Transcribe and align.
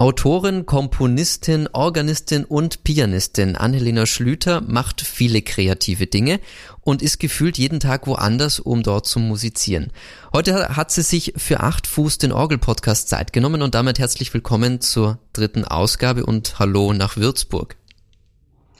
Autorin, 0.00 0.64
Komponistin, 0.64 1.68
Organistin 1.72 2.44
und 2.44 2.84
Pianistin 2.84 3.56
Annelena 3.56 4.06
Schlüter 4.06 4.60
macht 4.60 5.00
viele 5.00 5.42
kreative 5.42 6.06
Dinge 6.06 6.38
und 6.82 7.02
ist 7.02 7.18
gefühlt 7.18 7.58
jeden 7.58 7.80
Tag 7.80 8.06
woanders, 8.06 8.60
um 8.60 8.84
dort 8.84 9.06
zu 9.06 9.18
musizieren. 9.18 9.90
Heute 10.32 10.76
hat 10.76 10.92
sie 10.92 11.02
sich 11.02 11.34
für 11.36 11.58
acht 11.58 11.88
Fuß 11.88 12.18
den 12.18 12.30
Orgel-Podcast 12.30 13.08
Zeit 13.08 13.32
genommen 13.32 13.60
und 13.60 13.74
damit 13.74 13.98
herzlich 13.98 14.32
willkommen 14.32 14.80
zur 14.80 15.18
dritten 15.32 15.64
Ausgabe 15.64 16.24
und 16.24 16.60
Hallo 16.60 16.92
nach 16.92 17.16
Würzburg. 17.16 17.74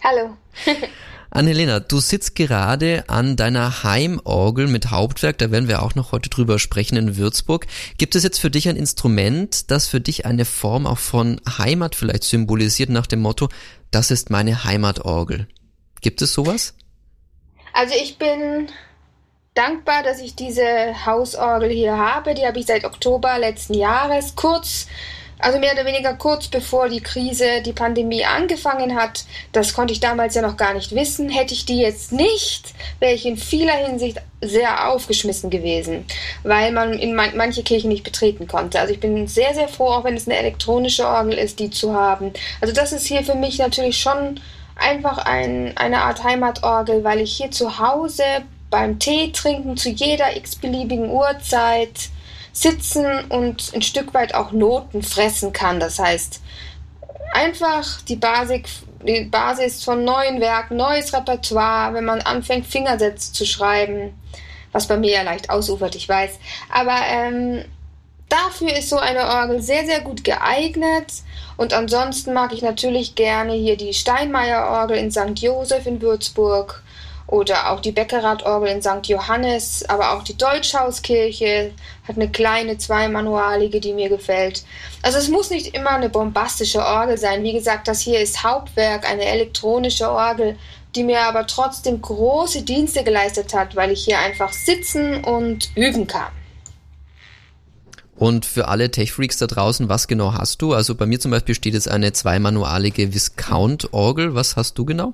Hallo. 0.04 0.36
Annelena, 1.30 1.80
du 1.80 2.00
sitzt 2.00 2.34
gerade 2.36 3.04
an 3.08 3.36
deiner 3.36 3.82
Heimorgel 3.82 4.66
mit 4.66 4.90
Hauptwerk, 4.90 5.38
da 5.38 5.50
werden 5.50 5.68
wir 5.68 5.82
auch 5.82 5.94
noch 5.94 6.12
heute 6.12 6.30
drüber 6.30 6.58
sprechen 6.58 6.96
in 6.96 7.16
Würzburg. 7.16 7.66
Gibt 7.98 8.14
es 8.14 8.22
jetzt 8.22 8.40
für 8.40 8.50
dich 8.50 8.68
ein 8.68 8.76
Instrument, 8.76 9.70
das 9.70 9.86
für 9.86 10.00
dich 10.00 10.24
eine 10.24 10.44
Form 10.44 10.86
auch 10.86 10.98
von 10.98 11.40
Heimat 11.58 11.94
vielleicht 11.94 12.24
symbolisiert 12.24 12.88
nach 12.88 13.06
dem 13.06 13.20
Motto, 13.20 13.48
das 13.90 14.10
ist 14.10 14.30
meine 14.30 14.64
Heimatorgel? 14.64 15.48
Gibt 16.00 16.22
es 16.22 16.32
sowas? 16.32 16.74
Also 17.74 17.94
ich 17.94 18.18
bin 18.18 18.68
dankbar, 19.54 20.02
dass 20.02 20.20
ich 20.20 20.34
diese 20.34 21.04
Hausorgel 21.04 21.70
hier 21.70 21.96
habe. 21.96 22.34
Die 22.34 22.46
habe 22.46 22.58
ich 22.58 22.66
seit 22.66 22.84
Oktober 22.84 23.38
letzten 23.38 23.74
Jahres, 23.74 24.34
kurz 24.34 24.86
also 25.38 25.58
mehr 25.58 25.72
oder 25.72 25.84
weniger 25.84 26.14
kurz 26.14 26.48
bevor 26.48 26.88
die 26.88 27.00
Krise, 27.00 27.62
die 27.64 27.72
Pandemie 27.72 28.24
angefangen 28.24 28.96
hat. 28.96 29.24
Das 29.52 29.74
konnte 29.74 29.92
ich 29.92 30.00
damals 30.00 30.34
ja 30.34 30.42
noch 30.42 30.56
gar 30.56 30.74
nicht 30.74 30.94
wissen. 30.94 31.28
Hätte 31.28 31.54
ich 31.54 31.64
die 31.64 31.78
jetzt 31.78 32.12
nicht, 32.12 32.74
wäre 32.98 33.14
ich 33.14 33.26
in 33.26 33.36
vieler 33.36 33.74
Hinsicht 33.74 34.18
sehr 34.40 34.88
aufgeschmissen 34.88 35.50
gewesen, 35.50 36.04
weil 36.42 36.72
man 36.72 36.92
in 36.92 37.14
man 37.14 37.36
manche 37.36 37.62
Kirchen 37.62 37.90
nicht 37.90 38.04
betreten 38.04 38.46
konnte. 38.46 38.80
Also 38.80 38.92
ich 38.92 39.00
bin 39.00 39.26
sehr, 39.26 39.54
sehr 39.54 39.68
froh, 39.68 39.88
auch 39.88 40.04
wenn 40.04 40.16
es 40.16 40.26
eine 40.26 40.38
elektronische 40.38 41.06
Orgel 41.06 41.34
ist, 41.34 41.58
die 41.58 41.70
zu 41.70 41.94
haben. 41.94 42.32
Also 42.60 42.74
das 42.74 42.92
ist 42.92 43.06
hier 43.06 43.22
für 43.22 43.34
mich 43.34 43.58
natürlich 43.58 43.98
schon 43.98 44.40
einfach 44.76 45.18
ein, 45.18 45.76
eine 45.76 46.02
Art 46.02 46.22
Heimatorgel, 46.22 47.02
weil 47.04 47.20
ich 47.20 47.36
hier 47.36 47.50
zu 47.50 47.78
Hause 47.78 48.22
beim 48.70 48.98
Tee 48.98 49.32
trinken 49.32 49.76
zu 49.76 49.88
jeder 49.88 50.36
x-beliebigen 50.36 51.10
Uhrzeit 51.10 52.10
sitzen 52.60 53.06
und 53.28 53.72
ein 53.74 53.82
Stück 53.82 54.14
weit 54.14 54.34
auch 54.34 54.52
Noten 54.52 55.02
fressen 55.02 55.52
kann. 55.52 55.80
Das 55.80 55.98
heißt, 55.98 56.40
einfach 57.32 58.02
die, 58.02 58.16
Basic, 58.16 58.66
die 59.06 59.24
Basis 59.24 59.84
von 59.84 60.04
neuen 60.04 60.40
Werken, 60.40 60.76
neues 60.76 61.12
Repertoire, 61.12 61.94
wenn 61.94 62.04
man 62.04 62.20
anfängt, 62.20 62.66
Fingersätze 62.66 63.32
zu 63.32 63.46
schreiben, 63.46 64.18
was 64.72 64.86
bei 64.86 64.96
mir 64.96 65.12
ja 65.12 65.22
leicht 65.22 65.50
ausufert, 65.50 65.94
ich 65.94 66.08
weiß. 66.08 66.38
Aber 66.72 66.96
ähm, 67.08 67.64
dafür 68.28 68.76
ist 68.76 68.88
so 68.88 68.98
eine 68.98 69.26
Orgel 69.26 69.62
sehr, 69.62 69.84
sehr 69.84 70.00
gut 70.00 70.24
geeignet. 70.24 71.12
Und 71.56 71.72
ansonsten 71.72 72.34
mag 72.34 72.52
ich 72.52 72.62
natürlich 72.62 73.14
gerne 73.14 73.52
hier 73.52 73.76
die 73.76 73.94
Steinmeier-Orgel 73.94 74.96
in 74.96 75.10
St. 75.10 75.38
Joseph 75.38 75.86
in 75.86 76.00
Würzburg 76.00 76.82
oder 77.28 77.70
auch 77.70 77.80
die 77.80 77.92
Beckerath-Orgel 77.92 78.70
in 78.70 78.82
St. 78.82 79.06
Johannes, 79.06 79.84
aber 79.88 80.12
auch 80.14 80.24
die 80.24 80.36
Deutschhauskirche 80.36 81.72
hat 82.06 82.16
eine 82.16 82.30
kleine 82.30 82.78
zweimanualige, 82.78 83.80
die 83.80 83.92
mir 83.92 84.08
gefällt. 84.08 84.64
Also 85.02 85.18
es 85.18 85.28
muss 85.28 85.50
nicht 85.50 85.74
immer 85.74 85.90
eine 85.90 86.08
bombastische 86.08 86.80
Orgel 86.80 87.18
sein. 87.18 87.42
Wie 87.42 87.52
gesagt, 87.52 87.86
das 87.86 88.00
hier 88.00 88.18
ist 88.18 88.42
Hauptwerk, 88.42 89.08
eine 89.08 89.26
elektronische 89.26 90.10
Orgel, 90.10 90.56
die 90.94 91.04
mir 91.04 91.20
aber 91.20 91.46
trotzdem 91.46 92.00
große 92.00 92.62
Dienste 92.62 93.04
geleistet 93.04 93.52
hat, 93.52 93.76
weil 93.76 93.90
ich 93.90 94.02
hier 94.02 94.18
einfach 94.18 94.52
sitzen 94.52 95.22
und 95.22 95.68
üben 95.76 96.06
kann. 96.06 96.32
Und 98.16 98.46
für 98.46 98.68
alle 98.68 98.90
Tech-Freaks 98.90 99.36
da 99.36 99.46
draußen, 99.46 99.90
was 99.90 100.08
genau 100.08 100.32
hast 100.32 100.62
du? 100.62 100.72
Also 100.72 100.94
bei 100.94 101.04
mir 101.04 101.20
zum 101.20 101.30
Beispiel 101.30 101.54
steht 101.54 101.74
jetzt 101.74 101.88
eine 101.88 102.14
zweimanualige 102.14 103.12
Viscount-Orgel. 103.12 104.34
Was 104.34 104.56
hast 104.56 104.78
du 104.78 104.86
genau? 104.86 105.12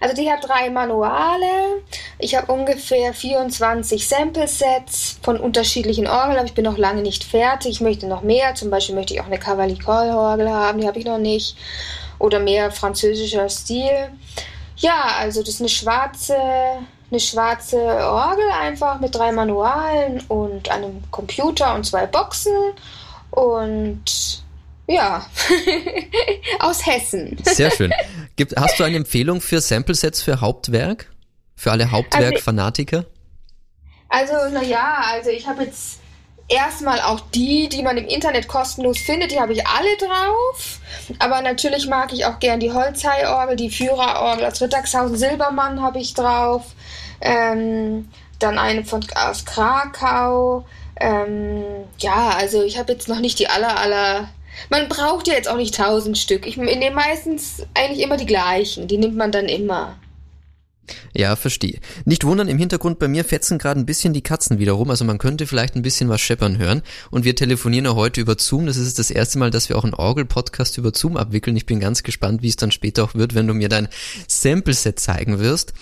Also 0.00 0.14
die 0.14 0.30
hat 0.30 0.46
drei 0.46 0.70
Manuale. 0.70 1.82
Ich 2.18 2.34
habe 2.34 2.52
ungefähr 2.52 3.12
24 3.12 4.08
Sample-Sets 4.08 5.18
von 5.22 5.38
unterschiedlichen 5.38 6.06
Orgeln, 6.06 6.38
aber 6.38 6.46
ich 6.46 6.54
bin 6.54 6.64
noch 6.64 6.78
lange 6.78 7.02
nicht 7.02 7.24
fertig. 7.24 7.72
Ich 7.72 7.80
möchte 7.80 8.06
noch 8.06 8.22
mehr. 8.22 8.54
Zum 8.54 8.70
Beispiel 8.70 8.94
möchte 8.94 9.14
ich 9.14 9.20
auch 9.20 9.26
eine 9.26 9.38
Cavalicol-Orgel 9.38 10.50
haben, 10.50 10.80
die 10.80 10.86
habe 10.86 10.98
ich 10.98 11.04
noch 11.04 11.18
nicht. 11.18 11.56
Oder 12.18 12.38
mehr 12.38 12.70
französischer 12.70 13.48
Stil. 13.50 14.10
Ja, 14.76 15.16
also 15.18 15.40
das 15.40 15.50
ist 15.50 15.60
eine 15.60 15.68
schwarze, 15.68 16.36
eine 17.10 17.20
schwarze 17.20 17.78
Orgel 17.78 18.50
einfach 18.58 19.00
mit 19.00 19.14
drei 19.14 19.32
Manualen 19.32 20.22
und 20.28 20.70
einem 20.70 21.02
Computer 21.10 21.74
und 21.74 21.84
zwei 21.84 22.06
Boxen. 22.06 22.52
Und 23.30 24.42
ja, 24.86 25.26
aus 26.60 26.86
Hessen. 26.86 27.36
Sehr 27.44 27.70
schön. 27.70 27.92
Gibt, 28.36 28.56
hast 28.56 28.78
du 28.78 28.84
eine 28.84 28.96
Empfehlung 28.96 29.40
für 29.40 29.60
Samplesets 29.60 30.22
für 30.22 30.40
Hauptwerk? 30.40 31.10
Für 31.56 31.72
alle 31.72 31.90
Hauptwerk-Fanatiker? 31.90 33.06
Also, 34.08 34.34
naja, 34.52 35.02
also 35.10 35.30
ich 35.30 35.46
habe 35.48 35.64
jetzt 35.64 36.00
erstmal 36.48 37.00
auch 37.00 37.20
die, 37.34 37.68
die 37.68 37.82
man 37.82 37.96
im 37.96 38.06
Internet 38.06 38.46
kostenlos 38.46 38.98
findet, 38.98 39.32
die 39.32 39.40
habe 39.40 39.52
ich 39.52 39.66
alle 39.66 39.96
drauf. 39.96 40.78
Aber 41.18 41.40
natürlich 41.40 41.88
mag 41.88 42.12
ich 42.12 42.24
auch 42.24 42.38
gern 42.38 42.60
die 42.60 42.72
Holzhai-Orgel, 42.72 43.56
die 43.56 43.70
Führerorgel 43.70 44.44
aus 44.44 44.60
Rittershausen 44.60 45.16
Silbermann 45.16 45.82
habe 45.82 45.98
ich 45.98 46.14
drauf. 46.14 46.64
Ähm, 47.20 48.08
dann 48.38 48.58
eine 48.58 48.84
von, 48.84 49.04
aus 49.14 49.44
Krakau. 49.44 50.66
Ähm, 51.00 51.64
ja, 51.98 52.30
also 52.36 52.62
ich 52.62 52.78
habe 52.78 52.92
jetzt 52.92 53.08
noch 53.08 53.20
nicht 53.20 53.38
die 53.38 53.48
aller, 53.48 53.78
aller 53.78 54.28
man 54.70 54.88
braucht 54.88 55.28
ja 55.28 55.34
jetzt 55.34 55.48
auch 55.48 55.56
nicht 55.56 55.74
tausend 55.74 56.18
Stück. 56.18 56.46
Ich 56.46 56.56
nehme 56.56 56.94
meistens 56.94 57.66
eigentlich 57.74 58.04
immer 58.04 58.16
die 58.16 58.26
gleichen. 58.26 58.88
Die 58.88 58.98
nimmt 58.98 59.16
man 59.16 59.32
dann 59.32 59.46
immer. 59.46 59.96
Ja, 61.12 61.34
verstehe. 61.36 61.80
Nicht 62.04 62.24
wundern, 62.24 62.48
im 62.48 62.58
Hintergrund 62.58 62.98
bei 62.98 63.08
mir 63.08 63.24
fetzen 63.24 63.58
gerade 63.58 63.80
ein 63.80 63.86
bisschen 63.86 64.12
die 64.12 64.22
Katzen 64.22 64.58
wieder 64.58 64.72
rum, 64.72 64.90
also 64.90 65.04
man 65.04 65.18
könnte 65.18 65.46
vielleicht 65.46 65.74
ein 65.74 65.82
bisschen 65.82 66.08
was 66.08 66.20
scheppern 66.20 66.58
hören. 66.58 66.82
Und 67.10 67.24
wir 67.24 67.34
telefonieren 67.34 67.86
ja 67.86 67.94
heute 67.94 68.20
über 68.20 68.36
Zoom. 68.38 68.66
Das 68.66 68.76
ist 68.76 68.98
das 68.98 69.10
erste 69.10 69.38
Mal, 69.38 69.50
dass 69.50 69.68
wir 69.68 69.76
auch 69.76 69.84
einen 69.84 69.94
Orgel-Podcast 69.94 70.78
über 70.78 70.92
Zoom 70.94 71.16
abwickeln. 71.16 71.56
Ich 71.56 71.66
bin 71.66 71.80
ganz 71.80 72.02
gespannt, 72.02 72.42
wie 72.42 72.48
es 72.48 72.56
dann 72.56 72.70
später 72.70 73.04
auch 73.04 73.14
wird, 73.14 73.34
wenn 73.34 73.46
du 73.46 73.54
mir 73.54 73.68
dein 73.68 73.88
Sample-Set 74.28 75.00
zeigen 75.00 75.38
wirst. 75.38 75.72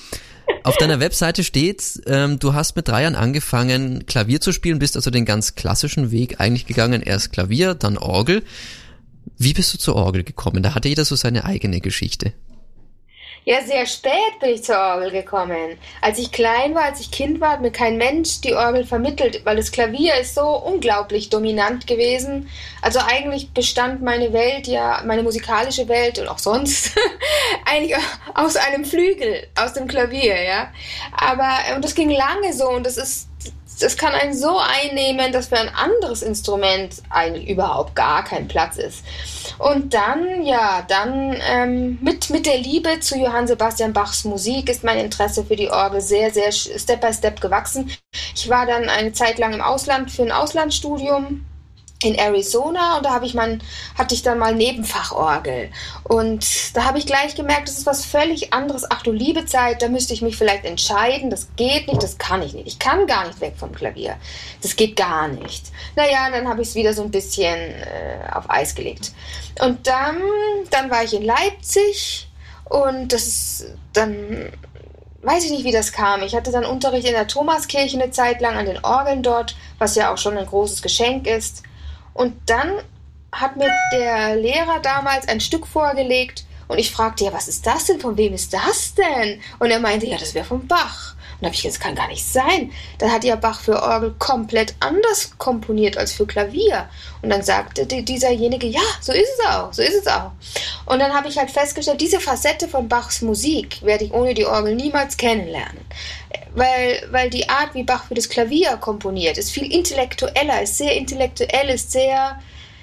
Auf 0.62 0.76
deiner 0.78 0.98
Webseite 0.98 1.44
steht, 1.44 2.00
ähm, 2.06 2.38
du 2.38 2.54
hast 2.54 2.74
mit 2.74 2.88
drei 2.88 3.02
Jahren 3.02 3.16
angefangen, 3.16 4.06
Klavier 4.06 4.40
zu 4.40 4.52
spielen, 4.52 4.78
bist 4.78 4.96
also 4.96 5.10
den 5.10 5.26
ganz 5.26 5.54
klassischen 5.54 6.10
Weg 6.10 6.40
eigentlich 6.40 6.66
gegangen. 6.66 7.02
Erst 7.02 7.32
Klavier, 7.32 7.74
dann 7.74 7.98
Orgel. 7.98 8.42
Wie 9.36 9.52
bist 9.52 9.74
du 9.74 9.78
zur 9.78 9.96
Orgel 9.96 10.24
gekommen? 10.24 10.62
Da 10.62 10.74
hatte 10.74 10.88
jeder 10.88 11.04
so 11.04 11.16
seine 11.16 11.44
eigene 11.44 11.80
Geschichte. 11.80 12.32
Ja, 13.46 13.60
sehr 13.60 13.84
spät 13.84 14.38
bin 14.40 14.54
ich 14.54 14.64
zur 14.64 14.78
Orgel 14.78 15.10
gekommen. 15.10 15.78
Als 16.00 16.18
ich 16.18 16.32
klein 16.32 16.74
war, 16.74 16.84
als 16.84 17.00
ich 17.00 17.10
Kind 17.10 17.42
war, 17.42 17.52
hat 17.52 17.60
mir 17.60 17.70
kein 17.70 17.98
Mensch 17.98 18.40
die 18.40 18.54
Orgel 18.54 18.86
vermittelt, 18.86 19.44
weil 19.44 19.56
das 19.56 19.70
Klavier 19.70 20.14
ist 20.18 20.34
so 20.34 20.56
unglaublich 20.56 21.28
dominant 21.28 21.86
gewesen. 21.86 22.48
Also 22.80 23.00
eigentlich 23.00 23.50
bestand 23.50 24.00
meine 24.00 24.32
Welt 24.32 24.66
ja, 24.66 25.02
meine 25.04 25.22
musikalische 25.22 25.88
Welt 25.88 26.18
und 26.18 26.28
auch 26.28 26.38
sonst 26.38 26.92
eigentlich 27.66 27.94
aus 28.32 28.56
einem 28.56 28.86
Flügel, 28.86 29.46
aus 29.56 29.74
dem 29.74 29.88
Klavier, 29.88 30.42
ja. 30.42 30.72
Aber, 31.14 31.76
und 31.76 31.84
das 31.84 31.94
ging 31.94 32.08
lange 32.08 32.54
so 32.54 32.70
und 32.70 32.86
das 32.86 32.96
ist 32.96 33.28
das 33.80 33.96
kann 33.96 34.12
einen 34.12 34.34
so 34.34 34.58
einnehmen, 34.58 35.32
dass 35.32 35.48
für 35.48 35.58
ein 35.58 35.74
anderes 35.74 36.22
Instrument 36.22 37.02
eigentlich 37.10 37.48
überhaupt 37.48 37.94
gar 37.94 38.24
kein 38.24 38.48
Platz 38.48 38.76
ist. 38.76 39.04
Und 39.58 39.94
dann, 39.94 40.42
ja, 40.44 40.84
dann 40.88 41.36
ähm, 41.48 41.98
mit, 42.00 42.30
mit 42.30 42.46
der 42.46 42.58
Liebe 42.58 43.00
zu 43.00 43.16
Johann 43.16 43.46
Sebastian 43.46 43.92
Bachs 43.92 44.24
Musik 44.24 44.68
ist 44.68 44.84
mein 44.84 44.98
Interesse 44.98 45.44
für 45.44 45.56
die 45.56 45.70
Orgel 45.70 46.00
sehr, 46.00 46.30
sehr 46.30 46.52
Step 46.52 47.00
by 47.00 47.12
Step 47.12 47.40
gewachsen. 47.40 47.90
Ich 48.34 48.48
war 48.48 48.66
dann 48.66 48.88
eine 48.88 49.12
Zeit 49.12 49.38
lang 49.38 49.52
im 49.52 49.60
Ausland 49.60 50.10
für 50.10 50.22
ein 50.22 50.32
Auslandsstudium 50.32 51.44
in 52.04 52.14
Arizona 52.16 52.96
und 52.96 53.06
da 53.06 53.10
habe 53.10 53.26
ich 53.26 53.34
mein, 53.34 53.62
hatte 53.96 54.14
ich 54.14 54.22
dann 54.22 54.38
mal 54.38 54.54
Nebenfachorgel. 54.54 55.70
Und 56.04 56.76
da 56.76 56.84
habe 56.84 56.98
ich 56.98 57.06
gleich 57.06 57.34
gemerkt, 57.34 57.68
das 57.68 57.78
ist 57.78 57.86
was 57.86 58.04
völlig 58.04 58.52
anderes. 58.52 58.84
Ach 58.90 59.02
du 59.02 59.12
liebe 59.12 59.46
Zeit, 59.46 59.82
da 59.82 59.88
müsste 59.88 60.14
ich 60.14 60.22
mich 60.22 60.36
vielleicht 60.36 60.64
entscheiden. 60.64 61.30
Das 61.30 61.48
geht 61.56 61.88
nicht, 61.88 62.02
das 62.02 62.18
kann 62.18 62.42
ich 62.42 62.54
nicht. 62.54 62.66
Ich 62.66 62.78
kann 62.78 63.06
gar 63.06 63.26
nicht 63.26 63.40
weg 63.40 63.54
vom 63.56 63.72
Klavier. 63.72 64.16
Das 64.62 64.76
geht 64.76 64.96
gar 64.96 65.28
nicht. 65.28 65.66
Naja, 65.96 66.30
dann 66.30 66.48
habe 66.48 66.62
ich 66.62 66.68
es 66.68 66.74
wieder 66.74 66.94
so 66.94 67.02
ein 67.02 67.10
bisschen 67.10 67.56
äh, 67.56 68.32
auf 68.32 68.50
Eis 68.50 68.74
gelegt. 68.74 69.12
Und 69.60 69.86
dann, 69.86 70.16
dann 70.70 70.90
war 70.90 71.04
ich 71.04 71.14
in 71.14 71.22
Leipzig 71.22 72.28
und 72.64 73.12
das 73.12 73.26
ist 73.26 73.66
dann 73.92 74.50
weiß 75.24 75.44
ich 75.44 75.50
nicht, 75.50 75.64
wie 75.64 75.72
das 75.72 75.92
kam. 75.92 76.22
Ich 76.22 76.34
hatte 76.34 76.52
dann 76.52 76.64
Unterricht 76.64 77.06
in 77.06 77.14
der 77.14 77.26
Thomaskirche 77.26 78.00
eine 78.00 78.10
Zeit 78.10 78.40
lang 78.40 78.56
an 78.56 78.66
den 78.66 78.84
Orgeln 78.84 79.22
dort, 79.22 79.56
was 79.78 79.94
ja 79.96 80.12
auch 80.12 80.18
schon 80.18 80.36
ein 80.36 80.46
großes 80.46 80.82
Geschenk 80.82 81.26
ist. 81.26 81.62
Und 82.14 82.34
dann 82.46 82.72
hat 83.32 83.56
mir 83.56 83.70
der 83.92 84.36
Lehrer 84.36 84.80
damals 84.80 85.28
ein 85.28 85.40
Stück 85.40 85.66
vorgelegt 85.66 86.44
und 86.68 86.78
ich 86.78 86.90
fragte, 86.90 87.24
ja, 87.24 87.32
was 87.32 87.48
ist 87.48 87.66
das 87.66 87.84
denn? 87.84 88.00
Von 88.00 88.16
wem 88.16 88.32
ist 88.32 88.54
das 88.54 88.94
denn? 88.94 89.40
Und 89.58 89.70
er 89.70 89.80
meinte, 89.80 90.06
ja, 90.06 90.16
das 90.16 90.34
wäre 90.34 90.46
vom 90.46 90.66
Bach. 90.66 91.14
Und 91.34 91.42
dann 91.42 91.46
habe 91.48 91.54
ich 91.56 91.62
gesagt, 91.62 91.74
das 91.74 91.86
kann 91.86 91.94
gar 91.94 92.08
nicht 92.08 92.24
sein. 92.24 92.72
Dann 92.98 93.12
hat 93.12 93.24
ja 93.24 93.36
Bach 93.36 93.60
für 93.60 93.82
Orgel 93.82 94.14
komplett 94.18 94.74
anders 94.80 95.32
komponiert 95.36 95.98
als 95.98 96.12
für 96.12 96.26
Klavier. 96.26 96.88
Und 97.22 97.30
dann 97.30 97.42
sagte 97.42 97.86
dieserjenige, 97.86 98.66
ja, 98.66 98.80
so 99.00 99.12
ist 99.12 99.28
es 99.38 99.46
auch, 99.46 99.72
so 99.72 99.82
ist 99.82 99.94
es 99.94 100.06
auch. 100.06 100.30
Und 100.86 101.00
dann 101.00 101.12
habe 101.12 101.28
ich 101.28 101.36
halt 101.36 101.50
festgestellt, 101.50 102.00
diese 102.00 102.20
Facette 102.20 102.68
von 102.68 102.88
Bachs 102.88 103.20
Musik 103.20 103.82
werde 103.82 104.04
ich 104.04 104.12
ohne 104.12 104.32
die 104.32 104.46
Orgel 104.46 104.74
niemals 104.74 105.16
kennenlernen. 105.16 105.84
Weil, 106.54 107.02
weil 107.10 107.30
die 107.30 107.48
Art, 107.48 107.74
wie 107.74 107.82
Bach 107.82 108.06
für 108.06 108.14
das 108.14 108.28
Klavier 108.28 108.76
komponiert, 108.76 109.38
ist 109.38 109.50
viel 109.50 109.72
intellektueller, 109.72 110.62
ist 110.62 110.78
sehr 110.78 110.96
intellektuell, 110.96 111.68
ist 111.68 111.90
sehr, 111.90 112.38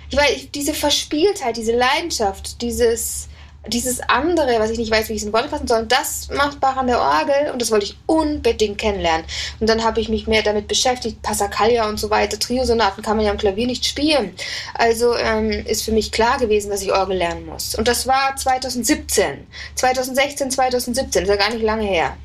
ich 0.10 0.18
weiß, 0.18 0.52
diese 0.54 0.74
Verspieltheit, 0.74 1.56
diese 1.56 1.76
Leidenschaft, 1.76 2.62
dieses, 2.62 3.30
dieses 3.68 4.02
andere, 4.02 4.60
was 4.60 4.72
ich 4.72 4.80
nicht 4.80 4.92
weiß, 4.92 5.08
wie 5.08 5.14
ich 5.14 5.22
es 5.22 5.26
in 5.26 5.34
Worte 5.34 5.50
fassen 5.50 5.68
soll, 5.68 5.86
das 5.86 6.30
macht 6.30 6.60
Bach 6.60 6.78
an 6.78 6.88
der 6.88 7.00
Orgel 7.00 7.52
und 7.54 7.62
das 7.62 7.70
wollte 7.70 7.86
ich 7.86 7.98
unbedingt 8.08 8.80
kennenlernen. 8.80 9.26
Und 9.60 9.70
dann 9.70 9.84
habe 9.84 10.02
ich 10.02 10.10
mich 10.10 10.26
mehr 10.26 10.42
damit 10.42 10.68
beschäftigt, 10.68 11.22
Passacaglia 11.22 11.88
und 11.88 12.00
so 12.00 12.10
weiter, 12.10 12.40
Triosonaten 12.40 13.04
kann 13.04 13.18
man 13.18 13.26
ja 13.26 13.32
am 13.32 13.38
Klavier 13.38 13.68
nicht 13.68 13.86
spielen. 13.86 14.34
Also 14.74 15.16
ähm, 15.16 15.52
ist 15.66 15.84
für 15.84 15.92
mich 15.92 16.12
klar 16.12 16.40
gewesen, 16.40 16.72
dass 16.72 16.82
ich 16.82 16.92
Orgel 16.92 17.18
lernen 17.18 17.46
muss. 17.46 17.76
Und 17.76 17.88
das 17.88 18.08
war 18.08 18.36
2017. 18.36 19.48
2016, 19.76 20.52
2017, 20.52 21.24
ist 21.24 21.30
ja 21.30 21.36
gar 21.36 21.54
nicht 21.54 21.64
lange 21.64 21.86
her. 21.86 22.18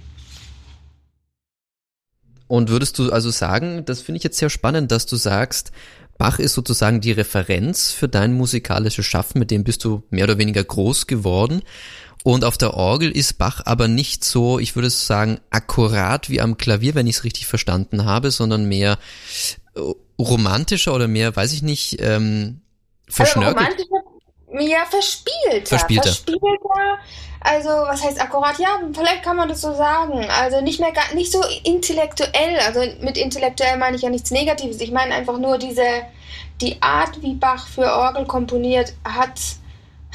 Und 2.48 2.70
würdest 2.70 2.98
du 2.98 3.10
also 3.12 3.30
sagen, 3.30 3.84
das 3.84 4.00
finde 4.00 4.18
ich 4.18 4.24
jetzt 4.24 4.38
sehr 4.38 4.50
spannend, 4.50 4.92
dass 4.92 5.06
du 5.06 5.16
sagst, 5.16 5.72
Bach 6.18 6.38
ist 6.38 6.54
sozusagen 6.54 7.00
die 7.00 7.12
Referenz 7.12 7.92
für 7.92 8.08
dein 8.08 8.32
musikalisches 8.32 9.04
Schaffen, 9.04 9.38
mit 9.38 9.50
dem 9.50 9.64
bist 9.64 9.84
du 9.84 10.02
mehr 10.10 10.24
oder 10.24 10.38
weniger 10.38 10.64
groß 10.64 11.06
geworden. 11.06 11.62
Und 12.24 12.44
auf 12.44 12.56
der 12.56 12.74
Orgel 12.74 13.10
ist 13.10 13.38
Bach 13.38 13.62
aber 13.66 13.86
nicht 13.86 14.24
so, 14.24 14.58
ich 14.58 14.74
würde 14.74 14.90
sagen, 14.90 15.40
akkurat 15.50 16.30
wie 16.30 16.40
am 16.40 16.56
Klavier, 16.56 16.94
wenn 16.94 17.06
ich 17.06 17.16
es 17.16 17.24
richtig 17.24 17.46
verstanden 17.46 18.04
habe, 18.04 18.30
sondern 18.30 18.64
mehr 18.66 18.98
äh, 19.74 19.80
romantischer 20.18 20.94
oder 20.94 21.06
mehr, 21.06 21.36
weiß 21.36 21.52
ich 21.52 21.62
nicht, 21.62 21.98
ähm, 22.00 22.62
verschnörkelt. 23.08 23.68
Also 23.68 23.84
romantischer, 23.84 24.72
ja, 24.72 24.84
verspielter. 24.86 25.66
Verspielter. 25.66 26.08
Verspielter 26.08 26.98
also, 27.46 27.68
was 27.68 28.02
heißt 28.02 28.20
akkurat? 28.20 28.58
Ja, 28.58 28.80
vielleicht 28.92 29.22
kann 29.22 29.36
man 29.36 29.48
das 29.48 29.60
so 29.60 29.72
sagen. 29.72 30.26
Also 30.40 30.60
nicht 30.60 30.80
mehr 30.80 30.92
nicht 31.14 31.30
so 31.30 31.40
intellektuell. 31.62 32.58
Also 32.66 32.80
mit 33.00 33.16
intellektuell 33.16 33.78
meine 33.78 33.96
ich 33.96 34.02
ja 34.02 34.10
nichts 34.10 34.32
Negatives. 34.32 34.80
Ich 34.80 34.90
meine 34.90 35.14
einfach 35.14 35.38
nur 35.38 35.56
diese 35.56 36.02
die 36.60 36.82
Art, 36.82 37.22
wie 37.22 37.34
Bach 37.34 37.68
für 37.68 37.92
Orgel 37.92 38.26
komponiert, 38.26 38.94
hat 39.04 39.38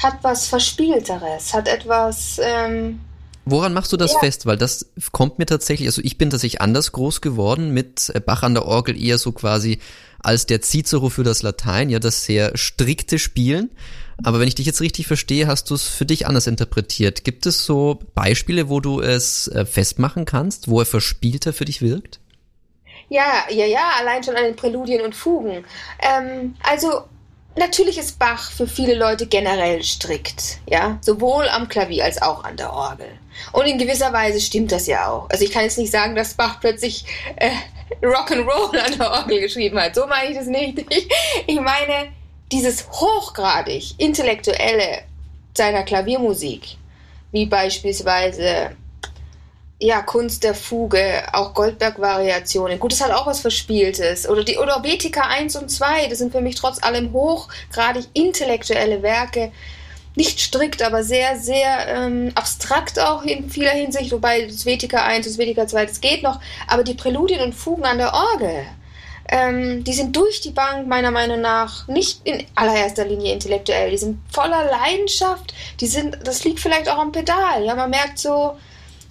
hat 0.02 0.18
was 0.22 0.46
Verspielteres, 0.46 1.54
hat 1.54 1.68
etwas. 1.68 2.38
Ähm, 2.42 3.00
Woran 3.44 3.72
machst 3.72 3.92
du 3.92 3.96
das 3.96 4.12
ja. 4.12 4.20
fest? 4.20 4.46
Weil 4.46 4.56
das 4.56 4.86
kommt 5.10 5.38
mir 5.38 5.46
tatsächlich, 5.46 5.88
also 5.88 6.00
ich 6.04 6.16
bin 6.18 6.30
tatsächlich 6.30 6.60
anders 6.60 6.92
groß 6.92 7.20
geworden 7.20 7.72
mit 7.72 8.12
Bach 8.24 8.42
an 8.42 8.54
der 8.54 8.66
Orgel 8.66 9.00
eher 9.00 9.18
so 9.18 9.32
quasi 9.32 9.80
als 10.20 10.46
der 10.46 10.62
Cicero 10.62 11.08
für 11.08 11.24
das 11.24 11.42
Latein, 11.42 11.90
ja, 11.90 11.98
das 11.98 12.24
sehr 12.24 12.56
strikte 12.56 13.18
Spielen. 13.18 13.70
Aber 14.22 14.38
wenn 14.38 14.46
ich 14.46 14.54
dich 14.54 14.66
jetzt 14.66 14.80
richtig 14.80 15.08
verstehe, 15.08 15.48
hast 15.48 15.70
du 15.70 15.74
es 15.74 15.84
für 15.84 16.06
dich 16.06 16.26
anders 16.26 16.46
interpretiert. 16.46 17.24
Gibt 17.24 17.46
es 17.46 17.64
so 17.64 17.98
Beispiele, 18.14 18.68
wo 18.68 18.78
du 18.78 19.00
es 19.00 19.48
äh, 19.48 19.66
festmachen 19.66 20.24
kannst, 20.24 20.68
wo 20.68 20.78
er 20.80 20.86
verspielter 20.86 21.52
für 21.52 21.64
dich 21.64 21.82
wirkt? 21.82 22.20
Ja, 23.08 23.44
ja, 23.50 23.66
ja, 23.66 23.90
allein 23.98 24.22
schon 24.22 24.36
an 24.36 24.44
den 24.44 24.56
Präludien 24.56 25.02
und 25.02 25.16
Fugen. 25.16 25.64
Ähm, 25.98 26.54
also 26.62 27.02
natürlich 27.56 27.98
ist 27.98 28.18
Bach 28.18 28.50
für 28.52 28.68
viele 28.68 28.94
Leute 28.94 29.26
generell 29.26 29.82
strikt, 29.82 30.60
ja, 30.68 30.98
sowohl 31.00 31.48
am 31.48 31.68
Klavier 31.68 32.04
als 32.04 32.22
auch 32.22 32.44
an 32.44 32.56
der 32.56 32.72
Orgel. 32.72 33.08
Und 33.52 33.66
in 33.66 33.78
gewisser 33.78 34.12
Weise 34.12 34.40
stimmt 34.40 34.72
das 34.72 34.86
ja 34.86 35.08
auch. 35.08 35.28
Also 35.30 35.44
ich 35.44 35.50
kann 35.50 35.64
jetzt 35.64 35.78
nicht 35.78 35.92
sagen, 35.92 36.14
dass 36.14 36.34
Bach 36.34 36.60
plötzlich 36.60 37.04
äh, 37.36 37.50
Rock'n'Roll 38.02 38.78
an 38.78 38.98
der 38.98 39.10
Orgel 39.10 39.40
geschrieben 39.40 39.78
hat. 39.80 39.94
So 39.94 40.06
meine 40.06 40.30
ich 40.30 40.36
das 40.36 40.46
nicht. 40.46 40.84
Ich, 40.90 41.08
ich 41.46 41.60
meine, 41.60 42.12
dieses 42.50 42.88
hochgradig 42.88 43.94
intellektuelle 43.98 45.02
seiner 45.54 45.82
Klaviermusik, 45.82 46.76
wie 47.30 47.46
beispielsweise 47.46 48.76
ja, 49.82 50.00
Kunst 50.00 50.44
der 50.44 50.54
Fuge, 50.54 51.24
auch 51.32 51.54
Goldberg-Variationen. 51.54 52.78
Gut, 52.78 52.92
das 52.92 53.00
hat 53.00 53.10
auch 53.10 53.26
was 53.26 53.40
Verspieltes. 53.40 54.28
Oder 54.28 54.44
die 54.44 54.56
oder 54.56 54.78
Betica 54.78 55.22
1 55.22 55.56
und 55.56 55.70
2, 55.70 56.06
das 56.06 56.18
sind 56.18 56.30
für 56.30 56.40
mich 56.40 56.54
trotz 56.54 56.80
allem 56.82 57.12
hochgradig 57.12 58.04
intellektuelle 58.12 59.02
Werke. 59.02 59.50
Nicht 60.14 60.40
strikt, 60.40 60.82
aber 60.82 61.04
sehr, 61.04 61.38
sehr 61.38 61.88
ähm, 61.88 62.32
abstrakt 62.34 63.00
auch 63.00 63.22
in 63.22 63.48
vieler 63.48 63.70
Hinsicht, 63.70 64.12
wobei 64.12 64.46
das 64.46 64.66
Vetica 64.66 65.02
1 65.02 65.26
und 65.26 65.32
das 65.32 65.38
Vetica 65.38 65.66
2, 65.66 65.86
das 65.86 66.00
geht 66.00 66.22
noch. 66.22 66.38
Aber 66.66 66.84
die 66.84 66.94
Präludien 66.94 67.40
und 67.40 67.54
Fugen 67.54 67.84
an 67.84 67.98
der 67.98 68.12
Orgel, 68.12 68.66
ähm, 69.28 69.82
die 69.84 69.94
sind 69.94 70.14
durch 70.14 70.42
die 70.42 70.50
Bank 70.50 70.86
meiner 70.86 71.10
Meinung 71.10 71.40
nach 71.40 71.88
nicht 71.88 72.20
in 72.24 72.44
allererster 72.54 73.06
Linie 73.06 73.32
intellektuell. 73.32 73.90
Die 73.90 73.96
sind 73.96 74.18
voller 74.30 74.64
Leidenschaft. 74.64 75.54
Die 75.80 75.86
sind, 75.86 76.18
das 76.24 76.44
liegt 76.44 76.60
vielleicht 76.60 76.90
auch 76.90 76.98
am 76.98 77.12
Pedal. 77.12 77.64
Ja, 77.64 77.74
man 77.74 77.88
merkt 77.88 78.18
so, 78.18 78.56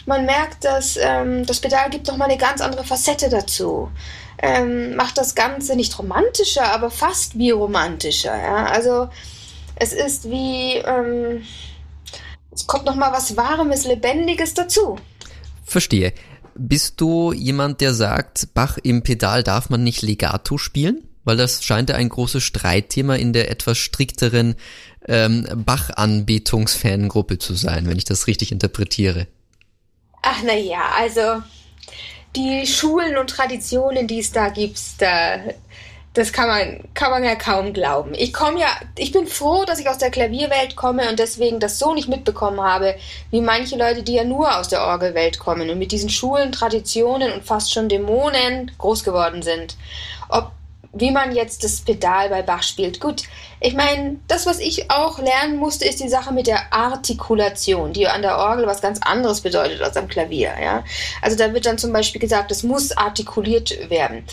man 0.05 0.25
merkt, 0.25 0.63
dass 0.65 0.97
ähm, 0.97 1.45
das 1.47 1.59
Pedal 1.59 1.89
gibt 1.89 2.07
noch 2.07 2.17
mal 2.17 2.25
eine 2.25 2.37
ganz 2.37 2.61
andere 2.61 2.83
Facette 2.83 3.29
dazu. 3.29 3.89
Ähm, 4.37 4.95
macht 4.95 5.17
das 5.17 5.33
Ganze 5.33 5.75
nicht 5.75 5.97
romantischer, 5.97 6.71
aber 6.71 6.91
fast 6.91 7.37
wie 7.37 7.51
romantischer. 7.51 8.35
Ja? 8.35 8.65
Also 8.65 9.09
es 9.81 9.93
ist 9.93 10.29
wie, 10.29 10.75
ähm, 10.75 11.41
es 12.51 12.67
kommt 12.67 12.85
noch 12.85 12.95
mal 12.95 13.11
was 13.11 13.35
Warmes, 13.35 13.85
Lebendiges 13.85 14.53
dazu. 14.53 14.99
Verstehe. 15.65 16.13
Bist 16.53 17.01
du 17.01 17.33
jemand, 17.33 17.81
der 17.81 17.95
sagt, 17.95 18.53
Bach 18.53 18.77
im 18.83 19.01
Pedal 19.01 19.41
darf 19.41 19.71
man 19.71 19.83
nicht 19.83 20.03
legato 20.03 20.59
spielen? 20.59 21.07
Weil 21.23 21.37
das 21.37 21.63
scheint 21.63 21.89
ja 21.89 21.95
ein 21.95 22.09
großes 22.09 22.43
Streitthema 22.43 23.15
in 23.15 23.33
der 23.33 23.49
etwas 23.49 23.79
strikteren 23.79 24.55
ähm, 25.07 25.47
Bach-Anbetungsfangruppe 25.65 27.39
zu 27.39 27.55
sein, 27.55 27.87
wenn 27.87 27.97
ich 27.97 28.05
das 28.05 28.27
richtig 28.27 28.51
interpretiere. 28.51 29.27
Ach 30.21 30.41
na 30.45 30.55
ja, 30.55 30.91
also 30.95 31.41
die 32.35 32.67
Schulen 32.67 33.17
und 33.17 33.31
Traditionen, 33.31 34.07
die 34.07 34.19
es 34.19 34.31
da 34.31 34.49
gibt, 34.49 34.79
da, 34.99 35.39
das 36.13 36.33
kann 36.33 36.47
man, 36.47 36.79
kann 36.93 37.11
man 37.11 37.23
ja 37.23 37.35
kaum 37.35 37.71
glauben. 37.71 38.13
Ich 38.15 38.33
komme 38.33 38.59
ja, 38.59 38.67
ich 38.97 39.13
bin 39.13 39.27
froh, 39.27 39.63
dass 39.65 39.79
ich 39.79 39.87
aus 39.87 39.97
der 39.97 40.11
Klavierwelt 40.11 40.75
komme 40.75 41.09
und 41.09 41.19
deswegen 41.19 41.59
das 41.61 41.79
so 41.79 41.93
nicht 41.93 42.09
mitbekommen 42.09 42.59
habe, 42.59 42.95
wie 43.29 43.39
manche 43.39 43.77
Leute, 43.77 44.03
die 44.03 44.15
ja 44.15 44.25
nur 44.25 44.57
aus 44.57 44.67
der 44.67 44.81
Orgelwelt 44.81 45.39
kommen 45.39 45.69
und 45.69 45.79
mit 45.79 45.93
diesen 45.93 46.09
Schulen, 46.09 46.51
Traditionen 46.51 47.31
und 47.31 47.45
fast 47.45 47.73
schon 47.73 47.87
Dämonen 47.87 48.71
groß 48.77 49.05
geworden 49.05 49.41
sind. 49.41 49.77
Ob 50.27 50.51
wie 50.93 51.11
man 51.11 51.33
jetzt 51.33 51.63
das 51.63 51.79
Pedal 51.79 52.27
bei 52.27 52.41
Bach 52.41 52.63
spielt. 52.63 52.99
Gut, 52.99 53.23
ich 53.61 53.73
meine, 53.73 54.17
das, 54.27 54.45
was 54.45 54.59
ich 54.59 54.91
auch 54.91 55.19
lernen 55.19 55.55
musste, 55.55 55.85
ist 55.85 56.01
die 56.01 56.09
Sache 56.09 56.33
mit 56.33 56.47
der 56.47 56.73
Artikulation, 56.73 57.93
die 57.93 58.09
an 58.09 58.21
der 58.21 58.37
Orgel 58.37 58.67
was 58.67 58.81
ganz 58.81 58.99
anderes 59.01 59.39
bedeutet 59.39 59.81
als 59.81 59.95
am 59.95 60.09
Klavier. 60.09 60.53
Ja? 60.61 60.83
Also 61.21 61.37
da 61.37 61.53
wird 61.53 61.65
dann 61.65 61.77
zum 61.77 61.93
Beispiel 61.93 62.19
gesagt, 62.19 62.51
es 62.51 62.63
muss 62.63 62.91
artikuliert 62.91 63.89
werden 63.89 64.25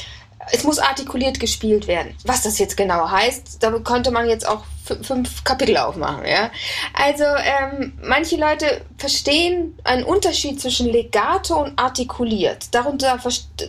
es 0.53 0.65
muss 0.65 0.79
artikuliert 0.79 1.41
gespielt 1.41 1.87
werden. 1.87 2.15
Was 2.25 2.43
das 2.43 2.59
jetzt 2.59 2.77
genau 2.77 3.11
heißt, 3.11 3.63
da 3.63 3.71
konnte 3.79 4.11
man 4.11 4.29
jetzt 4.29 4.49
auch 4.49 4.65
fünf 5.03 5.45
Kapitel 5.45 5.77
aufmachen. 5.77 6.27
Ja? 6.27 6.51
Also 6.95 7.25
ähm, 7.25 7.99
manche 8.03 8.37
Leute 8.37 8.83
verstehen 8.97 9.79
einen 9.85 10.05
Unterschied 10.05 10.61
zwischen 10.61 10.89
Legato 10.89 11.63
und 11.63 11.79
artikuliert. 11.79 12.67
Darunter 12.73 13.19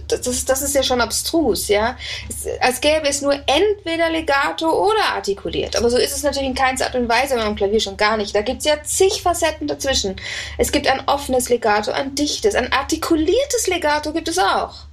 das 0.07 0.45
das 0.45 0.61
ist 0.61 0.75
ja 0.75 0.83
schon 0.83 1.01
abstrus, 1.01 1.67
ja. 1.67 1.95
Es, 2.29 2.47
als 2.61 2.81
gäbe 2.81 3.07
es 3.07 3.21
nur 3.21 3.33
entweder 3.33 4.09
Legato 4.09 4.69
oder 4.69 5.15
artikuliert. 5.15 5.75
Aber 5.75 5.89
so 5.89 5.97
ist 5.97 6.15
es 6.15 6.23
natürlich 6.23 6.49
in 6.49 6.55
keiner 6.55 6.85
Art 6.85 6.95
und 6.95 7.09
Weise 7.09 7.39
am 7.39 7.55
Klavier 7.55 7.79
schon 7.79 7.97
gar 7.97 8.17
nicht. 8.17 8.35
Da 8.35 8.41
gibt 8.41 8.59
es 8.59 8.65
ja 8.65 8.81
zig 8.83 9.21
Facetten 9.21 9.67
dazwischen. 9.67 10.15
Es 10.57 10.71
gibt 10.71 10.87
ein 10.87 11.07
offenes 11.07 11.49
Legato, 11.49 11.91
ein 11.91 12.15
dichtes, 12.15 12.55
ein 12.55 12.71
artikuliertes 12.71 13.67
Legato 13.67 14.13
gibt 14.13 14.27
es 14.27 14.37
auch. 14.37 14.89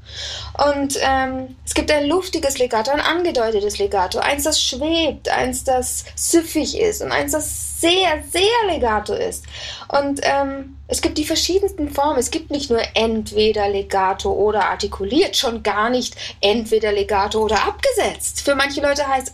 Und 0.70 0.98
ähm, 1.00 1.56
es 1.64 1.74
gibt 1.74 1.90
ein 1.90 2.06
luftiges 2.06 2.58
Legato, 2.58 2.90
ein 2.90 3.00
angedeutetes 3.00 3.78
Legato, 3.78 4.18
eins, 4.18 4.44
das 4.44 4.62
schwebt, 4.62 5.28
eins, 5.28 5.64
das 5.64 6.04
süffig 6.16 6.78
ist 6.80 7.02
und 7.02 7.12
eins, 7.12 7.32
das 7.32 7.80
sehr, 7.80 8.22
sehr 8.30 8.74
legato 8.74 9.12
ist. 9.12 9.44
Und 9.88 10.20
ähm, 10.22 10.76
es 10.88 11.02
gibt 11.02 11.18
die 11.18 11.24
verschiedensten 11.24 11.90
Formen. 11.90 12.18
Es 12.18 12.30
gibt 12.30 12.50
nicht 12.50 12.70
nur 12.70 12.80
entweder 12.94 13.68
legato 13.68 14.32
oder 14.32 14.70
artikuliert, 14.70 15.36
schon 15.36 15.62
gar 15.62 15.90
nicht 15.90 16.16
entweder 16.40 16.92
legato 16.92 17.40
oder 17.44 17.66
abgesetzt. 17.66 18.40
Für 18.40 18.54
manche 18.54 18.80
Leute 18.80 19.06
heißt, 19.06 19.32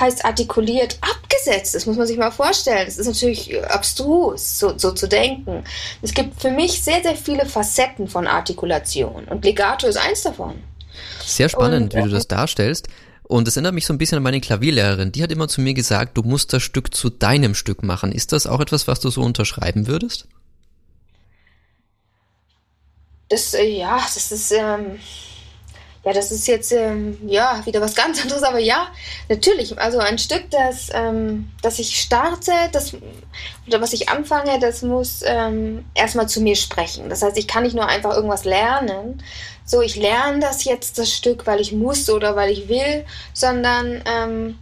heißt 0.00 0.24
artikuliert 0.24 0.98
abgesetzt. 1.02 1.74
Das 1.74 1.84
muss 1.84 1.96
man 1.96 2.06
sich 2.06 2.16
mal 2.16 2.30
vorstellen. 2.30 2.86
Das 2.86 2.96
ist 2.96 3.06
natürlich 3.06 3.62
abstrus, 3.68 4.58
so, 4.58 4.78
so 4.78 4.92
zu 4.92 5.06
denken. 5.06 5.64
Es 6.00 6.14
gibt 6.14 6.40
für 6.40 6.50
mich 6.50 6.82
sehr, 6.82 7.02
sehr 7.02 7.16
viele 7.16 7.44
Facetten 7.44 8.08
von 8.08 8.26
Artikulation 8.26 9.24
und 9.26 9.44
legato 9.44 9.86
ist 9.86 9.98
eins 9.98 10.22
davon. 10.22 10.62
Sehr 11.20 11.50
spannend, 11.50 11.94
und, 11.94 12.00
wie 12.00 12.08
du 12.08 12.14
das 12.14 12.26
darstellst. 12.26 12.88
Und 13.28 13.46
das 13.46 13.56
erinnert 13.56 13.74
mich 13.74 13.86
so 13.86 13.92
ein 13.92 13.98
bisschen 13.98 14.16
an 14.16 14.22
meine 14.22 14.40
Klavierlehrerin. 14.40 15.12
Die 15.12 15.22
hat 15.22 15.32
immer 15.32 15.48
zu 15.48 15.60
mir 15.60 15.74
gesagt, 15.74 16.16
du 16.16 16.22
musst 16.22 16.52
das 16.52 16.62
Stück 16.62 16.94
zu 16.94 17.10
deinem 17.10 17.54
Stück 17.54 17.82
machen. 17.82 18.12
Ist 18.12 18.32
das 18.32 18.46
auch 18.46 18.60
etwas, 18.60 18.86
was 18.86 19.00
du 19.00 19.10
so 19.10 19.22
unterschreiben 19.22 19.86
würdest? 19.86 20.28
das, 23.28 23.54
äh, 23.54 23.64
ja, 23.64 23.96
das 23.96 24.32
ist, 24.32 24.52
ähm, 24.52 24.98
ja, 26.04 26.12
das 26.12 26.30
ist 26.30 26.46
jetzt 26.46 26.70
ähm, 26.72 27.18
ja 27.26 27.60
wieder 27.64 27.80
was 27.80 27.94
ganz 27.94 28.22
anderes, 28.22 28.42
aber 28.42 28.58
ja, 28.58 28.88
natürlich. 29.28 29.78
Also 29.78 29.98
ein 29.98 30.18
Stück, 30.18 30.50
das, 30.50 30.88
ähm, 30.92 31.50
das 31.62 31.78
ich 31.78 32.00
starte, 32.00 32.52
das 32.72 32.94
oder 33.66 33.80
was 33.80 33.92
ich 33.92 34.08
anfange, 34.08 34.58
das 34.60 34.82
muss 34.82 35.22
ähm, 35.24 35.84
erstmal 35.94 36.28
zu 36.28 36.40
mir 36.40 36.56
sprechen. 36.56 37.08
Das 37.08 37.22
heißt, 37.22 37.36
ich 37.36 37.48
kann 37.48 37.64
nicht 37.64 37.74
nur 37.74 37.88
einfach 37.88 38.14
irgendwas 38.14 38.44
lernen, 38.44 39.22
so 39.66 39.82
ich 39.82 39.96
lerne 39.96 40.40
das 40.40 40.64
jetzt 40.64 40.98
das 40.98 41.12
Stück, 41.12 41.46
weil 41.46 41.60
ich 41.60 41.72
muss 41.72 42.08
oder 42.08 42.36
weil 42.36 42.50
ich 42.50 42.68
will, 42.68 43.04
sondern 43.34 44.02
ähm, 44.06 44.58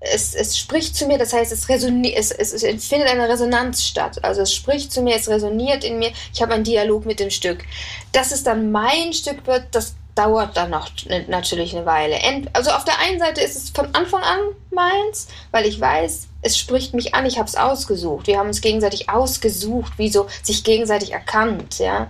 es, 0.00 0.34
es 0.34 0.56
spricht 0.56 0.94
zu 0.94 1.06
mir, 1.06 1.18
das 1.18 1.32
heißt, 1.32 1.52
es, 1.52 1.68
resoniert, 1.68 2.16
es, 2.16 2.30
es, 2.30 2.52
es 2.52 2.86
findet 2.86 3.08
eine 3.08 3.28
Resonanz 3.28 3.82
statt. 3.82 4.22
Also 4.22 4.42
es 4.42 4.54
spricht 4.54 4.92
zu 4.92 5.02
mir, 5.02 5.16
es 5.16 5.28
resoniert 5.28 5.84
in 5.84 5.98
mir, 5.98 6.12
ich 6.32 6.40
habe 6.40 6.54
einen 6.54 6.64
Dialog 6.64 7.04
mit 7.04 7.20
dem 7.20 7.30
Stück. 7.30 7.64
Dass 8.12 8.30
es 8.30 8.44
dann 8.44 8.70
mein 8.70 9.12
Stück 9.12 9.46
wird, 9.46 9.66
das 9.72 9.96
dauert 10.14 10.56
dann 10.56 10.70
noch 10.70 10.90
natürlich 11.28 11.76
eine 11.76 11.86
Weile. 11.86 12.16
Also 12.52 12.70
auf 12.70 12.84
der 12.84 12.98
einen 13.00 13.20
Seite 13.20 13.40
ist 13.40 13.56
es 13.56 13.70
von 13.70 13.94
Anfang 13.94 14.22
an 14.22 14.40
meins, 14.72 15.28
weil 15.52 15.64
ich 15.66 15.80
weiß, 15.80 16.26
es 16.42 16.58
spricht 16.58 16.92
mich 16.94 17.14
an, 17.14 17.24
ich 17.26 17.38
habe 17.38 17.48
es 17.48 17.54
ausgesucht. 17.54 18.26
Wir 18.26 18.38
haben 18.38 18.48
uns 18.48 18.60
gegenseitig 18.60 19.08
ausgesucht, 19.08 19.92
wie 19.96 20.10
so 20.10 20.26
sich 20.42 20.64
gegenseitig 20.64 21.12
erkannt, 21.12 21.78
ja. 21.78 22.08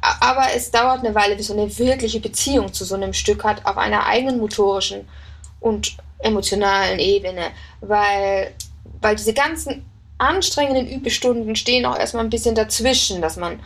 Aber 0.00 0.46
es 0.54 0.70
dauert 0.70 1.04
eine 1.04 1.14
Weile, 1.14 1.36
bis 1.36 1.48
man 1.50 1.58
eine 1.58 1.78
wirkliche 1.78 2.20
Beziehung 2.20 2.72
zu 2.72 2.84
so 2.84 2.94
einem 2.94 3.12
Stück 3.12 3.44
hat, 3.44 3.66
auf 3.66 3.76
einer 3.76 4.06
eigenen 4.06 4.38
motorischen 4.38 5.08
und 5.60 5.96
emotionalen 6.18 6.98
Ebene, 6.98 7.50
weil, 7.80 8.54
weil 9.00 9.16
diese 9.16 9.34
ganzen 9.34 9.84
anstrengenden 10.18 10.88
Übestunden 10.88 11.56
stehen 11.56 11.86
auch 11.86 11.98
erstmal 11.98 12.24
ein 12.24 12.30
bisschen 12.30 12.54
dazwischen, 12.54 13.22
dass 13.22 13.36
man 13.36 13.60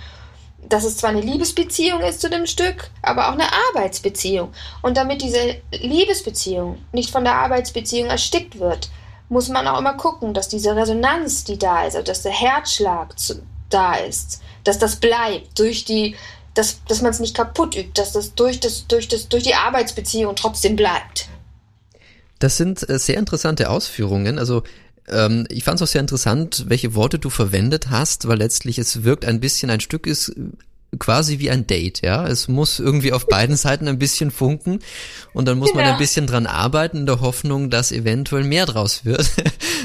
dass 0.69 0.85
es 0.85 0.97
zwar 0.97 1.11
eine 1.11 1.21
Liebesbeziehung 1.21 2.01
ist 2.01 2.21
zu 2.21 2.31
dem 2.31 2.47
Stück, 2.47 2.91
aber 3.03 3.29
auch 3.29 3.33
eine 3.33 3.49
Arbeitsbeziehung. 3.69 4.53
Und 4.83 4.97
damit 4.97 5.23
diese 5.23 5.57
Liebesbeziehung 5.73 6.79
nicht 6.93 7.11
von 7.11 7.25
der 7.25 7.35
Arbeitsbeziehung 7.35 8.09
erstickt 8.09 8.59
wird, 8.59 8.89
muss 9.29 9.49
man 9.49 9.67
auch 9.67 9.79
immer 9.79 9.95
gucken, 9.95 10.35
dass 10.35 10.49
diese 10.49 10.75
Resonanz, 10.77 11.45
die 11.45 11.59
da 11.59 11.85
ist, 11.85 11.97
also 11.97 12.07
dass 12.07 12.23
der 12.23 12.33
Herzschlag 12.33 13.19
zu, 13.19 13.43
da 13.71 13.95
ist, 13.95 14.41
dass 14.65 14.79
das 14.79 14.97
bleibt 14.97 15.59
durch 15.59 15.85
die, 15.85 16.17
dass, 16.55 16.85
dass 16.87 17.03
man 17.03 17.11
es 17.11 17.21
nicht 17.21 17.35
kaputt 17.35 17.77
übt, 17.77 17.93
dass 17.95 18.13
das 18.13 18.35
durch, 18.35 18.61
das 18.61 18.87
durch 18.87 19.09
das 19.09 19.29
durch 19.29 19.43
die 19.43 19.55
Arbeitsbeziehung 19.55 20.37
trotzdem 20.37 20.77
bleibt. 20.77 21.29
Das 22.39 22.57
sind 22.57 22.89
äh, 22.89 22.99
sehr 22.99 23.17
interessante 23.19 23.71
Ausführungen. 23.71 24.39
Also 24.39 24.63
ähm, 25.09 25.47
ich 25.51 25.65
fand 25.65 25.81
es 25.81 25.83
auch 25.83 25.93
sehr 25.93 26.01
interessant, 26.01 26.65
welche 26.69 26.95
Worte 26.95 27.19
du 27.19 27.31
verwendet 27.31 27.91
hast, 27.91 28.29
weil 28.29 28.39
letztlich 28.39 28.79
es 28.79 29.05
wirkt 29.05 29.25
ein 29.25 29.41
bisschen, 29.41 29.71
ein 29.71 29.81
Stück 29.81 30.07
ist 30.07 30.35
quasi 30.99 31.39
wie 31.39 31.51
ein 31.51 31.67
Date, 31.67 32.03
ja. 32.03 32.27
Es 32.27 32.49
muss 32.49 32.79
irgendwie 32.79 33.13
auf 33.13 33.27
beiden 33.27 33.57
Seiten 33.57 33.89
ein 33.89 33.99
bisschen 33.99 34.31
funken 34.31 34.81
und 35.33 35.47
dann 35.47 35.59
muss 35.59 35.73
genau. 35.73 35.85
man 35.85 35.93
ein 35.93 35.99
bisschen 35.99 36.27
dran 36.27 36.47
arbeiten 36.47 36.99
in 36.99 37.07
der 37.07 37.21
Hoffnung, 37.21 37.71
dass 37.71 37.93
eventuell 37.93 38.45
mehr 38.45 38.67
draus 38.67 39.05
wird. 39.05 39.31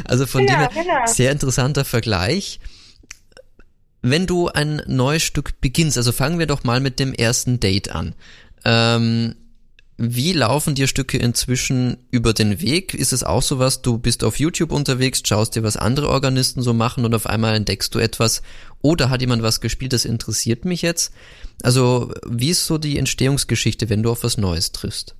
Also 0.05 0.25
von 0.25 0.45
genau, 0.45 0.65
dem 0.67 0.83
genau. 0.83 1.05
sehr 1.05 1.31
interessanter 1.31 1.86
Vergleich. 1.86 2.59
Wenn 4.01 4.27
du 4.27 4.47
ein 4.47 4.81
neues 4.87 5.23
Stück 5.23 5.59
beginnst, 5.61 5.97
also 5.97 6.11
fangen 6.11 6.39
wir 6.39 6.47
doch 6.47 6.63
mal 6.63 6.79
mit 6.79 6.99
dem 6.99 7.13
ersten 7.13 7.59
Date 7.59 7.91
an. 7.91 8.15
Ähm, 8.63 9.35
wie 10.01 10.31
laufen 10.31 10.75
dir 10.75 10.87
Stücke 10.87 11.17
inzwischen 11.17 11.97
über 12.09 12.31
den 12.31 12.61
Weg? 12.61 12.93
Ist 12.93 13.11
es 13.11 13.25
auch 13.25 13.41
so 13.41 13.59
was, 13.59 13.81
du 13.81 13.97
bist 13.97 14.23
auf 14.23 14.39
YouTube 14.39 14.71
unterwegs, 14.71 15.21
schaust 15.25 15.57
dir, 15.57 15.63
was 15.63 15.75
andere 15.75 16.07
Organisten 16.07 16.61
so 16.61 16.73
machen 16.73 17.03
und 17.03 17.13
auf 17.13 17.25
einmal 17.25 17.53
entdeckst 17.53 17.93
du 17.93 17.99
etwas 17.99 18.41
oder 18.81 19.09
hat 19.09 19.19
jemand 19.19 19.43
was 19.43 19.59
gespielt, 19.59 19.91
das 19.91 20.05
interessiert 20.05 20.63
mich 20.63 20.83
jetzt? 20.83 21.11
Also, 21.63 22.13
wie 22.25 22.51
ist 22.51 22.65
so 22.65 22.77
die 22.77 22.97
Entstehungsgeschichte, 22.97 23.89
wenn 23.89 24.01
du 24.01 24.09
auf 24.11 24.23
was 24.23 24.37
Neues 24.37 24.71
triffst? 24.71 25.15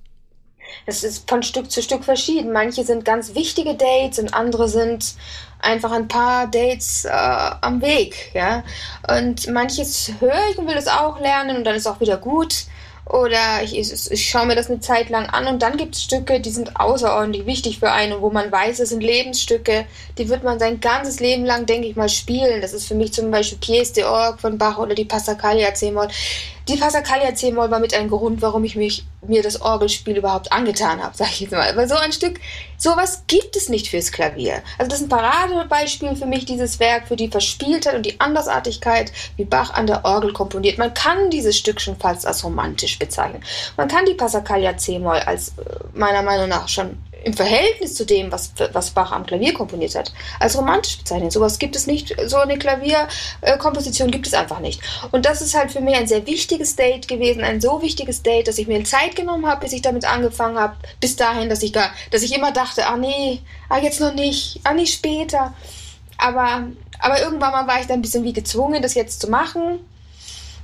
Es 0.86 1.04
ist 1.04 1.28
von 1.28 1.42
Stück 1.42 1.70
zu 1.70 1.82
Stück 1.82 2.04
verschieden. 2.04 2.52
Manche 2.52 2.84
sind 2.84 3.04
ganz 3.04 3.34
wichtige 3.34 3.74
Dates 3.74 4.18
und 4.18 4.32
andere 4.32 4.68
sind 4.68 5.14
einfach 5.62 5.92
ein 5.92 6.08
paar 6.08 6.46
Dates 6.46 7.04
äh, 7.04 7.10
am 7.10 7.82
Weg, 7.82 8.32
ja. 8.34 8.62
Und 9.08 9.48
manches 9.48 10.12
höre 10.20 10.50
ich 10.50 10.58
und 10.58 10.68
will 10.68 10.76
es 10.76 10.88
auch 10.88 11.20
lernen 11.20 11.56
und 11.56 11.64
dann 11.64 11.76
ist 11.76 11.86
auch 11.86 12.00
wieder 12.00 12.16
gut. 12.16 12.66
Oder 13.10 13.62
ich, 13.64 13.76
ich, 13.76 14.10
ich 14.10 14.30
schaue 14.30 14.46
mir 14.46 14.54
das 14.54 14.70
eine 14.70 14.78
Zeit 14.78 15.10
lang 15.10 15.26
an 15.26 15.48
und 15.48 15.62
dann 15.62 15.76
gibt 15.76 15.96
es 15.96 16.02
Stücke, 16.04 16.38
die 16.38 16.50
sind 16.50 16.78
außerordentlich 16.78 17.44
wichtig 17.44 17.80
für 17.80 17.90
einen, 17.90 18.20
wo 18.20 18.30
man 18.30 18.52
weiß, 18.52 18.78
es 18.78 18.90
sind 18.90 19.02
Lebensstücke, 19.02 19.84
die 20.16 20.28
wird 20.28 20.44
man 20.44 20.60
sein 20.60 20.78
ganzes 20.78 21.18
Leben 21.18 21.44
lang, 21.44 21.66
denke 21.66 21.88
ich 21.88 21.96
mal, 21.96 22.08
spielen. 22.08 22.60
Das 22.60 22.72
ist 22.72 22.86
für 22.86 22.94
mich 22.94 23.12
zum 23.12 23.32
Beispiel 23.32 23.58
Pièce 23.58 23.94
de 23.94 24.04
Orgue 24.04 24.38
von 24.38 24.58
Bach 24.58 24.78
oder 24.78 24.94
die 24.94 25.04
Passacaglia 25.04 25.74
C-Moll. 25.74 26.06
Die 26.70 26.76
Passacaglia 26.76 27.34
C-Moll 27.34 27.68
war 27.72 27.80
mit 27.80 27.94
ein 27.94 28.08
Grund, 28.08 28.42
warum 28.42 28.62
ich 28.62 28.76
mich, 28.76 29.04
mir 29.26 29.42
das 29.42 29.60
Orgelspiel 29.60 30.16
überhaupt 30.16 30.52
angetan 30.52 31.02
habe, 31.02 31.16
sage 31.16 31.30
ich 31.32 31.40
jetzt 31.40 31.50
mal. 31.50 31.76
Weil 31.76 31.88
so 31.88 31.96
ein 31.96 32.12
Stück, 32.12 32.38
sowas 32.78 33.24
gibt 33.26 33.56
es 33.56 33.68
nicht 33.68 33.88
fürs 33.88 34.12
Klavier. 34.12 34.62
Also 34.78 34.88
das 34.88 35.00
ist 35.00 35.06
ein 35.06 35.08
Paradebeispiel 35.08 36.14
für 36.14 36.26
mich, 36.26 36.44
dieses 36.44 36.78
Werk, 36.78 37.08
für 37.08 37.16
die 37.16 37.26
Verspieltheit 37.26 37.96
und 37.96 38.06
die 38.06 38.20
Andersartigkeit, 38.20 39.10
wie 39.36 39.44
Bach 39.44 39.74
an 39.74 39.88
der 39.88 40.04
Orgel 40.04 40.32
komponiert. 40.32 40.78
Man 40.78 40.94
kann 40.94 41.28
dieses 41.30 41.58
Stück 41.58 41.80
schon 41.80 41.96
fast 41.96 42.24
als 42.24 42.44
romantisch 42.44 43.00
bezeichnen. 43.00 43.42
Man 43.76 43.88
kann 43.88 44.06
die 44.06 44.14
Passacaglia 44.14 44.76
C-Moll 44.76 45.18
als 45.18 45.48
äh, 45.48 45.62
meiner 45.92 46.22
Meinung 46.22 46.48
nach 46.48 46.68
schon 46.68 46.98
im 47.24 47.34
Verhältnis 47.34 47.94
zu 47.94 48.04
dem, 48.06 48.32
was, 48.32 48.52
was 48.72 48.90
Bach 48.90 49.12
am 49.12 49.26
Klavier 49.26 49.52
komponiert 49.54 49.94
hat, 49.94 50.12
als 50.38 50.56
romantisch 50.56 50.98
bezeichnen. 50.98 51.30
Sowas 51.30 51.58
gibt 51.58 51.76
es 51.76 51.86
nicht, 51.86 52.14
so 52.26 52.38
eine 52.38 52.58
Klavierkomposition 52.58 54.10
gibt 54.10 54.26
es 54.26 54.34
einfach 54.34 54.60
nicht. 54.60 54.80
Und 55.10 55.26
das 55.26 55.42
ist 55.42 55.54
halt 55.54 55.70
für 55.70 55.80
mich 55.80 55.96
ein 55.96 56.06
sehr 56.06 56.26
wichtiges 56.26 56.76
Date 56.76 57.08
gewesen, 57.08 57.42
ein 57.42 57.60
so 57.60 57.82
wichtiges 57.82 58.22
Date, 58.22 58.48
dass 58.48 58.58
ich 58.58 58.66
mir 58.66 58.82
Zeit 58.84 59.16
genommen 59.16 59.46
habe, 59.46 59.60
bis 59.62 59.72
ich 59.72 59.82
damit 59.82 60.04
angefangen 60.04 60.58
habe, 60.58 60.76
bis 61.00 61.16
dahin, 61.16 61.48
dass 61.48 61.62
ich 61.62 61.72
gar, 61.72 61.90
dass 62.10 62.22
ich 62.22 62.34
immer 62.34 62.52
dachte, 62.52 62.86
ah 62.86 62.96
nee, 62.96 63.40
ah 63.68 63.78
jetzt 63.78 64.00
noch 64.00 64.14
nicht, 64.14 64.60
ah 64.64 64.72
nicht 64.72 64.94
später. 64.94 65.54
Aber, 66.16 66.64
aber 66.98 67.20
irgendwann 67.20 67.52
mal 67.52 67.66
war 67.66 67.80
ich 67.80 67.86
dann 67.86 67.98
ein 67.98 68.02
bisschen 68.02 68.24
wie 68.24 68.32
gezwungen, 68.32 68.82
das 68.82 68.94
jetzt 68.94 69.20
zu 69.20 69.30
machen. 69.30 69.80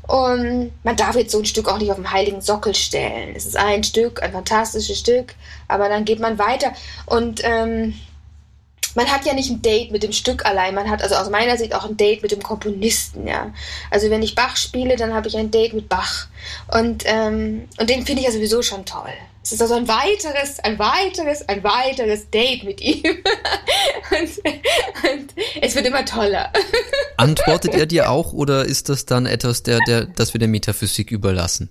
Und 0.07 0.73
man 0.85 0.97
darf 0.97 1.17
jetzt 1.17 1.33
so 1.33 1.39
ein 1.39 1.45
Stück 1.45 1.69
auch 1.69 1.79
nicht 1.79 1.91
auf 1.91 1.97
dem 1.97 2.13
heiligen 2.13 2.41
Sockel 2.41 2.75
stellen. 2.75 3.35
Es 3.35 3.47
ist 3.47 3.57
ein 3.57 3.83
Stück, 3.83 4.23
ein 4.23 4.33
fantastisches 4.33 4.99
Stück, 4.99 5.35
aber 5.69 5.89
dann 5.89 6.05
geht 6.05 6.21
man 6.21 6.39
weiter. 6.39 6.73
Und 7.07 7.41
ähm, 7.45 7.95
man 8.95 9.13
hat 9.13 9.27
ja 9.27 9.35
nicht 9.35 9.51
ein 9.51 9.63
Date 9.63 9.93
mit 9.93 10.03
dem 10.03 10.13
Stück 10.13 10.47
allein, 10.47 10.75
man 10.75 10.89
hat 10.89 11.03
also 11.03 11.17
aus 11.17 11.29
meiner 11.29 11.59
Sicht 11.59 11.75
auch 11.75 11.85
ein 11.85 11.97
Date 11.97 12.23
mit 12.23 12.33
dem 12.33 12.43
Komponisten, 12.43 13.27
ja. 13.27 13.53
Also 13.91 14.11
wenn 14.11 14.23
ich 14.23 14.35
Bach 14.35 14.57
spiele, 14.57 14.97
dann 14.97 15.13
habe 15.13 15.29
ich 15.29 15.37
ein 15.37 15.51
Date 15.51 15.75
mit 15.75 15.89
Bach. 15.89 16.29
Und, 16.73 17.03
ähm, 17.05 17.69
und 17.79 17.91
den 17.91 18.07
finde 18.07 18.23
ich 18.23 18.27
ja 18.27 18.33
sowieso 18.33 18.63
schon 18.63 18.87
toll. 18.87 19.13
Es 19.47 19.53
ist 19.53 19.63
also 19.63 19.75
ein 19.75 19.87
weiteres, 19.87 20.59
ein 20.59 20.77
weiteres, 20.77 21.49
ein 21.49 21.63
weiteres 21.63 22.29
Date 22.31 22.65
mit 22.65 22.81
ihm. 22.81 23.05
und, 24.11 24.39
und, 25.09 25.35
es 25.63 25.77
wird 25.77 25.87
immer 25.87 26.05
toller. 26.05 26.53
Antwortet 27.17 27.73
er 27.77 27.87
dir 27.87 28.11
auch 28.11 28.33
oder 28.33 28.65
ist 28.65 28.89
das 28.89 29.07
dann 29.07 29.25
etwas, 29.25 29.63
der, 29.63 29.79
der, 29.87 30.07
das 30.07 30.35
wir 30.35 30.41
der 30.41 30.49
Metaphysik 30.49 31.13
überlassen? 31.13 31.71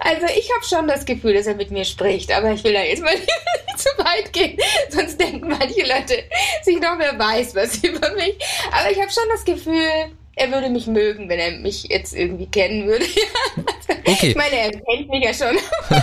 Also 0.00 0.26
ich 0.36 0.50
habe 0.52 0.64
schon 0.68 0.88
das 0.88 1.04
Gefühl, 1.04 1.34
dass 1.34 1.46
er 1.46 1.54
mit 1.54 1.70
mir 1.70 1.84
spricht, 1.84 2.32
aber 2.32 2.50
ich 2.50 2.64
will 2.64 2.72
da 2.72 2.82
jetzt 2.82 3.04
mal 3.04 3.14
nicht 3.14 3.30
zu 3.76 3.88
weit 3.98 4.32
gehen, 4.32 4.58
sonst 4.90 5.20
denken 5.20 5.46
manche 5.46 5.86
Leute 5.86 6.24
sich 6.64 6.80
noch 6.80 6.96
mehr 6.96 7.16
weiß 7.16 7.54
was 7.54 7.76
über 7.84 8.12
mich. 8.14 8.36
Aber 8.72 8.90
ich 8.90 9.00
habe 9.00 9.12
schon 9.12 9.28
das 9.30 9.44
Gefühl, 9.44 10.10
er 10.36 10.52
würde 10.52 10.68
mich 10.68 10.86
mögen, 10.86 11.28
wenn 11.28 11.38
er 11.38 11.58
mich 11.58 11.84
jetzt 11.84 12.14
irgendwie 12.14 12.46
kennen 12.46 12.86
würde. 12.86 13.06
okay. 14.06 14.28
Ich 14.28 14.36
meine, 14.36 14.56
er 14.56 14.70
kennt 14.70 15.08
mich 15.08 15.24
ja 15.24 15.32
schon. 15.34 15.56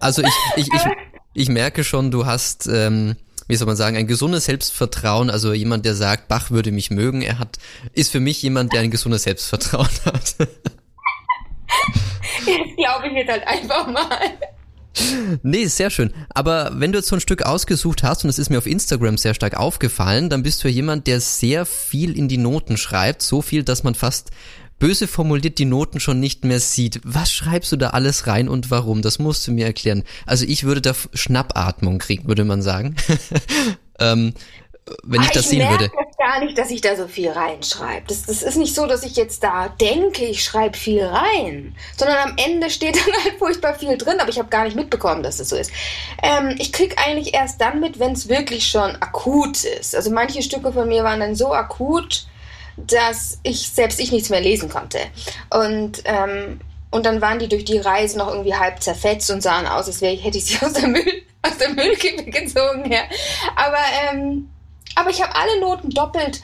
also 0.00 0.22
ich, 0.22 0.34
ich, 0.56 0.66
ich, 0.74 0.82
ich 1.32 1.48
merke 1.48 1.84
schon, 1.84 2.10
du 2.10 2.26
hast, 2.26 2.66
ähm, 2.66 3.14
wie 3.46 3.54
soll 3.54 3.68
man 3.68 3.76
sagen, 3.76 3.96
ein 3.96 4.08
gesundes 4.08 4.46
Selbstvertrauen. 4.46 5.30
Also 5.30 5.52
jemand, 5.52 5.86
der 5.86 5.94
sagt, 5.94 6.26
Bach 6.26 6.50
würde 6.50 6.72
mich 6.72 6.90
mögen, 6.90 7.22
er 7.22 7.38
hat, 7.38 7.58
ist 7.92 8.10
für 8.10 8.20
mich 8.20 8.42
jemand, 8.42 8.72
der 8.72 8.80
ein 8.80 8.90
gesundes 8.90 9.22
Selbstvertrauen 9.22 9.88
hat. 10.04 10.34
Jetzt 12.46 12.76
glaube 12.76 13.08
ich 13.08 13.12
jetzt 13.14 13.30
halt 13.30 13.46
einfach 13.46 13.86
mal. 13.88 14.08
Nee, 15.42 15.66
sehr 15.66 15.90
schön. 15.90 16.12
Aber 16.30 16.72
wenn 16.74 16.92
du 16.92 16.98
jetzt 16.98 17.08
so 17.08 17.16
ein 17.16 17.20
Stück 17.20 17.42
ausgesucht 17.42 18.02
hast, 18.02 18.24
und 18.24 18.30
es 18.30 18.38
ist 18.38 18.50
mir 18.50 18.58
auf 18.58 18.66
Instagram 18.66 19.18
sehr 19.18 19.34
stark 19.34 19.56
aufgefallen, 19.56 20.28
dann 20.28 20.42
bist 20.42 20.62
du 20.62 20.68
ja 20.68 20.74
jemand, 20.74 21.06
der 21.06 21.20
sehr 21.20 21.66
viel 21.66 22.16
in 22.16 22.28
die 22.28 22.38
Noten 22.38 22.76
schreibt. 22.76 23.22
So 23.22 23.42
viel, 23.42 23.62
dass 23.62 23.84
man 23.84 23.94
fast 23.94 24.30
böse 24.78 25.08
formuliert 25.08 25.58
die 25.58 25.64
Noten 25.64 26.00
schon 26.00 26.20
nicht 26.20 26.44
mehr 26.44 26.60
sieht. 26.60 27.00
Was 27.04 27.32
schreibst 27.32 27.72
du 27.72 27.76
da 27.76 27.90
alles 27.90 28.26
rein 28.26 28.48
und 28.48 28.70
warum? 28.70 29.02
Das 29.02 29.18
musst 29.18 29.46
du 29.46 29.52
mir 29.52 29.66
erklären. 29.66 30.04
Also 30.26 30.44
ich 30.46 30.64
würde 30.64 30.80
da 30.80 30.94
Schnappatmung 31.14 31.98
kriegen, 31.98 32.28
würde 32.28 32.44
man 32.44 32.62
sagen. 32.62 32.96
ähm, 33.98 34.34
wenn 35.04 35.22
ich 35.22 35.28
ah, 35.28 35.32
das 35.34 35.44
ich 35.44 35.50
sehen 35.50 35.70
würde. 35.70 35.88
Das 35.88 36.16
gar 36.16 36.40
nicht, 36.40 36.58
dass 36.58 36.70
ich 36.70 36.80
da 36.80 36.96
so 36.96 37.06
viel 37.08 37.30
reinschreibe. 37.30 38.04
Das, 38.08 38.26
das 38.26 38.42
ist 38.42 38.56
nicht 38.56 38.74
so, 38.74 38.86
dass 38.86 39.02
ich 39.02 39.16
jetzt 39.16 39.42
da 39.42 39.68
denke, 39.68 40.24
ich 40.24 40.42
schreibe 40.42 40.76
viel 40.76 41.04
rein, 41.04 41.76
sondern 41.96 42.18
am 42.18 42.36
Ende 42.36 42.70
steht 42.70 42.96
dann 43.06 43.24
halt 43.24 43.38
furchtbar 43.38 43.74
viel 43.74 43.96
drin, 43.96 44.20
aber 44.20 44.30
ich 44.30 44.38
habe 44.38 44.48
gar 44.48 44.64
nicht 44.64 44.76
mitbekommen, 44.76 45.22
dass 45.22 45.38
das 45.38 45.48
so 45.48 45.56
ist. 45.56 45.70
Ähm, 46.22 46.56
ich 46.58 46.72
kriege 46.72 46.96
eigentlich 46.98 47.34
erst 47.34 47.60
dann 47.60 47.80
mit, 47.80 47.98
wenn 47.98 48.12
es 48.12 48.28
wirklich 48.28 48.66
schon 48.66 48.96
akut 48.96 49.64
ist. 49.64 49.94
Also 49.94 50.10
manche 50.10 50.42
Stücke 50.42 50.72
von 50.72 50.88
mir 50.88 51.04
waren 51.04 51.20
dann 51.20 51.34
so 51.34 51.52
akut, 51.52 52.26
dass 52.76 53.38
ich 53.42 53.70
selbst 53.70 53.98
ich 54.00 54.12
nichts 54.12 54.30
mehr 54.30 54.40
lesen 54.40 54.68
konnte. 54.68 54.98
Und 55.50 56.02
ähm, 56.04 56.60
und 56.90 57.04
dann 57.04 57.20
waren 57.20 57.38
die 57.38 57.48
durch 57.48 57.64
die 57.64 57.78
Reise 57.78 58.16
noch 58.18 58.28
irgendwie 58.28 58.54
halb 58.54 58.82
zerfetzt 58.82 59.30
und 59.30 59.42
sahen 59.42 59.66
aus, 59.66 59.86
als 59.86 60.00
wäre 60.00 60.14
ich, 60.14 60.24
hätte 60.24 60.38
ich 60.38 60.46
sie 60.46 60.64
aus 60.64 60.72
der 60.72 60.88
Müll, 60.88 61.22
aus 61.42 61.58
der 61.58 61.70
Müllkippe 61.70 62.24
gezogen. 62.30 62.90
Ja. 62.90 63.02
Aber, 63.56 63.78
ähm, 64.10 64.48
aber 64.98 65.10
ich 65.10 65.22
habe 65.22 65.36
alle 65.36 65.60
Noten 65.60 65.90
doppelt. 65.90 66.42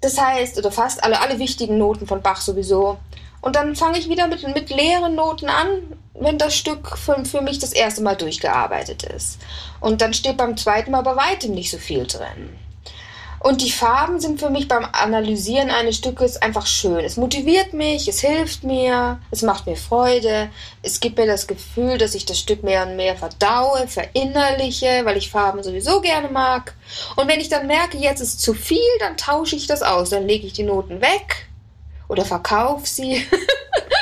Das 0.00 0.18
heißt, 0.18 0.56
oder 0.56 0.70
fast 0.70 1.02
alle, 1.02 1.20
alle 1.20 1.38
wichtigen 1.38 1.78
Noten 1.78 2.06
von 2.06 2.22
Bach 2.22 2.40
sowieso. 2.40 2.98
Und 3.40 3.56
dann 3.56 3.74
fange 3.74 3.98
ich 3.98 4.08
wieder 4.08 4.28
mit, 4.28 4.42
mit 4.54 4.70
leeren 4.70 5.14
Noten 5.14 5.48
an, 5.48 5.98
wenn 6.14 6.38
das 6.38 6.54
Stück 6.54 6.96
für, 6.96 7.24
für 7.24 7.40
mich 7.40 7.58
das 7.58 7.72
erste 7.72 8.02
Mal 8.02 8.16
durchgearbeitet 8.16 9.02
ist. 9.02 9.38
Und 9.80 10.00
dann 10.00 10.14
steht 10.14 10.36
beim 10.36 10.56
zweiten 10.56 10.92
Mal 10.92 11.02
bei 11.02 11.16
weitem 11.16 11.52
nicht 11.52 11.70
so 11.70 11.78
viel 11.78 12.06
drin. 12.06 12.56
Und 13.40 13.62
die 13.62 13.70
Farben 13.70 14.20
sind 14.20 14.38
für 14.38 14.50
mich 14.50 14.68
beim 14.68 14.86
Analysieren 14.92 15.70
eines 15.70 15.96
Stückes 15.96 16.36
einfach 16.36 16.66
schön. 16.66 17.00
Es 17.00 17.16
motiviert 17.16 17.72
mich, 17.72 18.06
es 18.06 18.20
hilft 18.20 18.64
mir, 18.64 19.18
es 19.30 19.40
macht 19.40 19.66
mir 19.66 19.76
Freude, 19.76 20.50
es 20.82 21.00
gibt 21.00 21.16
mir 21.16 21.26
das 21.26 21.46
Gefühl, 21.46 21.96
dass 21.96 22.14
ich 22.14 22.26
das 22.26 22.38
Stück 22.38 22.62
mehr 22.62 22.86
und 22.86 22.96
mehr 22.96 23.16
verdaue, 23.16 23.88
verinnerliche, 23.88 25.00
weil 25.04 25.16
ich 25.16 25.30
Farben 25.30 25.62
sowieso 25.62 26.02
gerne 26.02 26.28
mag. 26.28 26.74
Und 27.16 27.28
wenn 27.28 27.40
ich 27.40 27.48
dann 27.48 27.66
merke, 27.66 27.96
jetzt 27.96 28.20
ist 28.20 28.42
zu 28.42 28.52
viel, 28.52 28.78
dann 28.98 29.16
tausche 29.16 29.56
ich 29.56 29.66
das 29.66 29.80
aus, 29.82 30.10
dann 30.10 30.26
lege 30.26 30.46
ich 30.46 30.52
die 30.52 30.64
Noten 30.64 31.00
weg 31.00 31.48
oder 32.08 32.26
verkaufe 32.26 32.86
sie. 32.86 33.26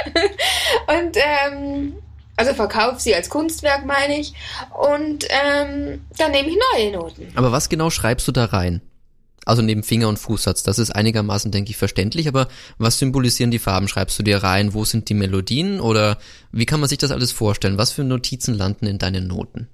und 0.88 1.16
ähm, 1.16 1.95
also 2.35 2.54
verkaufe 2.54 2.99
sie 2.99 3.14
als 3.14 3.30
Kunstwerk, 3.30 3.87
meine 3.87 4.18
ich. 4.18 4.35
Und 4.76 5.28
ähm, 5.28 6.04
dann 6.16 6.33
nehme 6.33 6.49
ich 6.49 6.59
neue 6.75 6.90
Noten. 6.90 7.33
Aber 7.37 7.52
was 7.52 7.68
genau 7.68 7.90
schreibst 7.90 8.26
du 8.26 8.33
da 8.33 8.47
rein? 8.47 8.80
Also 9.49 9.62
neben 9.62 9.83
Finger- 9.83 10.09
und 10.09 10.19
Fußsatz, 10.19 10.62
das 10.62 10.78
ist 10.78 10.90
einigermaßen, 10.90 11.50
denke 11.50 11.71
ich, 11.71 11.78
verständlich, 11.78 12.28
aber 12.28 12.49
was 12.76 12.99
symbolisieren 12.99 13.50
die 13.50 13.59
Farben? 13.59 13.88
Schreibst 13.88 14.19
du 14.19 14.23
dir 14.23 14.43
rein, 14.43 14.75
wo 14.75 14.85
sind 14.85 15.09
die 15.09 15.14
Melodien 15.14 15.81
oder 15.81 16.19
wie 16.52 16.67
kann 16.67 16.81
man 16.81 16.88
sich 16.90 16.99
das 16.99 17.12
alles 17.12 17.33
vorstellen? 17.33 17.78
Was 17.78 17.90
für 17.90 18.05
Notizen 18.05 18.52
landen 18.52 18.87
in 18.87 18.99
deinen 18.99 19.26
Noten? 19.26 19.67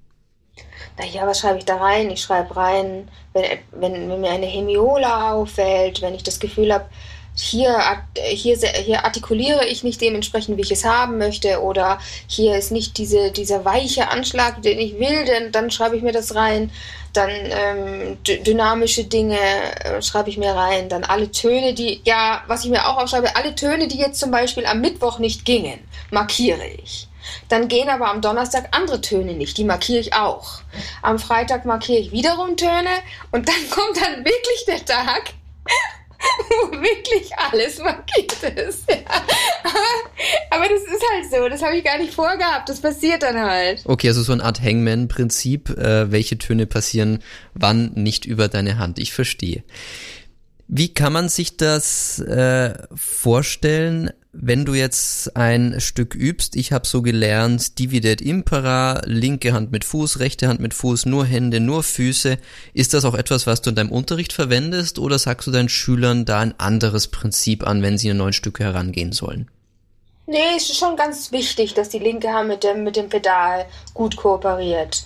Naja, 0.97 1.27
was 1.27 1.41
schreibe 1.41 1.59
ich 1.59 1.65
da 1.65 1.79
rein? 1.79 2.09
Ich 2.11 2.21
schreibe 2.21 2.55
rein, 2.55 3.09
wenn, 3.33 3.43
wenn, 3.73 4.09
wenn 4.09 4.21
mir 4.21 4.31
eine 4.31 4.47
Hemiola 4.47 5.33
auffällt, 5.33 6.03
wenn 6.03 6.15
ich 6.15 6.23
das 6.23 6.39
Gefühl 6.39 6.73
habe, 6.73 6.85
hier, 7.35 7.77
hier, 8.29 8.57
hier 8.57 9.05
artikuliere 9.05 9.67
ich 9.67 9.83
nicht 9.83 10.01
dementsprechend, 10.01 10.57
wie 10.57 10.63
ich 10.63 10.71
es 10.71 10.85
haben 10.85 11.19
möchte, 11.19 11.63
oder 11.63 11.99
hier 12.29 12.57
ist 12.57 12.71
nicht 12.71 12.97
diese, 12.97 13.33
dieser 13.33 13.65
weiche 13.65 14.09
Anschlag, 14.09 14.63
den 14.63 14.79
ich 14.79 15.01
will, 15.01 15.25
denn 15.25 15.51
dann 15.51 15.73
schreibe 15.73 15.97
ich 15.97 16.03
mir 16.05 16.13
das 16.13 16.37
rein. 16.37 16.71
Dann 17.15 17.31
ähm, 17.31 18.19
dynamische 18.25 19.05
Dinge 19.05 19.39
äh, 19.39 20.03
schreibe 20.03 20.29
ich 20.29 20.37
mir 20.37 20.53
rein. 20.53 20.89
Dann 20.89 21.05
alle 21.05 21.31
Töne, 21.31 21.73
die, 21.73 22.03
ja, 22.05 22.43
was 22.47 22.65
ich 22.65 22.71
mir 22.71 22.87
auch 22.87 22.99
aufschreibe, 22.99 23.37
alle 23.37 23.55
Töne, 23.55 23.89
die 23.89 23.99
jetzt 23.99 24.21
zum 24.21 24.31
Beispiel 24.31 24.67
am 24.67 24.81
Mittwoch 24.81 25.19
nicht 25.19 25.45
gingen, 25.45 25.79
markiere 26.11 26.67
ich. 26.67 27.09
Dann 27.49 27.69
gehen 27.69 27.89
aber 27.89 28.11
am 28.11 28.21
Donnerstag 28.21 28.69
andere 28.73 29.01
Töne 29.01 29.35
nicht, 29.35 29.57
die 29.57 29.65
markiere 29.65 30.01
ich 30.01 30.15
auch. 30.15 30.61
Am 31.03 31.19
Freitag 31.19 31.65
markiere 31.65 31.99
ich 31.99 32.13
wiederum 32.13 32.57
Töne 32.57 32.91
und 33.31 33.49
dann 33.49 33.55
kommt 33.71 33.97
dann 33.97 34.25
wirklich 34.25 34.65
der 34.67 34.85
Tag, 34.85 35.31
wirklich 36.71 37.31
alles 37.37 37.79
markiert 37.79 38.43
ist. 38.57 38.91
Ja. 38.91 38.97
Aber, 39.63 40.51
aber, 40.51 40.69
das 40.69 40.83
ist 40.83 41.05
halt 41.13 41.31
so, 41.31 41.49
das 41.49 41.63
habe 41.63 41.77
ich 41.77 41.85
gar 41.85 41.99
nicht 41.99 42.15
vorgehabt, 42.15 42.69
das 42.69 42.81
passiert 42.81 43.23
dann 43.23 43.41
halt. 43.41 43.83
Okay, 43.85 44.09
also 44.09 44.23
so 44.23 44.33
eine 44.33 44.45
Art 44.45 44.61
Hangman-Prinzip, 44.61 45.71
äh, 45.71 46.11
welche 46.11 46.39
Töne 46.39 46.67
passieren 46.67 47.21
wann 47.55 47.93
nicht 47.95 48.25
über 48.25 48.49
deine 48.49 48.79
Hand. 48.79 48.99
Ich 48.99 49.13
verstehe. 49.13 49.63
Wie 50.67 50.93
kann 50.93 51.13
man 51.13 51.29
sich 51.29 51.57
das 51.57 52.19
äh, 52.21 52.75
vorstellen? 52.95 54.11
Wenn 54.37 54.65
du 54.65 54.75
jetzt 54.75 55.37
ein 55.37 55.81
Stück 55.81 56.15
übst, 56.15 56.57
ich 56.57 56.73
habe 56.73 56.87
so 56.87 57.03
gelernt, 57.03 57.79
Dividet 57.79 58.21
Impera, 58.21 59.01
linke 59.05 59.53
Hand 59.53 59.73
mit 59.73 59.85
Fuß, 59.85 60.19
rechte 60.19 60.49
Hand 60.49 60.61
mit 60.61 60.75
Fuß, 60.75 61.07
nur 61.07 61.25
Hände, 61.25 61.61
nur 61.61 61.83
Füße, 61.83 62.39
ist 62.73 62.95
das 62.95 63.05
auch 63.05 63.15
etwas, 63.15 63.47
was 63.47 63.63
du 63.63 63.71
in 63.71 63.77
deinem 63.77 63.93
Unterricht 63.93 64.33
verwendest 64.33 64.99
oder 64.99 65.19
sagst 65.19 65.47
du 65.47 65.51
deinen 65.51 65.69
Schülern 65.69 66.25
da 66.25 66.41
ein 66.41 66.59
anderes 66.59 67.09
Prinzip 67.09 67.67
an, 67.67 67.83
wenn 67.83 67.99
sie 67.99 68.11
an 68.11 68.17
neuen 68.17 68.33
Stücke 68.33 68.65
herangehen 68.65 69.13
sollen? 69.13 69.49
Nee, 70.27 70.57
ist 70.57 70.75
schon 70.75 70.97
ganz 70.97 71.33
wichtig, 71.33 71.75
dass 71.75 71.91
die 71.91 71.99
linke 71.99 72.29
Hand 72.29 72.49
mit 72.49 72.65
dem, 72.65 72.83
mit 72.83 72.97
dem 72.97 73.11
Pedal 73.11 73.67
gut 73.93 74.17
kooperiert. 74.17 75.05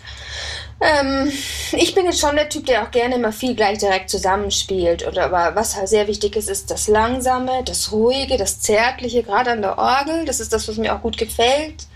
Ähm, 0.81 1.33
ich 1.73 1.95
bin 1.95 2.05
jetzt 2.05 2.21
schon 2.21 2.37
der 2.37 2.49
Typ, 2.49 2.67
der 2.67 2.85
auch 2.85 2.91
gerne 2.91 3.17
immer 3.17 3.33
viel 3.33 3.55
gleich 3.55 3.79
direkt 3.79 4.11
zusammenspielt. 4.11 5.07
Oder, 5.07 5.25
aber 5.25 5.57
was 5.57 5.77
halt 5.77 5.89
sehr 5.89 6.07
wichtig 6.07 6.37
ist, 6.37 6.49
ist 6.49 6.71
das 6.71 6.87
Langsame, 6.89 7.65
das 7.65 7.91
Ruhige, 7.91 8.37
das 8.37 8.61
Zärtliche, 8.61 9.23
gerade 9.23 9.51
an 9.51 9.63
der 9.63 9.79
Orgel. 9.79 10.25
Das 10.25 10.41
ist 10.41 10.53
das, 10.53 10.69
was 10.69 10.77
mir 10.77 10.95
auch 10.95 11.03
gut 11.03 11.19
gefällt. 11.19 11.87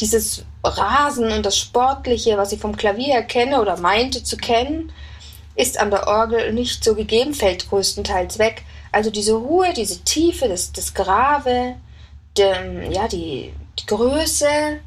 Dieses 0.00 0.44
Rasen 0.62 1.32
und 1.32 1.46
das 1.46 1.56
Sportliche, 1.56 2.36
was 2.36 2.52
ich 2.52 2.60
vom 2.60 2.76
Klavier 2.76 3.14
her 3.14 3.22
kenne 3.22 3.60
oder 3.60 3.78
meinte 3.78 4.22
zu 4.22 4.36
kennen, 4.36 4.92
ist 5.54 5.80
an 5.80 5.90
der 5.90 6.06
Orgel 6.06 6.52
nicht 6.52 6.84
so 6.84 6.94
gegeben, 6.94 7.32
fällt 7.32 7.70
größtenteils 7.70 8.38
weg. 8.38 8.62
Also 8.92 9.10
diese 9.10 9.34
Ruhe, 9.34 9.72
diese 9.74 10.04
Tiefe, 10.04 10.48
das, 10.48 10.72
das 10.72 10.92
Grave, 10.92 11.76
die, 12.36 12.42
ja, 12.90 13.08
die, 13.08 13.54
die 13.78 13.86
Größe, 13.86 14.80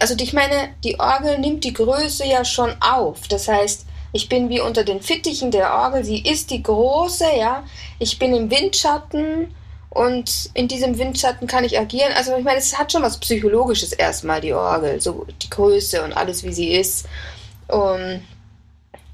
also 0.00 0.14
ich 0.18 0.32
meine, 0.32 0.70
die 0.84 0.98
Orgel 0.98 1.38
nimmt 1.38 1.64
die 1.64 1.72
Größe 1.72 2.26
ja 2.26 2.44
schon 2.44 2.74
auf. 2.80 3.28
Das 3.28 3.48
heißt, 3.48 3.86
ich 4.12 4.28
bin 4.28 4.48
wie 4.48 4.60
unter 4.60 4.84
den 4.84 5.00
Fittichen 5.00 5.50
der 5.50 5.72
Orgel, 5.72 6.04
sie 6.04 6.22
ist 6.22 6.50
die 6.50 6.62
große, 6.62 7.36
ja. 7.38 7.64
Ich 7.98 8.18
bin 8.18 8.34
im 8.34 8.50
Windschatten 8.50 9.54
und 9.90 10.50
in 10.54 10.68
diesem 10.68 10.98
Windschatten 10.98 11.46
kann 11.46 11.64
ich 11.64 11.78
agieren. 11.78 12.12
Also 12.16 12.36
ich 12.36 12.44
meine, 12.44 12.58
es 12.58 12.78
hat 12.78 12.92
schon 12.92 13.02
was 13.02 13.18
Psychologisches 13.18 13.92
erstmal, 13.92 14.40
die 14.40 14.52
Orgel, 14.52 15.00
so 15.00 15.26
die 15.42 15.50
Größe 15.50 16.02
und 16.02 16.12
alles, 16.12 16.44
wie 16.44 16.52
sie 16.52 16.72
ist. 16.72 17.06
Und, 17.68 18.22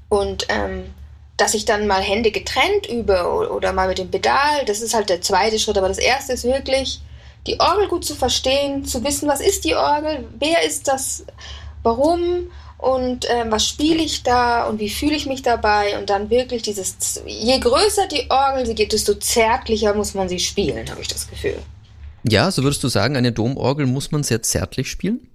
und 0.09 0.45
ähm, 0.49 0.93
dass 1.37 1.53
ich 1.53 1.65
dann 1.65 1.87
mal 1.87 2.01
Hände 2.01 2.31
getrennt 2.31 2.87
übe 2.89 3.49
oder 3.49 3.73
mal 3.73 3.87
mit 3.87 3.97
dem 3.97 4.11
Pedal, 4.11 4.65
das 4.65 4.81
ist 4.81 4.93
halt 4.93 5.09
der 5.09 5.21
zweite 5.21 5.57
Schritt. 5.57 5.77
Aber 5.77 5.87
das 5.87 5.97
erste 5.99 6.33
ist 6.33 6.43
wirklich, 6.43 7.01
die 7.47 7.59
Orgel 7.59 7.87
gut 7.87 8.05
zu 8.05 8.15
verstehen, 8.15 8.85
zu 8.85 9.03
wissen, 9.03 9.27
was 9.27 9.41
ist 9.41 9.65
die 9.65 9.75
Orgel, 9.75 10.27
wer 10.39 10.65
ist 10.65 10.87
das, 10.87 11.25
warum 11.83 12.49
und 12.77 13.25
äh, 13.29 13.45
was 13.49 13.67
spiele 13.67 14.03
ich 14.03 14.23
da 14.23 14.65
und 14.65 14.79
wie 14.79 14.89
fühle 14.89 15.15
ich 15.15 15.25
mich 15.25 15.41
dabei 15.41 15.97
und 15.97 16.09
dann 16.09 16.29
wirklich 16.29 16.61
dieses, 16.61 17.21
je 17.25 17.59
größer 17.59 18.07
die 18.07 18.29
Orgel 18.29 18.65
sie 18.65 18.75
geht, 18.75 18.93
desto 18.93 19.13
zärtlicher 19.15 19.93
muss 19.93 20.13
man 20.13 20.29
sie 20.29 20.39
spielen, 20.39 20.89
habe 20.89 21.01
ich 21.01 21.07
das 21.07 21.29
Gefühl. 21.29 21.57
Ja, 22.27 22.51
so 22.51 22.63
würdest 22.63 22.83
du 22.83 22.87
sagen, 22.87 23.17
eine 23.17 23.31
Domorgel 23.31 23.85
muss 23.85 24.11
man 24.11 24.23
sehr 24.23 24.41
zärtlich 24.41 24.89
spielen? 24.89 25.27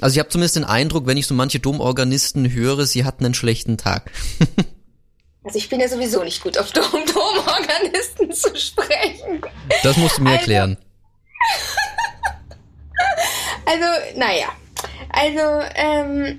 Also 0.00 0.14
ich 0.14 0.18
habe 0.18 0.28
zumindest 0.28 0.56
den 0.56 0.64
Eindruck, 0.64 1.06
wenn 1.06 1.16
ich 1.16 1.26
so 1.26 1.34
manche 1.34 1.60
Domorganisten 1.60 2.52
höre, 2.52 2.84
sie 2.84 3.04
hatten 3.04 3.24
einen 3.24 3.34
schlechten 3.34 3.78
Tag. 3.78 4.10
Also 5.44 5.58
ich 5.58 5.68
bin 5.68 5.78
ja 5.78 5.88
sowieso 5.88 6.24
nicht 6.24 6.42
gut 6.42 6.56
auf 6.58 6.72
Domorganisten 6.72 8.32
zu 8.32 8.56
sprechen. 8.56 9.42
Das 9.82 9.96
musst 9.96 10.18
du 10.18 10.22
mir 10.22 10.30
also, 10.30 10.40
erklären. 10.40 10.76
Also, 13.66 14.18
naja. 14.18 14.48
Also, 15.08 15.66
ähm, 15.74 16.38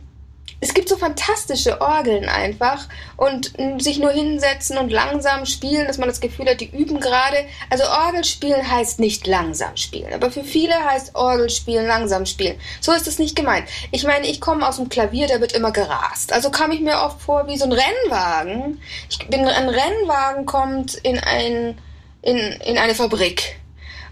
es 0.65 0.73
gibt 0.73 0.89
so 0.89 0.97
fantastische 0.97 1.79
Orgeln 1.79 2.27
einfach 2.27 2.87
und 3.17 3.53
sich 3.77 3.99
nur 3.99 4.09
hinsetzen 4.09 4.79
und 4.79 4.91
langsam 4.91 5.45
spielen, 5.45 5.85
dass 5.85 5.99
man 5.99 6.09
das 6.09 6.19
Gefühl 6.19 6.49
hat, 6.49 6.59
die 6.59 6.75
üben 6.75 6.99
gerade. 6.99 7.37
Also 7.69 7.83
Orgelspielen 7.83 8.71
heißt 8.71 8.99
nicht 8.99 9.27
langsam 9.27 9.77
spielen, 9.77 10.11
aber 10.11 10.31
für 10.31 10.43
viele 10.43 10.73
heißt 10.73 11.13
Orgelspielen 11.13 11.85
langsam 11.85 12.25
spielen. 12.25 12.57
So 12.81 12.93
ist 12.93 13.07
es 13.07 13.19
nicht 13.19 13.35
gemeint. 13.35 13.67
Ich 13.91 14.05
meine, 14.05 14.25
ich 14.25 14.41
komme 14.41 14.67
aus 14.67 14.77
dem 14.77 14.89
Klavier, 14.89 15.27
der 15.27 15.39
wird 15.39 15.53
immer 15.53 15.71
gerast. 15.71 16.33
Also 16.33 16.49
kam 16.49 16.71
ich 16.71 16.81
mir 16.81 16.99
oft 16.99 17.21
vor 17.21 17.45
wie 17.47 17.57
so 17.57 17.65
ein 17.65 17.71
Rennwagen. 17.71 18.81
Ich 19.07 19.19
bin 19.27 19.47
ein 19.47 19.69
Rennwagen 19.69 20.47
kommt 20.47 20.95
in 20.95 21.19
ein 21.19 21.77
in, 22.23 22.37
in 22.37 22.79
eine 22.79 22.95
Fabrik. 22.95 23.57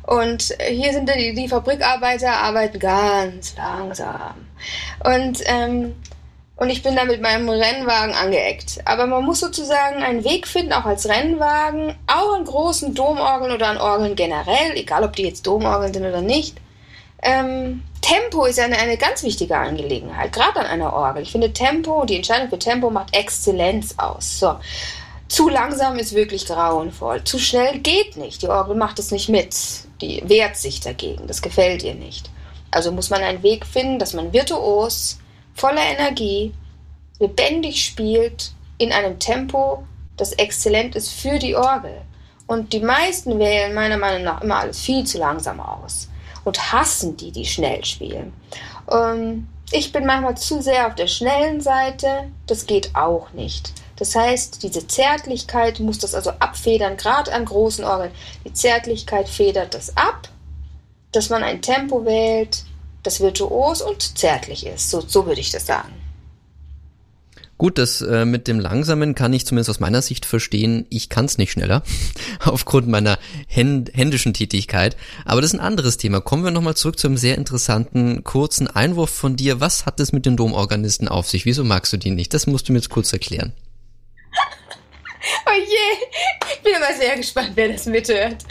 Und 0.06 0.54
hier 0.70 0.94
sind 0.94 1.10
die, 1.10 1.34
die 1.34 1.48
Fabrikarbeiter 1.48 2.32
arbeiten 2.32 2.78
ganz 2.78 3.56
langsam. 3.56 4.36
Und 5.04 5.40
ähm, 5.46 5.96
und 6.56 6.70
ich 6.70 6.84
bin 6.84 6.96
da 6.96 7.04
mit 7.06 7.22
meinem 7.22 7.50
Rennwagen 7.50 8.14
angeeckt. 8.14 8.80
Aber 8.86 9.08
man 9.08 9.24
muss 9.24 9.40
sozusagen 9.40 10.04
einen 10.04 10.24
Weg 10.24 10.48
finden, 10.48 10.74
auch 10.74 10.86
als 10.86 11.10
Rennwagen, 11.10 11.96
auch 12.08 12.36
an 12.36 12.46
großen 12.46 12.94
Domorgeln 12.94 13.52
oder 13.52 13.68
an 13.68 13.78
Orgeln 13.78 14.16
generell, 14.16 14.76
egal 14.76 15.04
ob 15.04 15.16
die 15.16 15.24
jetzt 15.24 15.48
Domorgeln 15.48 15.94
sind 15.94 16.06
oder 16.06 16.22
nicht. 16.22 16.58
Ähm, 17.24 17.82
Tempo 18.02 18.46
ist 18.46 18.60
eine, 18.60 18.78
eine 18.78 18.98
ganz 18.98 19.24
wichtige 19.24 19.58
Angelegenheit, 19.58 20.34
gerade 20.34 20.60
an 20.60 20.66
einer 20.66 20.94
Orgel. 20.94 21.24
Ich 21.24 21.32
finde 21.32 21.54
Tempo, 21.54 22.06
die 22.06 22.18
Entscheidung 22.18 22.50
für 22.50 22.60
Tempo 22.60 22.90
macht 22.90 23.16
Exzellenz 23.16 23.96
aus. 23.98 24.40
So. 24.40 24.56
Zu 25.30 25.50
langsam 25.50 25.98
ist 25.98 26.14
wirklich 26.14 26.46
grauenvoll. 26.46 27.24
Zu 27.24 27.40
schnell 27.40 27.80
geht 27.80 28.18
nicht. 28.18 28.42
Die 28.44 28.50
Orgel 28.50 28.76
macht 28.76 29.00
es 29.00 29.10
nicht 29.10 29.30
mit. 29.30 29.56
Die 30.02 30.22
wehrt 30.28 30.58
sich 30.58 30.82
dagegen. 30.82 31.26
Das 31.26 31.42
gefällt 31.42 31.82
ihr 31.82 31.96
nicht. 31.96 32.30
Also 32.70 32.92
muss 32.92 33.10
man 33.10 33.24
einen 33.24 33.42
Weg 33.42 33.66
finden, 33.66 33.98
dass 33.98 34.14
man 34.14 34.34
virtuos 34.34 35.18
voller 35.54 35.84
Energie, 35.84 36.54
lebendig 37.20 37.86
spielt 37.86 38.52
in 38.78 38.92
einem 38.92 39.20
Tempo, 39.20 39.84
das 40.18 40.34
exzellent 40.34 40.96
ist 40.96 41.12
für 41.12 41.40
die 41.40 41.56
Orgel. 41.56 42.02
Und 42.48 42.74
die 42.74 42.82
meisten 42.82 43.40
wählen 43.40 43.74
meiner 43.74 43.98
Meinung 43.98 44.24
nach 44.24 44.42
immer 44.42 44.60
alles 44.60 44.82
viel 44.82 45.06
zu 45.06 45.18
langsam 45.18 45.60
aus 45.60 46.10
und 46.44 46.74
hassen 46.74 47.16
die, 47.18 47.32
die 47.32 47.46
schnell 47.46 47.84
spielen. 47.86 48.34
Ähm, 48.92 49.48
ich 49.72 49.92
bin 49.92 50.06
manchmal 50.06 50.38
zu 50.38 50.62
sehr 50.62 50.88
auf 50.88 50.96
der 50.96 51.08
schnellen 51.08 51.62
Seite, 51.62 52.32
das 52.46 52.68
geht 52.68 52.96
auch 52.96 53.32
nicht. 53.32 53.74
Das 53.96 54.16
heißt, 54.16 54.62
diese 54.64 54.88
Zärtlichkeit 54.88 55.80
muss 55.80 56.00
das 56.00 56.14
also 56.14 56.32
abfedern, 56.32 56.98
gerade 56.98 57.32
an 57.34 57.46
großen 57.46 57.86
Orgeln. 57.86 58.12
Die 58.46 58.54
Zärtlichkeit 58.54 59.30
federt 59.30 59.74
das 59.74 59.96
ab, 59.96 60.30
dass 61.12 61.30
man 61.30 61.44
ein 61.44 61.62
Tempo 61.62 62.04
wählt, 62.06 62.66
das 63.04 63.20
virtuos 63.20 63.82
und 63.82 64.18
zärtlich 64.18 64.66
ist. 64.66 64.90
So, 64.90 65.02
so 65.02 65.26
würde 65.26 65.42
ich 65.42 65.52
das 65.52 65.66
sagen. 65.66 65.94
Gut, 67.64 67.78
das 67.78 68.02
äh, 68.02 68.26
mit 68.26 68.48
dem 68.48 68.60
Langsamen 68.60 69.16
kann 69.16 69.32
ich 69.32 69.46
zumindest 69.46 69.70
aus 69.70 69.80
meiner 69.80 70.02
Sicht 70.02 70.26
verstehen. 70.26 70.86
Ich 70.90 71.08
kann 71.08 71.26
es 71.26 71.38
nicht 71.38 71.52
schneller, 71.52 71.84
aufgrund 72.44 72.88
meiner 72.88 73.20
händ 73.48 73.92
händischen 73.94 74.34
Tätigkeit. 74.34 74.98
Aber 75.24 75.40
das 75.40 75.52
ist 75.52 75.60
ein 75.60 75.66
anderes 75.66 75.98
Thema. 75.98 76.20
Kommen 76.20 76.44
wir 76.44 76.52
nochmal 76.52 76.76
zurück 76.76 77.00
zu 77.00 77.08
einem 77.08 77.16
sehr 77.16 77.38
interessanten, 77.38 78.24
kurzen 78.24 78.68
Einwurf 78.68 79.12
von 79.12 79.36
dir. 79.36 79.62
Was 79.62 79.86
hat 79.86 80.00
es 80.00 80.12
mit 80.12 80.26
den 80.26 80.36
Domorganisten 80.36 81.08
auf 81.08 81.30
sich? 81.30 81.46
Wieso 81.46 81.64
magst 81.64 81.94
du 81.94 81.98
die 81.98 82.12
nicht? 82.12 82.34
Das 82.34 82.48
musst 82.48 82.68
du 82.68 82.74
mir 82.74 82.80
jetzt 82.80 82.90
kurz 82.90 83.14
erklären. 83.14 83.54
Oh 85.46 85.58
je, 85.58 86.54
ich 86.54 86.62
bin 86.64 86.74
immer 86.74 86.98
sehr 87.00 87.16
gespannt, 87.16 87.52
wer 87.56 87.70
das 87.70 87.86
mithört. 87.86 88.44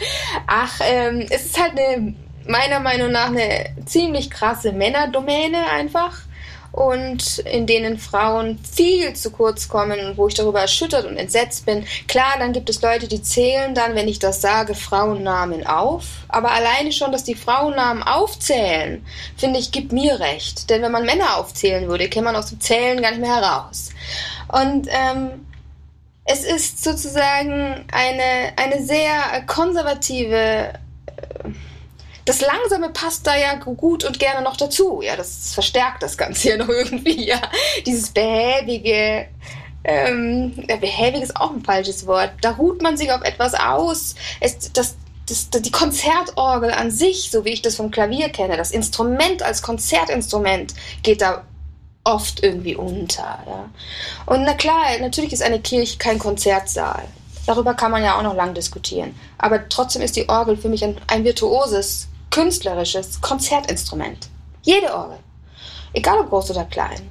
Ach, 0.47 0.79
ähm, 0.83 1.23
es 1.29 1.45
ist 1.45 1.61
halt 1.61 1.73
eine, 1.77 2.15
meiner 2.47 2.79
Meinung 2.79 3.11
nach 3.11 3.27
eine 3.27 3.65
ziemlich 3.85 4.29
krasse 4.29 4.71
Männerdomäne 4.71 5.69
einfach 5.71 6.21
und 6.73 7.37
in 7.39 7.67
denen 7.67 7.99
Frauen 7.99 8.57
viel 8.57 9.13
zu 9.13 9.29
kurz 9.29 9.67
kommen 9.67 10.17
wo 10.17 10.27
ich 10.27 10.33
darüber 10.33 10.61
erschüttert 10.61 11.05
und 11.05 11.17
entsetzt 11.17 11.67
bin. 11.67 11.85
Klar, 12.07 12.33
dann 12.39 12.51
gibt 12.51 12.67
es 12.67 12.81
Leute, 12.81 13.07
die 13.07 13.21
zählen 13.21 13.75
dann, 13.75 13.93
wenn 13.93 14.07
ich 14.07 14.17
das 14.17 14.41
sage, 14.41 14.73
Frauennamen 14.73 15.67
auf. 15.67 16.05
Aber 16.29 16.51
alleine 16.51 16.91
schon, 16.91 17.11
dass 17.11 17.23
die 17.23 17.35
Frauennamen 17.35 18.01
aufzählen, 18.01 19.05
finde 19.37 19.59
ich, 19.59 19.71
gibt 19.71 19.91
mir 19.91 20.19
recht. 20.19 20.71
Denn 20.71 20.81
wenn 20.81 20.91
man 20.91 21.05
Männer 21.05 21.37
aufzählen 21.37 21.87
würde, 21.87 22.09
käme 22.09 22.25
man 22.25 22.35
aus 22.35 22.49
dem 22.49 22.59
Zählen 22.59 23.01
gar 23.01 23.11
nicht 23.11 23.21
mehr 23.21 23.35
heraus. 23.35 23.91
Und 24.47 24.87
ähm, 24.89 25.45
es 26.25 26.43
ist 26.43 26.83
sozusagen 26.83 27.85
eine, 27.91 28.53
eine 28.55 28.83
sehr 28.83 29.43
konservative 29.45 30.73
das 32.25 32.41
Langsame 32.41 32.89
passt 32.89 33.27
da 33.27 33.35
ja 33.35 33.55
gut 33.55 34.03
und 34.03 34.19
gerne 34.19 34.41
noch 34.41 34.57
dazu. 34.57 35.01
Ja, 35.01 35.15
das 35.15 35.53
verstärkt 35.53 36.03
das 36.03 36.17
Ganze 36.17 36.49
ja 36.51 36.57
noch 36.57 36.69
irgendwie. 36.69 37.27
Ja, 37.27 37.41
dieses 37.85 38.11
behäbige, 38.11 39.27
ähm, 39.83 40.53
ja, 40.67 40.77
behäbig 40.77 41.21
ist 41.21 41.35
auch 41.35 41.51
ein 41.51 41.63
falsches 41.63 42.07
Wort. 42.07 42.31
Da 42.41 42.51
ruht 42.51 42.81
man 42.81 42.97
sich 42.97 43.11
auf 43.11 43.21
etwas 43.23 43.53
aus. 43.53 44.15
Es, 44.39 44.71
das, 44.71 44.95
das, 45.27 45.49
die 45.49 45.71
Konzertorgel 45.71 46.71
an 46.71 46.91
sich, 46.91 47.29
so 47.31 47.45
wie 47.45 47.49
ich 47.51 47.61
das 47.61 47.75
vom 47.75 47.91
Klavier 47.91 48.29
kenne, 48.29 48.57
das 48.57 48.71
Instrument 48.71 49.43
als 49.43 49.61
Konzertinstrument 49.61 50.73
geht 51.01 51.21
da 51.21 51.43
oft 52.05 52.43
irgendwie 52.43 52.75
unter. 52.75 53.39
Ja. 53.47 53.69
Und 54.25 54.43
na 54.43 54.53
klar, 54.53 54.83
natürlich 54.99 55.33
ist 55.33 55.43
eine 55.43 55.59
Kirche 55.59 55.97
kein 55.97 56.19
Konzertsaal. 56.19 57.03
Darüber 57.45 57.73
kann 57.73 57.91
man 57.91 58.03
ja 58.03 58.17
auch 58.17 58.23
noch 58.23 58.35
lang 58.35 58.53
diskutieren. 58.53 59.15
Aber 59.37 59.67
trotzdem 59.67 60.01
ist 60.01 60.15
die 60.15 60.29
Orgel 60.29 60.55
für 60.55 60.69
mich 60.69 60.83
ein, 60.83 60.97
ein 61.07 61.23
virtuoses 61.25 62.07
künstlerisches 62.33 63.21
Konzertinstrument. 63.21 64.27
Jede 64.63 64.91
Orgel. 64.91 65.19
Egal 65.93 66.17
ob 66.17 66.29
groß 66.29 66.49
oder 66.49 66.65
klein. 66.65 67.07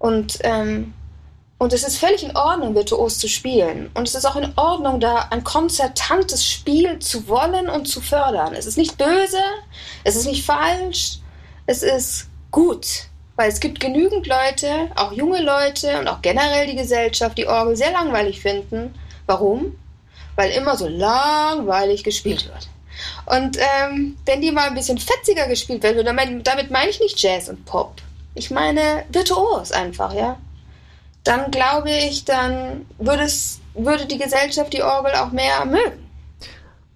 Und, 0.00 0.38
ähm, 0.42 0.92
und 1.58 1.72
es 1.72 1.84
ist 1.84 1.98
völlig 1.98 2.24
in 2.24 2.36
Ordnung, 2.36 2.74
virtuos 2.74 3.18
zu 3.18 3.28
spielen. 3.28 3.88
Und 3.94 4.08
es 4.08 4.16
ist 4.16 4.24
auch 4.24 4.34
in 4.34 4.52
Ordnung, 4.56 4.98
da 4.98 5.28
ein 5.30 5.44
konzertantes 5.44 6.44
Spiel 6.44 6.98
zu 6.98 7.28
wollen 7.28 7.68
und 7.68 7.86
zu 7.86 8.00
fördern. 8.00 8.54
Es 8.54 8.66
ist 8.66 8.76
nicht 8.76 8.98
böse, 8.98 9.38
es 10.02 10.16
ist 10.16 10.26
nicht 10.26 10.44
falsch, 10.44 11.20
es 11.66 11.84
ist 11.84 12.26
gut. 12.50 12.86
Weil 13.36 13.50
es 13.50 13.60
gibt 13.60 13.78
genügend 13.78 14.26
Leute, 14.26 14.90
auch 14.96 15.12
junge 15.12 15.40
Leute 15.40 16.00
und 16.00 16.08
auch 16.08 16.20
generell 16.20 16.66
die 16.66 16.76
Gesellschaft, 16.76 17.38
die 17.38 17.46
Orgel 17.46 17.76
sehr 17.76 17.92
langweilig 17.92 18.40
finden. 18.40 18.92
Warum? 19.26 19.76
Weil 20.34 20.50
immer 20.50 20.76
so 20.76 20.88
langweilig 20.88 22.02
gespielt 22.02 22.46
wird. 22.46 22.73
Und 23.26 23.56
ähm, 23.58 24.16
wenn 24.26 24.40
die 24.40 24.52
mal 24.52 24.68
ein 24.68 24.74
bisschen 24.74 24.98
fetziger 24.98 25.48
gespielt 25.48 25.82
werden, 25.82 26.04
damit, 26.04 26.46
damit 26.46 26.70
meine 26.70 26.90
ich 26.90 27.00
nicht 27.00 27.20
Jazz 27.20 27.48
und 27.48 27.64
Pop. 27.64 28.02
Ich 28.34 28.50
meine 28.50 29.04
virtuos 29.10 29.72
einfach, 29.72 30.14
ja. 30.14 30.38
Dann 31.22 31.50
glaube 31.50 31.90
ich, 31.90 32.24
dann 32.24 32.84
würde 32.98 33.22
es, 33.22 33.60
würde 33.74 34.06
die 34.06 34.18
Gesellschaft 34.18 34.72
die 34.72 34.82
Orgel 34.82 35.14
auch 35.14 35.32
mehr 35.32 35.64
mögen. 35.64 36.04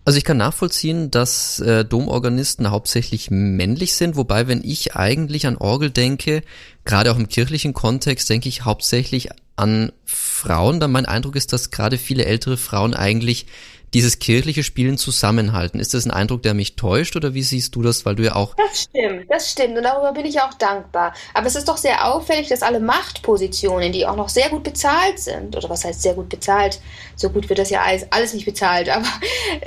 Also 0.04 0.16
ich 0.16 0.24
kann 0.24 0.38
nachvollziehen, 0.38 1.10
dass 1.10 1.60
äh, 1.60 1.84
Domorganisten 1.84 2.70
hauptsächlich 2.70 3.30
männlich 3.30 3.94
sind, 3.94 4.16
wobei 4.16 4.48
wenn 4.48 4.64
ich 4.64 4.96
eigentlich 4.96 5.46
an 5.46 5.58
Orgel 5.58 5.90
denke, 5.90 6.42
gerade 6.86 7.12
auch 7.12 7.18
im 7.18 7.28
kirchlichen 7.28 7.74
Kontext, 7.74 8.30
denke 8.30 8.48
ich 8.48 8.64
hauptsächlich 8.64 9.28
an 9.56 9.92
Frauen. 10.06 10.80
Da 10.80 10.88
mein 10.88 11.04
Eindruck 11.04 11.36
ist, 11.36 11.52
dass 11.52 11.70
gerade 11.70 11.98
viele 11.98 12.24
ältere 12.24 12.56
Frauen 12.56 12.94
eigentlich 12.94 13.46
dieses 13.94 14.18
kirchliche 14.18 14.62
Spielen 14.62 14.98
zusammenhalten. 14.98 15.80
Ist 15.80 15.94
das 15.94 16.04
ein 16.04 16.10
Eindruck, 16.10 16.42
der 16.42 16.54
mich 16.54 16.76
täuscht 16.76 17.16
oder 17.16 17.34
wie 17.34 17.42
siehst 17.42 17.74
du 17.74 17.82
das, 17.82 18.04
weil 18.04 18.16
du 18.16 18.24
ja 18.24 18.34
auch... 18.36 18.54
Das 18.56 18.82
stimmt, 18.82 19.30
das 19.30 19.50
stimmt 19.50 19.76
und 19.76 19.82
darüber 19.82 20.12
bin 20.12 20.26
ich 20.26 20.40
auch 20.40 20.54
dankbar. 20.54 21.14
Aber 21.34 21.46
es 21.46 21.56
ist 21.56 21.68
doch 21.68 21.76
sehr 21.76 22.06
auffällig, 22.06 22.48
dass 22.48 22.62
alle 22.62 22.80
Machtpositionen, 22.80 23.92
die 23.92 24.06
auch 24.06 24.16
noch 24.16 24.28
sehr 24.28 24.50
gut 24.50 24.62
bezahlt 24.62 25.18
sind, 25.18 25.56
oder 25.56 25.70
was 25.70 25.84
heißt 25.84 26.02
sehr 26.02 26.14
gut 26.14 26.28
bezahlt, 26.28 26.80
so 27.16 27.30
gut 27.30 27.48
wird 27.48 27.58
das 27.58 27.70
ja 27.70 27.82
alles, 27.82 28.06
alles 28.10 28.34
nicht 28.34 28.44
bezahlt, 28.44 28.88
aber 28.98 29.08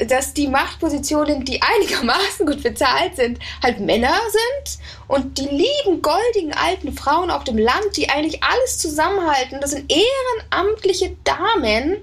dass 0.08 0.34
die 0.34 0.48
Machtpositionen, 0.48 1.46
die 1.46 1.60
einigermaßen 1.62 2.46
gut 2.46 2.64
bezahlt 2.64 3.16
sind, 3.16 3.40
halt 3.64 3.80
Männer 3.80 4.14
sind 4.30 4.80
und 5.08 5.38
die 5.38 5.48
lieben, 5.48 6.02
goldigen 6.02 6.54
alten 6.54 6.94
Frauen 6.94 7.32
auf 7.32 7.44
dem 7.44 7.58
Land, 7.58 7.98
die 7.98 8.10
eigentlich 8.10 8.44
alles 8.44 8.78
zusammenhalten, 8.78 9.60
das 9.62 9.72
sind 9.72 9.92
ehrenamtliche 9.92 11.16
Damen, 11.24 11.98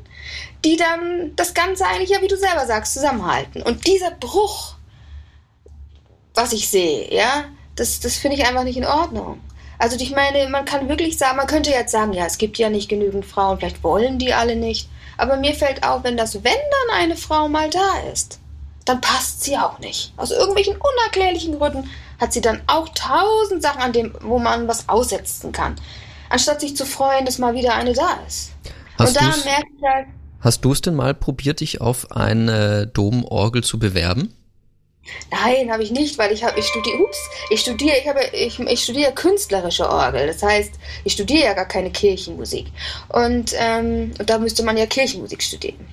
die 0.64 0.77
dann 0.77 1.35
das 1.37 1.55
Ganze 1.55 1.87
eigentlich 1.87 2.11
ja, 2.11 2.23
wie 2.23 2.29
du 2.29 2.37
selber 2.37 2.66
sagst, 2.66 2.94
zusammenhalten. 2.94 3.62
Und 3.62 3.87
dieser 3.87 4.11
Bruch, 4.11 4.75
was 6.35 6.53
ich 6.53 6.68
sehe, 6.68 7.12
ja, 7.14 7.44
das, 7.77 8.01
das 8.01 8.16
finde 8.16 8.37
ich 8.37 8.47
einfach 8.47 8.64
nicht 8.64 8.77
in 8.77 8.87
Ordnung. 8.87 9.40
Also 9.79 9.97
ich 9.97 10.11
meine, 10.11 10.49
man 10.49 10.64
kann 10.64 10.88
wirklich 10.88 11.16
sagen, 11.18 11.37
man 11.37 11.47
könnte 11.47 11.71
jetzt 11.71 11.92
sagen, 11.92 12.12
ja, 12.12 12.27
es 12.27 12.38
gibt 12.38 12.59
ja 12.59 12.68
nicht 12.68 12.88
genügend 12.88 13.25
Frauen, 13.25 13.59
vielleicht 13.59 13.85
wollen 13.85 14.18
die 14.18 14.35
alle 14.35 14.57
nicht. 14.57 14.88
Aber 15.16 15.37
mir 15.37 15.55
fällt 15.55 15.87
auf, 15.87 16.03
wenn 16.05 16.16
das, 16.16 16.35
wenn 16.35 16.42
dann 16.44 16.97
eine 16.97 17.16
Frau 17.16 17.49
mal 17.49 17.71
da 17.71 18.11
ist, 18.12 18.40
dann 18.85 19.01
passt 19.01 19.44
sie 19.44 19.57
auch 19.57 19.79
nicht. 19.79 20.12
Aus 20.16 20.31
irgendwelchen 20.31 20.77
unerklärlichen 20.77 21.59
Gründen 21.59 21.88
hat 22.21 22.33
sie 22.33 22.40
dann 22.40 22.62
auch 22.66 22.88
tausend 22.88 23.62
Sachen, 23.62 23.83
an 23.83 23.92
dem, 23.92 24.14
wo 24.23 24.38
man 24.38 24.66
was 24.66 24.88
aussetzen 24.88 25.53
kann. 25.53 25.77
Anstatt 26.31 26.61
sich 26.61 26.77
zu 26.77 26.85
freuen, 26.85 27.25
dass 27.25 27.38
mal 27.38 27.55
wieder 27.55 27.75
eine 27.75 27.92
da 27.92 28.18
ist. 28.27 28.51
Hast 28.99 29.09
Und 29.09 29.16
da 29.16 29.37
merke 29.44 29.68
ich 29.77 29.85
halt, 29.85 30.07
Hast 30.40 30.64
du 30.64 30.72
es 30.72 30.81
denn 30.81 30.94
mal 30.94 31.14
probiert, 31.14 31.61
dich 31.61 31.81
auf 31.81 32.12
eine 32.12 32.87
Domorgel 32.87 33.64
zu 33.64 33.79
bewerben? 33.79 34.35
Nein, 35.31 35.72
habe 35.72 35.83
ich 35.83 35.90
nicht, 35.90 36.18
weil 36.18 36.33
ich 36.33 36.44
habe 36.44 36.59
ich 36.59 36.66
studiere 36.66 36.98
ups, 36.98 37.18
ich 37.51 37.61
studiere 37.61 37.96
ich 37.98 38.07
habe 38.07 38.20
ich, 38.33 38.59
ich 38.59 38.83
studiere 38.83 39.12
künstlerische 39.12 39.88
Orgel. 39.88 40.27
Das 40.27 40.42
heißt, 40.42 40.72
ich 41.05 41.12
studiere 41.14 41.44
ja 41.44 41.53
gar 41.55 41.66
keine 41.66 41.90
Kirchenmusik. 41.90 42.66
Und 43.09 43.53
ähm, 43.59 44.12
da 44.27 44.38
müsste 44.38 44.62
man 44.62 44.77
ja 44.77 44.87
Kirchenmusik 44.87 45.42
studieren. 45.42 45.87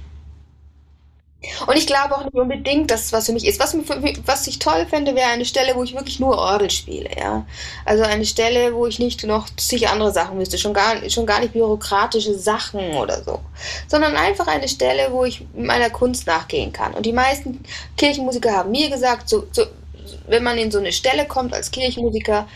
Und 1.67 1.77
ich 1.77 1.87
glaube 1.87 2.15
auch 2.15 2.23
nicht 2.23 2.33
unbedingt, 2.33 2.91
dass 2.91 3.05
es 3.05 3.13
was 3.13 3.25
für 3.25 3.33
mich 3.33 3.45
ist. 3.45 3.59
Was, 3.59 3.75
was 4.25 4.47
ich 4.47 4.59
toll 4.59 4.85
fände, 4.89 5.15
wäre 5.15 5.29
eine 5.29 5.45
Stelle, 5.45 5.75
wo 5.75 5.83
ich 5.83 5.95
wirklich 5.95 6.19
nur 6.19 6.37
Orgel 6.37 6.69
spiele, 6.69 7.09
ja. 7.17 7.45
Also 7.85 8.03
eine 8.03 8.25
Stelle, 8.25 8.73
wo 8.73 8.87
ich 8.87 8.99
nicht 8.99 9.23
noch 9.23 9.47
zig 9.57 9.87
andere 9.87 10.11
Sachen 10.11 10.37
müsste, 10.37 10.57
schon 10.57 10.73
gar, 10.73 11.09
schon 11.09 11.25
gar 11.25 11.39
nicht 11.39 11.53
bürokratische 11.53 12.37
Sachen 12.37 12.95
oder 12.95 13.23
so. 13.23 13.39
Sondern 13.87 14.15
einfach 14.15 14.47
eine 14.47 14.67
Stelle, 14.67 15.11
wo 15.11 15.25
ich 15.25 15.45
meiner 15.55 15.89
Kunst 15.89 16.27
nachgehen 16.27 16.73
kann. 16.73 16.93
Und 16.93 17.05
die 17.05 17.13
meisten 17.13 17.63
Kirchenmusiker 17.97 18.51
haben 18.51 18.71
mir 18.71 18.89
gesagt, 18.89 19.29
so, 19.29 19.47
so, 19.51 19.65
wenn 20.27 20.43
man 20.43 20.57
in 20.57 20.71
so 20.71 20.79
eine 20.79 20.91
Stelle 20.91 21.25
kommt 21.25 21.53
als 21.53 21.71
Kirchenmusiker, 21.71 22.47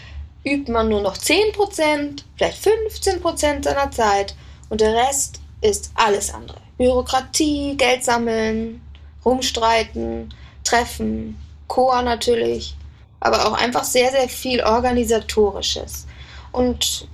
übt 0.43 0.71
man 0.71 0.89
nur 0.89 1.01
noch 1.01 1.17
10%, 1.17 2.23
vielleicht 2.35 2.65
15% 2.65 3.63
seiner 3.63 3.91
Zeit 3.91 4.35
und 4.69 4.81
der 4.81 4.93
Rest 4.93 5.41
ist 5.61 5.91
alles 5.95 6.33
andere. 6.33 6.57
Bürokratie, 6.77 7.75
Geld 7.77 8.03
sammeln, 8.03 8.81
rumstreiten, 9.25 10.33
treffen, 10.63 11.37
Chor 11.67 12.01
natürlich, 12.01 12.75
aber 13.19 13.45
auch 13.47 13.53
einfach 13.53 13.83
sehr, 13.83 14.11
sehr 14.11 14.29
viel 14.29 14.63
organisatorisches. 14.63 16.07
Und 16.51 17.07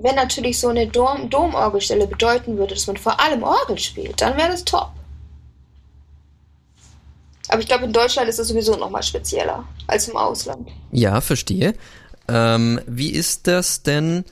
wenn 0.00 0.16
natürlich 0.16 0.58
so 0.58 0.68
eine 0.68 0.86
Dom 0.86 1.30
Domorgelstelle 1.30 2.06
bedeuten 2.06 2.56
würde, 2.56 2.74
dass 2.74 2.86
man 2.86 2.96
vor 2.96 3.20
allem 3.20 3.42
Orgel 3.42 3.78
spielt, 3.78 4.20
dann 4.20 4.36
wäre 4.36 4.50
das 4.50 4.64
top. 4.64 4.90
Aber 7.48 7.60
ich 7.60 7.68
glaube, 7.68 7.84
in 7.84 7.92
Deutschland 7.92 8.28
ist 8.28 8.38
das 8.38 8.48
sowieso 8.48 8.76
noch 8.76 8.90
mal 8.90 9.02
spezieller 9.02 9.64
als 9.86 10.08
im 10.08 10.16
Ausland. 10.16 10.68
Ja, 10.90 11.20
verstehe. 11.20 11.74
Ähm, 12.26 12.80
wie 12.86 13.10
ist 13.10 13.46
das 13.46 13.82
denn? 13.82 14.24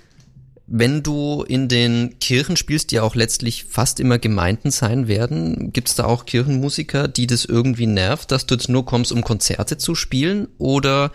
Wenn 0.74 1.02
du 1.02 1.44
in 1.46 1.68
den 1.68 2.18
Kirchen 2.18 2.56
spielst, 2.56 2.92
die 2.92 3.00
auch 3.00 3.14
letztlich 3.14 3.64
fast 3.64 4.00
immer 4.00 4.18
Gemeinden 4.18 4.70
sein 4.70 5.06
werden, 5.06 5.70
gibt 5.70 5.88
es 5.88 5.96
da 5.96 6.06
auch 6.06 6.24
Kirchenmusiker, 6.24 7.08
die 7.08 7.26
das 7.26 7.44
irgendwie 7.44 7.86
nervt, 7.86 8.32
dass 8.32 8.46
du 8.46 8.54
jetzt 8.54 8.70
nur 8.70 8.86
kommst, 8.86 9.12
um 9.12 9.22
Konzerte 9.22 9.76
zu 9.76 9.94
spielen? 9.94 10.48
Oder 10.56 11.12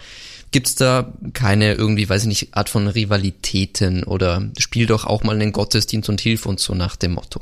gibt's 0.51 0.75
da 0.75 1.11
keine 1.33 1.73
irgendwie, 1.73 2.07
weiß 2.07 2.21
ich 2.21 2.27
nicht, 2.27 2.53
Art 2.55 2.69
von 2.69 2.87
Rivalitäten 2.87 4.03
oder 4.03 4.47
spiel 4.59 4.85
doch 4.85 5.05
auch 5.05 5.23
mal 5.23 5.35
einen 5.35 5.53
Gottesdienst 5.53 6.07
und 6.07 6.21
hilf 6.21 6.45
uns 6.45 6.63
so 6.63 6.75
nach 6.75 6.95
dem 6.95 7.13
Motto? 7.13 7.39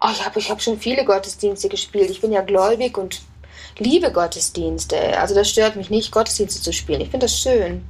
Oh, 0.00 0.10
ich 0.12 0.24
habe 0.24 0.38
ich 0.38 0.48
hab 0.48 0.62
schon 0.62 0.78
viele 0.78 1.04
Gottesdienste 1.04 1.68
gespielt. 1.68 2.08
Ich 2.08 2.20
bin 2.20 2.30
ja 2.30 2.42
gläubig 2.42 2.96
und 2.96 3.20
liebe 3.80 4.12
Gottesdienste. 4.12 5.18
Also 5.18 5.34
das 5.34 5.50
stört 5.50 5.74
mich 5.74 5.90
nicht, 5.90 6.12
Gottesdienste 6.12 6.62
zu 6.62 6.72
spielen. 6.72 7.00
Ich 7.00 7.08
finde 7.08 7.26
das 7.26 7.36
schön. 7.36 7.82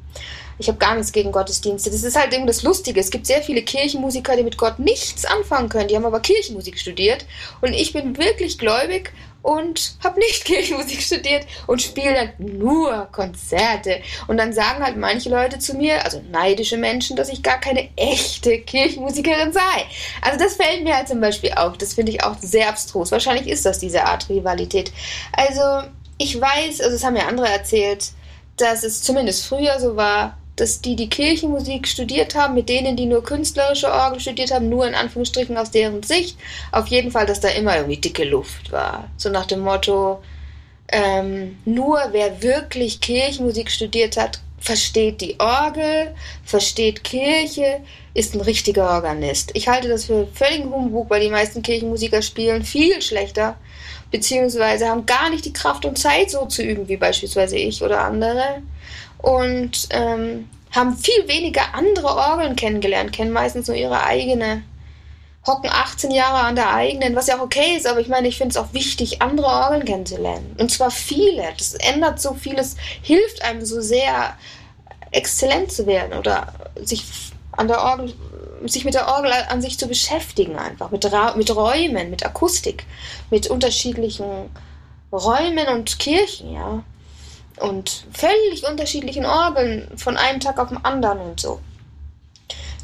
Ich 0.62 0.68
habe 0.68 0.78
gar 0.78 0.94
nichts 0.94 1.10
gegen 1.10 1.32
Gottesdienste. 1.32 1.90
Das 1.90 2.04
ist 2.04 2.16
halt 2.16 2.32
irgendwie 2.32 2.52
das 2.52 2.62
Lustige. 2.62 3.00
Es 3.00 3.10
gibt 3.10 3.26
sehr 3.26 3.42
viele 3.42 3.62
Kirchenmusiker, 3.62 4.36
die 4.36 4.44
mit 4.44 4.56
Gott 4.56 4.78
nichts 4.78 5.24
anfangen 5.24 5.68
können. 5.68 5.88
Die 5.88 5.96
haben 5.96 6.06
aber 6.06 6.20
Kirchenmusik 6.20 6.78
studiert. 6.78 7.26
Und 7.60 7.72
ich 7.72 7.92
bin 7.92 8.16
wirklich 8.16 8.58
gläubig 8.58 9.12
und 9.42 9.96
habe 10.04 10.20
nicht 10.20 10.44
Kirchenmusik 10.44 11.02
studiert 11.02 11.46
und 11.66 11.82
spiele 11.82 12.14
dann 12.14 12.58
nur 12.58 13.08
Konzerte. 13.10 14.02
Und 14.28 14.36
dann 14.36 14.52
sagen 14.52 14.84
halt 14.84 14.96
manche 14.96 15.30
Leute 15.30 15.58
zu 15.58 15.74
mir, 15.74 16.04
also 16.04 16.22
neidische 16.30 16.76
Menschen, 16.76 17.16
dass 17.16 17.28
ich 17.28 17.42
gar 17.42 17.58
keine 17.58 17.88
echte 17.96 18.60
Kirchenmusikerin 18.60 19.52
sei. 19.52 19.60
Also 20.20 20.38
das 20.38 20.54
fällt 20.54 20.84
mir 20.84 20.96
halt 20.96 21.08
zum 21.08 21.20
Beispiel 21.20 21.50
auf. 21.54 21.76
Das 21.76 21.94
finde 21.94 22.12
ich 22.12 22.22
auch 22.22 22.36
sehr 22.40 22.68
abstrus. 22.68 23.10
Wahrscheinlich 23.10 23.48
ist 23.48 23.66
das 23.66 23.80
diese 23.80 24.04
Art 24.04 24.28
Rivalität. 24.28 24.92
Also 25.32 25.88
ich 26.18 26.40
weiß, 26.40 26.80
also 26.82 26.94
es 26.94 27.02
haben 27.02 27.16
ja 27.16 27.26
andere 27.26 27.48
erzählt, 27.48 28.12
dass 28.56 28.84
es 28.84 29.02
zumindest 29.02 29.46
früher 29.46 29.80
so 29.80 29.96
war, 29.96 30.38
dass 30.56 30.80
die, 30.80 30.96
die 30.96 31.08
Kirchenmusik 31.08 31.88
studiert 31.88 32.34
haben, 32.34 32.54
mit 32.54 32.68
denen, 32.68 32.96
die 32.96 33.06
nur 33.06 33.24
künstlerische 33.24 33.90
Orgel 33.90 34.20
studiert 34.20 34.52
haben, 34.52 34.68
nur 34.68 34.86
in 34.86 34.94
Anführungsstrichen 34.94 35.56
aus 35.56 35.70
deren 35.70 36.02
Sicht, 36.02 36.38
auf 36.72 36.88
jeden 36.88 37.10
Fall, 37.10 37.26
dass 37.26 37.40
da 37.40 37.48
immer 37.48 37.76
irgendwie 37.76 37.96
dicke 37.96 38.24
Luft 38.24 38.70
war. 38.70 39.08
So 39.16 39.30
nach 39.30 39.46
dem 39.46 39.60
Motto, 39.60 40.22
ähm, 40.88 41.58
nur 41.64 41.98
wer 42.12 42.42
wirklich 42.42 43.00
Kirchenmusik 43.00 43.70
studiert 43.70 44.16
hat, 44.16 44.40
versteht 44.58 45.20
die 45.20 45.40
Orgel, 45.40 46.14
versteht 46.44 47.02
Kirche, 47.02 47.80
ist 48.14 48.34
ein 48.34 48.40
richtiger 48.42 48.90
Organist. 48.90 49.50
Ich 49.54 49.68
halte 49.68 49.88
das 49.88 50.04
für 50.04 50.28
völligen 50.34 50.70
Humbug, 50.70 51.10
weil 51.10 51.22
die 51.22 51.30
meisten 51.30 51.62
Kirchenmusiker 51.62 52.22
spielen 52.22 52.62
viel 52.62 53.00
schlechter, 53.02 53.56
beziehungsweise 54.10 54.88
haben 54.88 55.06
gar 55.06 55.30
nicht 55.30 55.46
die 55.46 55.52
Kraft 55.52 55.84
und 55.84 55.98
Zeit 55.98 56.30
so 56.30 56.44
zu 56.44 56.62
üben, 56.62 56.86
wie 56.88 56.98
beispielsweise 56.98 57.56
ich 57.56 57.82
oder 57.82 58.02
andere 58.02 58.62
und 59.22 59.88
ähm, 59.90 60.48
haben 60.72 60.96
viel 60.96 61.28
weniger 61.28 61.74
andere 61.74 62.08
Orgeln 62.08 62.56
kennengelernt, 62.56 63.12
kennen 63.12 63.32
meistens 63.32 63.68
nur 63.68 63.76
ihre 63.76 64.02
eigene, 64.04 64.62
hocken 65.46 65.70
18 65.70 66.10
Jahre 66.10 66.46
an 66.46 66.56
der 66.56 66.72
eigenen, 66.72 67.16
was 67.16 67.26
ja 67.26 67.36
auch 67.38 67.42
okay 67.42 67.76
ist, 67.76 67.86
aber 67.86 68.00
ich 68.00 68.08
meine, 68.08 68.28
ich 68.28 68.38
finde 68.38 68.50
es 68.50 68.56
auch 68.56 68.72
wichtig, 68.72 69.22
andere 69.22 69.46
Orgeln 69.46 69.84
kennenzulernen. 69.84 70.54
Und 70.58 70.70
zwar 70.70 70.90
viele. 70.90 71.44
Das 71.58 71.74
ändert 71.74 72.20
so 72.20 72.34
vieles, 72.34 72.76
hilft 73.02 73.42
einem 73.42 73.64
so 73.64 73.80
sehr, 73.80 74.36
exzellent 75.12 75.70
zu 75.70 75.86
werden 75.86 76.18
oder 76.18 76.52
sich 76.76 77.04
an 77.52 77.68
der 77.68 77.82
Orgel, 77.82 78.14
sich 78.64 78.84
mit 78.84 78.94
der 78.94 79.08
Orgel 79.08 79.30
an 79.30 79.60
sich 79.60 79.78
zu 79.78 79.86
beschäftigen 79.86 80.56
einfach, 80.56 80.90
mit, 80.90 81.10
Ra 81.12 81.34
mit 81.36 81.54
Räumen, 81.54 82.10
mit 82.10 82.24
Akustik, 82.24 82.86
mit 83.30 83.48
unterschiedlichen 83.48 84.50
Räumen 85.12 85.68
und 85.68 85.98
Kirchen, 85.98 86.52
ja 86.52 86.82
und 87.62 88.06
völlig 88.12 88.68
unterschiedlichen 88.68 89.24
Orgeln 89.24 89.88
von 89.96 90.16
einem 90.16 90.40
Tag 90.40 90.58
auf 90.58 90.68
den 90.68 90.84
anderen 90.84 91.20
und 91.20 91.40
so. 91.40 91.60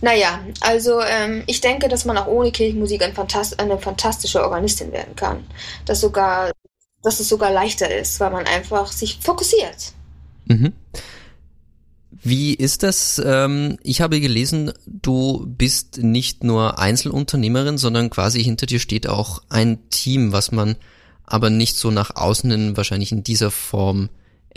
Naja, 0.00 0.40
also 0.60 1.00
ähm, 1.00 1.42
ich 1.46 1.60
denke, 1.60 1.88
dass 1.88 2.04
man 2.04 2.16
auch 2.16 2.28
ohne 2.28 2.52
Kirchenmusik 2.52 3.02
ein 3.02 3.14
Fantast 3.14 3.58
eine 3.58 3.78
fantastische 3.78 4.42
Organistin 4.42 4.92
werden 4.92 5.16
kann. 5.16 5.44
Dass 5.86 6.00
sogar, 6.00 6.52
dass 7.02 7.18
es 7.18 7.28
sogar 7.28 7.50
leichter 7.50 7.92
ist, 7.92 8.20
weil 8.20 8.30
man 8.30 8.46
einfach 8.46 8.92
sich 8.92 9.18
fokussiert. 9.20 9.92
Mhm. 10.46 10.72
Wie 12.10 12.54
ist 12.54 12.82
das? 12.82 13.20
Ähm, 13.24 13.78
ich 13.82 14.00
habe 14.00 14.20
gelesen, 14.20 14.72
du 14.86 15.44
bist 15.46 15.98
nicht 15.98 16.44
nur 16.44 16.78
Einzelunternehmerin, 16.78 17.78
sondern 17.78 18.10
quasi 18.10 18.42
hinter 18.42 18.66
dir 18.66 18.80
steht 18.80 19.08
auch 19.08 19.42
ein 19.48 19.88
Team, 19.90 20.32
was 20.32 20.52
man 20.52 20.76
aber 21.24 21.50
nicht 21.50 21.76
so 21.76 21.90
nach 21.90 22.16
außen 22.16 22.76
wahrscheinlich 22.76 23.12
in 23.12 23.22
dieser 23.22 23.50
Form 23.50 24.08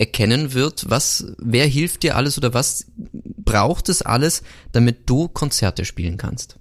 erkennen 0.01 0.53
wird, 0.53 0.89
was, 0.89 1.27
wer 1.37 1.67
hilft 1.67 2.01
dir 2.01 2.15
alles 2.15 2.35
oder 2.35 2.55
was 2.55 2.87
braucht 3.13 3.87
es 3.87 4.01
alles, 4.01 4.41
damit 4.71 5.07
du 5.07 5.27
Konzerte 5.27 5.85
spielen 5.85 6.17
kannst? 6.17 6.57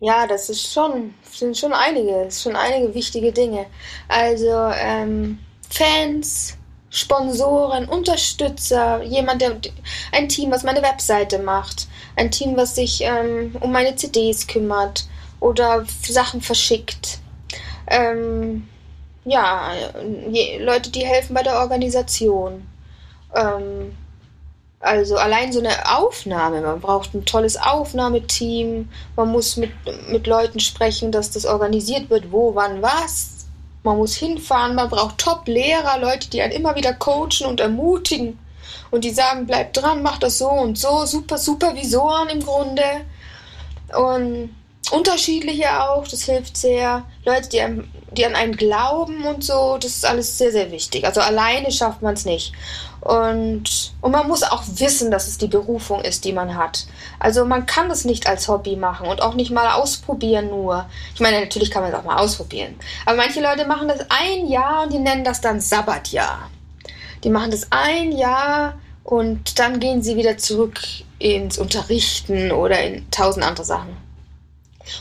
Ja, 0.00 0.26
das 0.26 0.50
ist 0.50 0.72
schon, 0.72 1.14
sind 1.30 1.56
schon 1.56 1.72
einige, 1.72 2.28
schon 2.32 2.56
einige 2.56 2.92
wichtige 2.94 3.30
Dinge. 3.30 3.66
Also 4.08 4.72
ähm, 4.74 5.38
Fans, 5.70 6.56
Sponsoren, 6.90 7.88
Unterstützer, 7.88 9.02
jemand, 9.04 9.40
der 9.40 9.56
ein 10.10 10.28
Team, 10.28 10.50
was 10.50 10.64
meine 10.64 10.82
Webseite 10.82 11.38
macht, 11.38 11.86
ein 12.16 12.32
Team, 12.32 12.56
was 12.56 12.74
sich 12.74 13.02
ähm, 13.02 13.54
um 13.60 13.70
meine 13.70 13.94
CDs 13.94 14.48
kümmert 14.48 15.06
oder 15.38 15.86
Sachen 16.02 16.40
verschickt. 16.40 17.20
Ähm, 17.86 18.66
ja, 19.24 19.72
Leute, 20.60 20.90
die 20.90 21.04
helfen 21.06 21.34
bei 21.34 21.42
der 21.42 21.60
Organisation. 21.60 22.66
Ähm, 23.34 23.96
also 24.80 25.16
allein 25.16 25.52
so 25.52 25.60
eine 25.60 25.70
Aufnahme, 25.96 26.60
man 26.60 26.80
braucht 26.80 27.14
ein 27.14 27.24
tolles 27.24 27.56
Aufnahmeteam, 27.56 28.88
man 29.14 29.28
muss 29.30 29.56
mit, 29.56 29.70
mit 30.08 30.26
Leuten 30.26 30.58
sprechen, 30.58 31.12
dass 31.12 31.30
das 31.30 31.46
organisiert 31.46 32.10
wird, 32.10 32.32
wo, 32.32 32.54
wann, 32.56 32.82
was. 32.82 33.46
Man 33.84 33.96
muss 33.96 34.16
hinfahren, 34.16 34.74
man 34.74 34.88
braucht 34.88 35.18
Top-Lehrer, 35.18 35.98
Leute, 36.00 36.30
die 36.30 36.42
einen 36.42 36.52
immer 36.52 36.74
wieder 36.74 36.94
coachen 36.94 37.46
und 37.46 37.60
ermutigen 37.60 38.38
und 38.90 39.04
die 39.04 39.10
sagen, 39.10 39.46
bleib 39.46 39.72
dran, 39.72 40.02
mach 40.02 40.18
das 40.18 40.38
so 40.38 40.48
und 40.48 40.78
so, 40.78 41.04
super 41.06 41.38
Supervisoren 41.38 42.28
im 42.28 42.40
Grunde. 42.40 42.82
Und 43.96 44.50
unterschiedliche 44.90 45.82
auch, 45.82 46.06
das 46.08 46.24
hilft 46.24 46.56
sehr. 46.56 47.04
Leute, 47.24 47.48
die, 47.48 47.60
einem, 47.60 47.88
die 48.10 48.26
an 48.26 48.34
einen 48.34 48.56
glauben 48.56 49.24
und 49.24 49.44
so, 49.44 49.78
das 49.78 49.96
ist 49.96 50.06
alles 50.06 50.36
sehr, 50.38 50.52
sehr 50.52 50.70
wichtig. 50.70 51.04
Also 51.04 51.20
alleine 51.20 51.70
schafft 51.70 52.02
man 52.02 52.14
es 52.14 52.24
nicht. 52.24 52.52
Und, 53.00 53.92
und 54.00 54.12
man 54.12 54.28
muss 54.28 54.44
auch 54.44 54.62
wissen, 54.66 55.10
dass 55.10 55.26
es 55.26 55.38
die 55.38 55.48
Berufung 55.48 56.02
ist, 56.02 56.24
die 56.24 56.32
man 56.32 56.56
hat. 56.56 56.86
Also 57.18 57.44
man 57.44 57.66
kann 57.66 57.88
das 57.88 58.04
nicht 58.04 58.28
als 58.28 58.46
Hobby 58.48 58.76
machen 58.76 59.08
und 59.08 59.22
auch 59.22 59.34
nicht 59.34 59.50
mal 59.50 59.72
ausprobieren 59.72 60.50
nur. 60.50 60.86
Ich 61.14 61.20
meine, 61.20 61.40
natürlich 61.40 61.70
kann 61.70 61.82
man 61.82 61.92
es 61.92 61.98
auch 61.98 62.04
mal 62.04 62.18
ausprobieren. 62.18 62.76
Aber 63.04 63.16
manche 63.16 63.40
Leute 63.40 63.66
machen 63.66 63.88
das 63.88 64.06
ein 64.08 64.46
Jahr 64.46 64.84
und 64.84 64.92
die 64.92 64.98
nennen 64.98 65.24
das 65.24 65.40
dann 65.40 65.60
Sabbatjahr. 65.60 66.48
Die 67.24 67.30
machen 67.30 67.50
das 67.50 67.68
ein 67.70 68.12
Jahr 68.12 68.78
und 69.04 69.58
dann 69.58 69.80
gehen 69.80 70.02
sie 70.02 70.16
wieder 70.16 70.38
zurück 70.38 70.80
ins 71.18 71.58
Unterrichten 71.58 72.52
oder 72.52 72.82
in 72.82 73.10
tausend 73.10 73.44
andere 73.44 73.64
Sachen. 73.64 74.01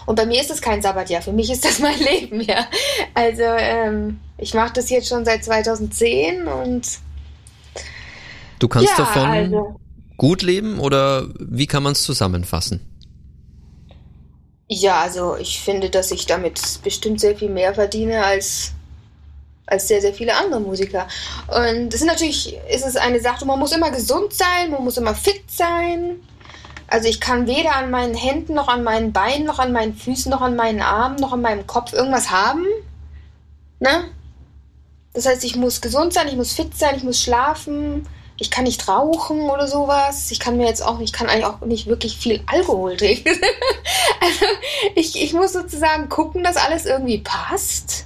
Und 0.06 0.16
bei 0.16 0.26
mir 0.26 0.42
ist 0.42 0.52
es 0.52 0.62
kein 0.62 0.82
Sabbatjahr, 0.82 1.22
für 1.22 1.34
mich 1.34 1.50
ist 1.52 1.66
das 1.66 1.80
mein 1.80 2.00
Leben, 2.12 2.42
ja. 2.42 2.66
Also 3.14 3.44
ähm, 3.44 4.20
ich 4.38 4.54
mache 4.54 4.74
das 4.74 4.90
jetzt 4.90 5.08
schon 5.08 5.26
seit 5.26 5.44
2010 5.44 6.48
und 6.48 6.88
Du 8.60 8.68
kannst 8.68 8.90
ja, 8.90 8.98
davon 8.98 9.28
also, 9.28 9.76
gut 10.18 10.44
leben 10.44 10.80
oder 10.80 11.28
wie 11.40 11.66
kann 11.66 11.82
man 11.82 11.94
es 11.94 12.04
zusammenfassen? 12.04 12.80
Ja, 14.68 15.02
also 15.02 15.36
ich 15.36 15.60
finde, 15.60 15.90
dass 15.90 16.12
ich 16.12 16.28
damit 16.28 16.62
bestimmt 16.84 17.20
sehr 17.20 17.36
viel 17.36 17.50
mehr 17.50 17.74
verdiene 17.74 18.24
als 18.24 18.74
als 19.72 19.88
sehr, 19.88 20.02
sehr 20.02 20.14
viele 20.14 20.36
andere 20.36 20.60
Musiker. 20.60 21.08
Und 21.48 21.94
es 21.94 22.02
ist 22.02 22.08
natürlich, 22.08 22.58
ist 22.70 22.86
es 22.86 22.98
eine 22.98 23.22
Sache, 23.22 23.46
man 23.46 23.58
muss 23.58 23.72
immer 23.72 23.90
gesund 23.90 24.34
sein, 24.34 24.70
man 24.70 24.84
muss 24.84 24.98
immer 24.98 25.16
fit 25.16 25.44
sein. 25.48 26.20
Also 26.92 27.08
ich 27.08 27.22
kann 27.22 27.48
weder 27.48 27.78
an 27.78 27.90
meinen 27.90 28.16
Händen 28.16 28.54
noch 28.54 28.68
an 28.68 28.84
meinen 28.84 29.14
Beinen 29.14 29.46
noch 29.46 29.60
an 29.60 29.72
meinen 29.72 29.96
Füßen 29.96 30.30
noch 30.30 30.42
an 30.42 30.58
meinen 30.58 30.82
Armen 30.82 31.16
noch 31.16 31.32
an 31.32 31.42
meinem 31.42 31.66
Kopf 31.66 31.94
irgendwas 31.94 32.32
haben. 32.32 32.66
Ne? 33.80 34.10
Das 35.14 35.26
heißt, 35.26 35.46
ich 35.46 35.56
muss 35.56 35.80
gesund 35.80 36.12
sein, 36.12 36.28
ich 36.28 36.36
muss 36.36 36.52
fit 36.52 36.78
sein, 36.78 36.98
ich 36.98 37.04
muss 37.04 37.22
schlafen, 37.22 38.06
ich 38.38 38.52
kann 38.52 38.66
nicht 38.66 38.90
rauchen 38.90 39.50
oder 39.50 39.70
sowas. 39.70 40.32
Ich 40.32 40.42
kann 40.42 40.58
mir 40.58 40.68
jetzt 40.68 40.82
auch, 40.82 41.00
ich 41.00 41.14
kann 41.14 41.30
eigentlich 41.30 41.46
auch 41.46 41.62
nicht 41.62 41.88
wirklich 41.88 42.18
viel 42.18 42.42
Alkohol 42.46 42.98
trinken. 42.98 43.40
also 44.20 44.46
ich, 44.96 45.16
ich 45.16 45.32
muss 45.32 45.54
sozusagen 45.54 46.10
gucken, 46.10 46.44
dass 46.44 46.58
alles 46.58 46.86
irgendwie 46.86 47.20
passt. 47.20 48.06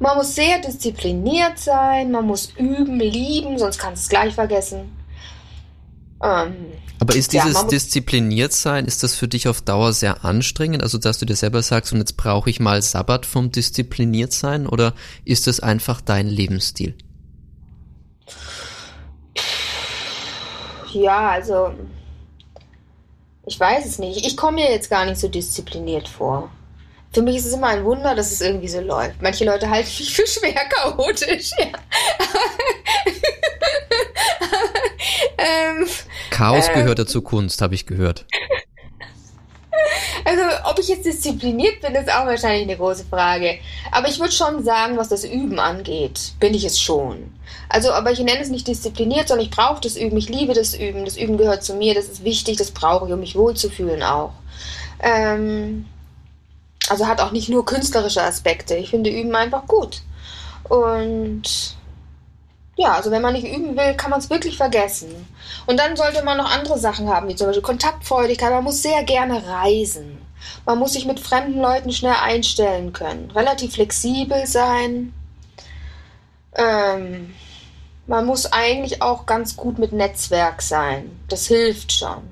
man 0.00 0.16
muss 0.16 0.34
sehr 0.34 0.58
diszipliniert 0.58 1.56
sein, 1.60 2.10
man 2.10 2.26
muss 2.26 2.52
üben, 2.56 2.98
lieben, 2.98 3.60
sonst 3.60 3.78
kannst 3.78 4.02
du 4.02 4.04
es 4.06 4.08
gleich 4.08 4.34
vergessen. 4.34 4.96
Ähm, 6.20 6.72
aber 7.00 7.14
ist 7.14 7.32
dieses 7.32 7.54
ja, 7.54 7.62
diszipliniert 7.64 8.52
sein, 8.52 8.84
ist 8.84 9.02
das 9.02 9.14
für 9.14 9.28
dich 9.28 9.48
auf 9.48 9.60
Dauer 9.60 9.92
sehr 9.92 10.24
anstrengend? 10.24 10.82
Also, 10.82 10.98
dass 10.98 11.18
du 11.18 11.26
dir 11.26 11.36
selber 11.36 11.62
sagst, 11.62 11.92
und 11.92 11.98
jetzt 11.98 12.16
brauche 12.16 12.50
ich 12.50 12.60
mal 12.60 12.82
Sabbat 12.82 13.26
vom 13.26 13.52
diszipliniert 13.52 14.32
sein, 14.32 14.66
oder 14.66 14.94
ist 15.24 15.46
das 15.46 15.60
einfach 15.60 16.00
dein 16.00 16.26
Lebensstil? 16.26 16.96
Ja, 20.92 21.30
also 21.30 21.72
Ich 23.46 23.58
weiß 23.58 23.86
es 23.86 23.98
nicht. 23.98 24.26
Ich 24.26 24.36
komme 24.36 24.56
mir 24.56 24.70
jetzt 24.70 24.90
gar 24.90 25.06
nicht 25.06 25.18
so 25.18 25.28
diszipliniert 25.28 26.08
vor. 26.08 26.50
Für 27.12 27.22
mich 27.22 27.36
ist 27.36 27.46
es 27.46 27.54
immer 27.54 27.68
ein 27.68 27.84
Wunder, 27.84 28.14
dass 28.14 28.30
es 28.32 28.42
irgendwie 28.42 28.68
so 28.68 28.80
läuft. 28.80 29.22
Manche 29.22 29.46
Leute 29.46 29.70
halten 29.70 29.88
mich 29.98 30.14
für 30.14 30.26
schwer 30.26 30.52
chaotisch. 30.68 31.52
Ja. 31.58 31.66
ähm, 35.38 35.86
Chaos 36.30 36.68
ähm, 36.68 36.74
gehört 36.74 36.98
dazu 36.98 37.22
Kunst, 37.22 37.62
habe 37.62 37.74
ich 37.74 37.86
gehört. 37.86 38.26
Also, 40.24 40.42
ob 40.64 40.78
ich 40.78 40.88
jetzt 40.88 41.06
diszipliniert 41.06 41.80
bin, 41.80 41.94
ist 41.94 42.12
auch 42.12 42.26
wahrscheinlich 42.26 42.64
eine 42.64 42.76
große 42.76 43.06
Frage. 43.08 43.58
Aber 43.92 44.08
ich 44.08 44.18
würde 44.18 44.32
schon 44.32 44.62
sagen, 44.62 44.96
was 44.96 45.08
das 45.08 45.24
Üben 45.24 45.58
angeht, 45.58 46.32
bin 46.38 46.52
ich 46.52 46.64
es 46.64 46.78
schon. 46.78 47.32
Also, 47.68 47.92
aber 47.92 48.10
ich 48.12 48.18
nenne 48.18 48.40
es 48.40 48.50
nicht 48.50 48.66
diszipliniert, 48.66 49.28
sondern 49.28 49.46
ich 49.46 49.52
brauche 49.52 49.80
das 49.80 49.96
Üben. 49.96 50.16
Ich 50.18 50.28
liebe 50.28 50.54
das 50.54 50.74
Üben. 50.74 51.04
Das 51.04 51.16
Üben 51.16 51.38
gehört 51.38 51.64
zu 51.64 51.74
mir. 51.74 51.94
Das 51.94 52.06
ist 52.06 52.24
wichtig. 52.24 52.56
Das 52.56 52.72
brauche 52.72 53.06
ich, 53.06 53.12
um 53.12 53.20
mich 53.20 53.36
wohlzufühlen 53.36 54.02
auch. 54.02 54.32
Ähm, 55.00 55.86
also 56.88 57.06
hat 57.06 57.20
auch 57.20 57.32
nicht 57.32 57.48
nur 57.48 57.64
künstlerische 57.64 58.22
Aspekte. 58.22 58.74
Ich 58.76 58.90
finde 58.90 59.10
Üben 59.10 59.34
einfach 59.34 59.66
gut. 59.66 60.02
Und 60.68 61.77
ja, 62.78 62.92
also 62.92 63.10
wenn 63.10 63.22
man 63.22 63.32
nicht 63.32 63.46
üben 63.46 63.76
will, 63.76 63.94
kann 63.94 64.10
man 64.10 64.20
es 64.20 64.30
wirklich 64.30 64.56
vergessen. 64.56 65.26
Und 65.66 65.80
dann 65.80 65.96
sollte 65.96 66.22
man 66.22 66.38
noch 66.38 66.48
andere 66.48 66.78
Sachen 66.78 67.08
haben, 67.08 67.28
wie 67.28 67.34
zum 67.34 67.48
Beispiel 67.48 67.62
Kontaktfreudigkeit. 67.62 68.52
Man 68.52 68.62
muss 68.62 68.82
sehr 68.82 69.02
gerne 69.02 69.44
reisen. 69.48 70.18
Man 70.64 70.78
muss 70.78 70.92
sich 70.92 71.04
mit 71.04 71.18
fremden 71.18 71.60
Leuten 71.60 71.90
schnell 71.90 72.14
einstellen 72.22 72.92
können. 72.92 73.32
Relativ 73.32 73.74
flexibel 73.74 74.46
sein. 74.46 75.12
Ähm, 76.54 77.34
man 78.06 78.24
muss 78.24 78.52
eigentlich 78.52 79.02
auch 79.02 79.26
ganz 79.26 79.56
gut 79.56 79.80
mit 79.80 79.92
Netzwerk 79.92 80.62
sein. 80.62 81.18
Das 81.28 81.48
hilft 81.48 81.92
schon. 81.92 82.30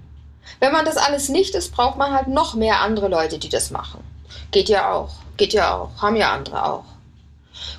Wenn 0.60 0.72
man 0.72 0.84
das 0.84 0.96
alles 0.96 1.28
nicht 1.28 1.56
ist, 1.56 1.72
braucht 1.72 1.98
man 1.98 2.12
halt 2.12 2.28
noch 2.28 2.54
mehr 2.54 2.82
andere 2.82 3.08
Leute, 3.08 3.40
die 3.40 3.48
das 3.48 3.72
machen. 3.72 4.04
Geht 4.52 4.68
ja 4.68 4.92
auch. 4.92 5.10
Geht 5.36 5.54
ja 5.54 5.76
auch. 5.76 5.90
Haben 6.00 6.14
ja 6.14 6.32
andere 6.32 6.64
auch. 6.64 6.84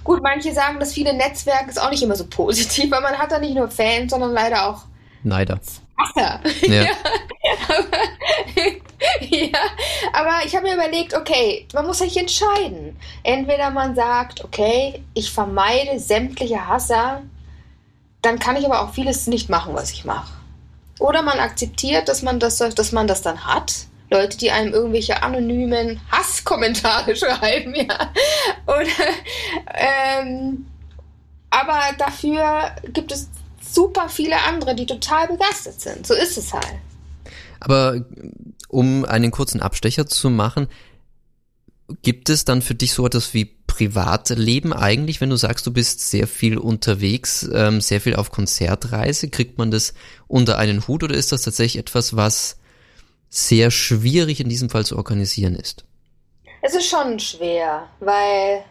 Gut, 0.04 0.22
manche 0.22 0.54
sagen, 0.54 0.80
das 0.80 0.94
viele 0.94 1.14
Netzwerk 1.14 1.68
ist 1.68 1.82
auch 1.82 1.90
nicht 1.90 2.04
immer 2.04 2.16
so 2.16 2.26
positiv, 2.28 2.92
weil 2.92 3.02
man 3.02 3.18
hat 3.18 3.32
da 3.32 3.40
nicht 3.40 3.56
nur 3.56 3.70
Fans, 3.70 4.12
sondern 4.12 4.32
leider 4.32 4.70
auch 4.70 4.84
Neider. 5.24 5.60
Wasser. 5.98 6.40
Ja. 6.68 6.84
ja. 6.84 6.92
Aber, 7.68 7.88
ja, 9.30 9.60
aber 10.14 10.46
ich 10.46 10.56
habe 10.56 10.68
mir 10.68 10.76
überlegt, 10.76 11.14
okay, 11.16 11.68
man 11.74 11.86
muss 11.86 12.00
sich 12.00 12.18
entscheiden. 12.18 12.98
Entweder 13.24 13.70
man 13.72 13.96
sagt, 13.96 14.44
okay, 14.44 15.04
ich 15.14 15.32
vermeide 15.32 16.00
sämtliche 16.00 16.68
Hasser, 16.68 17.24
dann 18.22 18.40
kann 18.40 18.56
ich 18.56 18.66
aber 18.66 18.82
auch 18.82 18.94
vieles 18.94 19.28
nicht 19.28 19.50
machen, 19.50 19.74
was 19.74 19.92
ich 19.92 20.06
mache. 20.06 20.34
Oder 21.00 21.22
man 21.22 21.40
akzeptiert, 21.40 22.10
dass 22.10 22.22
man 22.22 22.40
das, 22.40 22.58
dass 22.58 22.92
man 22.92 23.08
das 23.08 23.22
dann 23.22 23.46
hat 23.46 23.88
Leute, 24.10 24.38
die 24.38 24.52
einem 24.52 24.74
irgendwelche 24.74 25.22
anonymen 25.22 26.00
Hasskommentare 26.12 27.16
schreiben, 27.16 27.76
ja. 27.76 28.14
Oder, 28.66 28.88
ähm, 29.74 30.66
aber 31.50 31.80
dafür 31.98 32.72
gibt 32.94 33.12
es 33.12 33.30
super 33.62 34.10
viele 34.10 34.42
andere, 34.44 34.76
die 34.76 34.86
total 34.86 35.28
begeistert 35.28 35.82
sind. 35.82 36.08
So 36.08 36.14
ist 36.14 36.38
es 36.38 36.54
halt. 36.54 36.80
Aber 37.60 38.06
um 38.70 39.06
einen 39.06 39.32
kurzen 39.32 39.62
Abstecher 39.62 40.06
zu 40.06 40.30
machen, 40.30 40.68
gibt 42.02 42.30
es 42.30 42.46
dann 42.46 42.62
für 42.62 42.76
dich 42.76 42.94
so 42.94 43.06
etwas 43.06 43.34
wie 43.34 43.46
Privatleben 43.46 44.74
eigentlich, 44.74 45.22
wenn 45.22 45.30
du 45.30 45.36
sagst, 45.36 45.66
du 45.68 45.72
bist 45.72 46.02
sehr 46.10 46.28
viel 46.28 46.58
unterwegs, 46.58 47.48
ähm, 47.54 47.82
sehr 47.82 48.02
viel 48.02 48.16
auf 48.16 48.32
Konzertreise? 48.32 49.30
Kriegt 49.30 49.58
man 49.58 49.72
das 49.72 49.94
unter 50.28 50.58
einen 50.58 50.88
Hut 50.88 51.04
oder 51.04 51.16
ist 51.16 51.32
das 51.32 51.44
tatsächlich 51.44 51.80
etwas, 51.80 52.16
was 52.16 52.58
sehr 53.30 53.72
schwierig 53.72 54.40
in 54.40 54.50
diesem 54.50 54.70
Fall 54.70 54.86
zu 54.86 54.98
organisieren 54.98 55.56
ist. 55.56 55.84
Es 56.62 56.74
ist 56.74 56.90
schon 56.90 57.20
schwer, 57.20 57.88
weil 58.00 58.64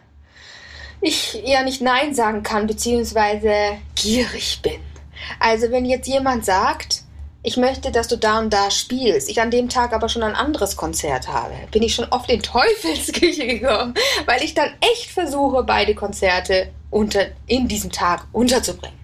ich 1.01 1.41
ja 1.45 1.63
nicht 1.63 1.81
Nein 1.81 2.13
sagen 2.13 2.43
kann, 2.43 2.67
beziehungsweise 2.67 3.51
gierig 3.95 4.59
bin. 4.61 4.79
Also 5.39 5.71
wenn 5.71 5.85
jetzt 5.85 6.07
jemand 6.07 6.45
sagt, 6.45 7.03
ich 7.43 7.55
möchte, 7.55 7.91
dass 7.91 8.07
du 8.07 8.17
da 8.17 8.39
und 8.39 8.51
da 8.51 8.69
spielst, 8.71 9.29
ich 9.29 9.39
an 9.39 9.51
dem 9.51 9.69
Tag 9.69 9.93
aber 9.93 10.09
schon 10.09 10.23
ein 10.23 10.35
anderes 10.35 10.75
Konzert 10.75 11.27
habe, 11.27 11.53
bin 11.71 11.83
ich 11.83 11.95
schon 11.95 12.09
oft 12.09 12.29
in 12.29 12.41
Teufelsküche 12.43 13.47
gekommen, 13.47 13.93
weil 14.25 14.43
ich 14.43 14.53
dann 14.53 14.71
echt 14.81 15.11
versuche, 15.11 15.63
beide 15.63 15.95
Konzerte 15.95 16.69
unter, 16.89 17.27
in 17.45 17.67
diesem 17.67 17.91
Tag 17.91 18.27
unterzubringen. 18.31 18.97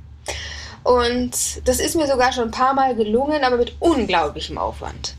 Und 0.84 1.32
das 1.64 1.80
ist 1.80 1.96
mir 1.96 2.08
sogar 2.08 2.34
schon 2.34 2.46
ein 2.46 2.52
paar 2.52 2.74
Mal 2.74 2.96
gelungen, 2.96 3.44
aber 3.44 3.56
mit 3.56 3.76
unglaublichem 3.80 4.58
Aufwand 4.58 5.16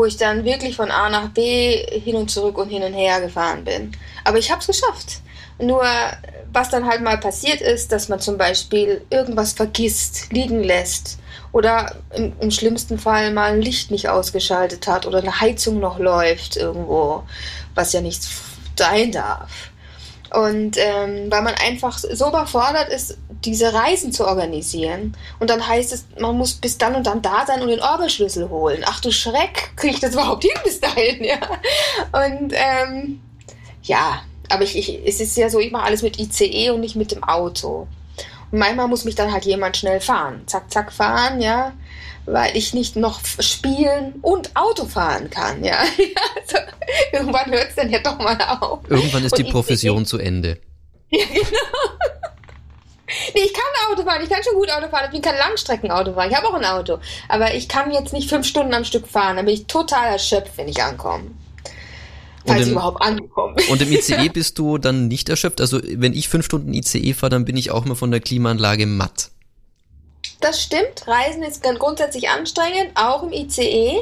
wo 0.00 0.06
ich 0.06 0.16
dann 0.16 0.46
wirklich 0.46 0.76
von 0.76 0.90
A 0.90 1.10
nach 1.10 1.28
B 1.28 1.76
hin 2.00 2.16
und 2.16 2.30
zurück 2.30 2.56
und 2.56 2.70
hin 2.70 2.82
und 2.82 2.94
her 2.94 3.20
gefahren 3.20 3.64
bin. 3.64 3.92
Aber 4.24 4.38
ich 4.38 4.50
habe 4.50 4.62
es 4.62 4.66
geschafft. 4.66 5.20
Nur 5.58 5.84
was 6.54 6.70
dann 6.70 6.86
halt 6.86 7.02
mal 7.02 7.18
passiert 7.18 7.60
ist, 7.60 7.92
dass 7.92 8.08
man 8.08 8.18
zum 8.18 8.38
Beispiel 8.38 9.02
irgendwas 9.10 9.52
vergisst, 9.52 10.32
liegen 10.32 10.64
lässt 10.64 11.18
oder 11.52 11.96
im, 12.14 12.32
im, 12.40 12.50
schlimmsten 12.50 12.98
Fall 12.98 13.30
mal 13.30 13.52
ein 13.52 13.60
Licht 13.60 13.90
nicht 13.90 14.08
ausgeschaltet 14.08 14.86
hat 14.86 15.04
oder 15.04 15.18
eine 15.18 15.38
Heizung 15.38 15.80
noch 15.80 15.98
läuft 15.98 16.56
irgendwo, 16.56 17.24
was 17.74 17.92
ja 17.92 18.00
nicht 18.00 18.26
sein 18.78 19.12
darf. 19.12 19.69
Und 20.32 20.76
ähm, 20.76 21.30
weil 21.30 21.42
man 21.42 21.54
einfach 21.54 21.98
so 21.98 22.28
überfordert 22.28 22.88
ist, 22.88 23.18
diese 23.44 23.72
Reisen 23.72 24.12
zu 24.12 24.26
organisieren. 24.26 25.16
Und 25.38 25.50
dann 25.50 25.66
heißt 25.66 25.92
es, 25.92 26.04
man 26.18 26.36
muss 26.36 26.54
bis 26.54 26.78
dann 26.78 26.94
und 26.94 27.06
dann 27.06 27.22
da 27.22 27.44
sein 27.46 27.62
und 27.62 27.68
den 27.68 27.80
Orgelschlüssel 27.80 28.48
holen. 28.48 28.82
Ach 28.86 29.00
du 29.00 29.10
Schreck, 29.10 29.72
kriege 29.76 29.94
ich 29.94 30.00
das 30.00 30.12
überhaupt 30.14 30.44
hin 30.44 30.52
bis 30.62 30.80
dahin, 30.80 31.24
ja? 31.24 31.38
Und 32.12 32.52
ähm, 32.54 33.20
ja, 33.82 34.22
aber 34.48 34.62
ich, 34.62 34.76
ich, 34.76 35.00
es 35.06 35.20
ist 35.20 35.36
ja 35.36 35.48
so, 35.48 35.58
ich 35.58 35.72
mache 35.72 35.84
alles 35.84 36.02
mit 36.02 36.18
ICE 36.18 36.70
und 36.70 36.80
nicht 36.80 36.96
mit 36.96 37.12
dem 37.12 37.24
Auto. 37.24 37.88
Und 38.52 38.58
manchmal 38.58 38.88
muss 38.88 39.04
mich 39.04 39.14
dann 39.14 39.32
halt 39.32 39.46
jemand 39.46 39.76
schnell 39.76 40.00
fahren. 40.00 40.42
Zack, 40.46 40.70
zack, 40.70 40.92
fahren, 40.92 41.40
ja 41.40 41.72
weil 42.32 42.56
ich 42.56 42.74
nicht 42.74 42.96
noch 42.96 43.20
spielen 43.40 44.14
und 44.22 44.54
Auto 44.54 44.84
fahren 44.86 45.30
kann. 45.30 45.64
Ja, 45.64 45.78
also, 45.78 46.58
irgendwann 47.12 47.50
hört 47.50 47.68
es 47.70 47.76
dann 47.76 47.90
ja 47.90 47.98
doch 48.00 48.18
mal 48.18 48.38
auf. 48.60 48.80
Irgendwann 48.88 49.24
ist 49.24 49.32
und 49.32 49.46
die 49.46 49.50
Profession 49.50 50.06
zu 50.06 50.18
Ende. 50.18 50.58
Ja, 51.12 51.24
genau. 51.26 51.50
Nee, 53.34 53.40
ich 53.44 53.52
kann 53.52 53.64
Auto 53.90 54.04
fahren, 54.04 54.22
ich 54.22 54.30
kann 54.30 54.44
schon 54.44 54.54
gut 54.54 54.70
Auto 54.70 54.88
fahren, 54.88 55.06
ich 55.06 55.10
bin 55.10 55.22
kein 55.22 55.36
Langstreckenauto 55.36 56.14
fahren, 56.14 56.30
ich 56.30 56.36
habe 56.36 56.46
auch 56.46 56.54
ein 56.54 56.64
Auto. 56.64 56.98
Aber 57.28 57.52
ich 57.52 57.68
kann 57.68 57.90
jetzt 57.90 58.12
nicht 58.12 58.28
fünf 58.28 58.46
Stunden 58.46 58.72
am 58.74 58.84
Stück 58.84 59.08
fahren, 59.08 59.34
dann 59.34 59.46
bin 59.46 59.54
ich 59.54 59.66
total 59.66 60.12
erschöpft, 60.12 60.52
wenn 60.56 60.68
ich 60.68 60.80
ankomme. 60.80 61.32
Falls 62.46 62.62
im, 62.62 62.66
ich 62.68 62.72
überhaupt 62.72 63.02
ankomme. 63.02 63.56
Und 63.68 63.82
im 63.82 63.92
ICE 63.92 64.28
bist 64.28 64.58
du 64.58 64.78
dann 64.78 65.08
nicht 65.08 65.28
erschöpft? 65.28 65.60
Also 65.60 65.80
wenn 65.82 66.12
ich 66.12 66.28
fünf 66.28 66.44
Stunden 66.46 66.72
ICE 66.72 67.12
fahre, 67.12 67.30
dann 67.30 67.44
bin 67.44 67.56
ich 67.56 67.70
auch 67.70 67.84
immer 67.84 67.96
von 67.96 68.10
der 68.10 68.20
Klimaanlage 68.20 68.86
matt. 68.86 69.30
Das 70.40 70.62
stimmt. 70.62 71.06
Reisen 71.06 71.42
ist 71.42 71.62
grundsätzlich 71.62 72.28
anstrengend, 72.28 72.90
auch 72.94 73.22
im 73.22 73.32
ICE. 73.32 74.00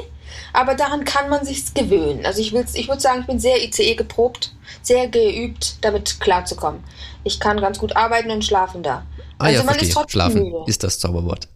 Aber 0.53 0.75
daran 0.75 1.03
kann 1.05 1.29
man 1.29 1.45
sich 1.45 1.73
gewöhnen. 1.73 2.25
Also 2.25 2.41
ich, 2.41 2.53
ich 2.53 2.87
würde 2.87 3.01
sagen, 3.01 3.21
ich 3.21 3.27
bin 3.27 3.39
sehr 3.39 3.63
ICE 3.63 3.95
geprobt, 3.95 4.53
sehr 4.81 5.07
geübt, 5.07 5.77
damit 5.81 6.19
klarzukommen. 6.19 6.83
Ich 7.23 7.39
kann 7.39 7.59
ganz 7.59 7.79
gut 7.79 7.95
arbeiten 7.95 8.31
und 8.31 8.45
schlafen 8.45 8.83
da. 8.83 9.05
Ah, 9.37 9.45
also 9.45 9.59
ja, 9.59 9.63
man 9.63 9.75
verstehe. 9.75 9.89
ist 9.89 9.93
trotzdem 9.95 10.11
Schlafen 10.11 10.43
müde. 10.43 10.63
ist 10.67 10.83
das 10.83 10.99
Zauberwort. 10.99 11.47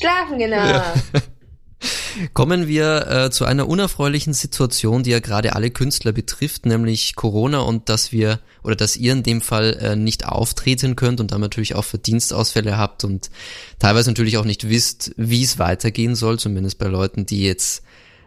Schlafen, 0.00 0.38
genau. 0.38 0.56
Ja. 0.56 0.94
Kommen 2.32 2.68
wir 2.68 3.06
äh, 3.08 3.30
zu 3.30 3.44
einer 3.44 3.68
unerfreulichen 3.68 4.32
Situation, 4.32 5.02
die 5.02 5.10
ja 5.10 5.20
gerade 5.20 5.54
alle 5.54 5.70
Künstler 5.70 6.12
betrifft, 6.12 6.66
nämlich 6.66 7.14
Corona 7.16 7.60
und 7.60 7.88
dass 7.88 8.12
wir 8.12 8.40
oder 8.62 8.76
dass 8.76 8.96
ihr 8.96 9.12
in 9.12 9.22
dem 9.22 9.40
Fall 9.40 9.74
äh, 9.80 9.96
nicht 9.96 10.26
auftreten 10.26 10.96
könnt 10.96 11.20
und 11.20 11.32
dann 11.32 11.40
natürlich 11.40 11.74
auch 11.74 11.84
Verdienstausfälle 11.84 12.78
habt 12.78 13.04
und 13.04 13.30
teilweise 13.78 14.10
natürlich 14.10 14.38
auch 14.38 14.44
nicht 14.44 14.68
wisst, 14.68 15.12
wie 15.16 15.42
es 15.42 15.58
weitergehen 15.58 16.14
soll, 16.14 16.38
zumindest 16.38 16.78
bei 16.78 16.86
Leuten, 16.86 17.26
die 17.26 17.44
jetzt 17.44 17.82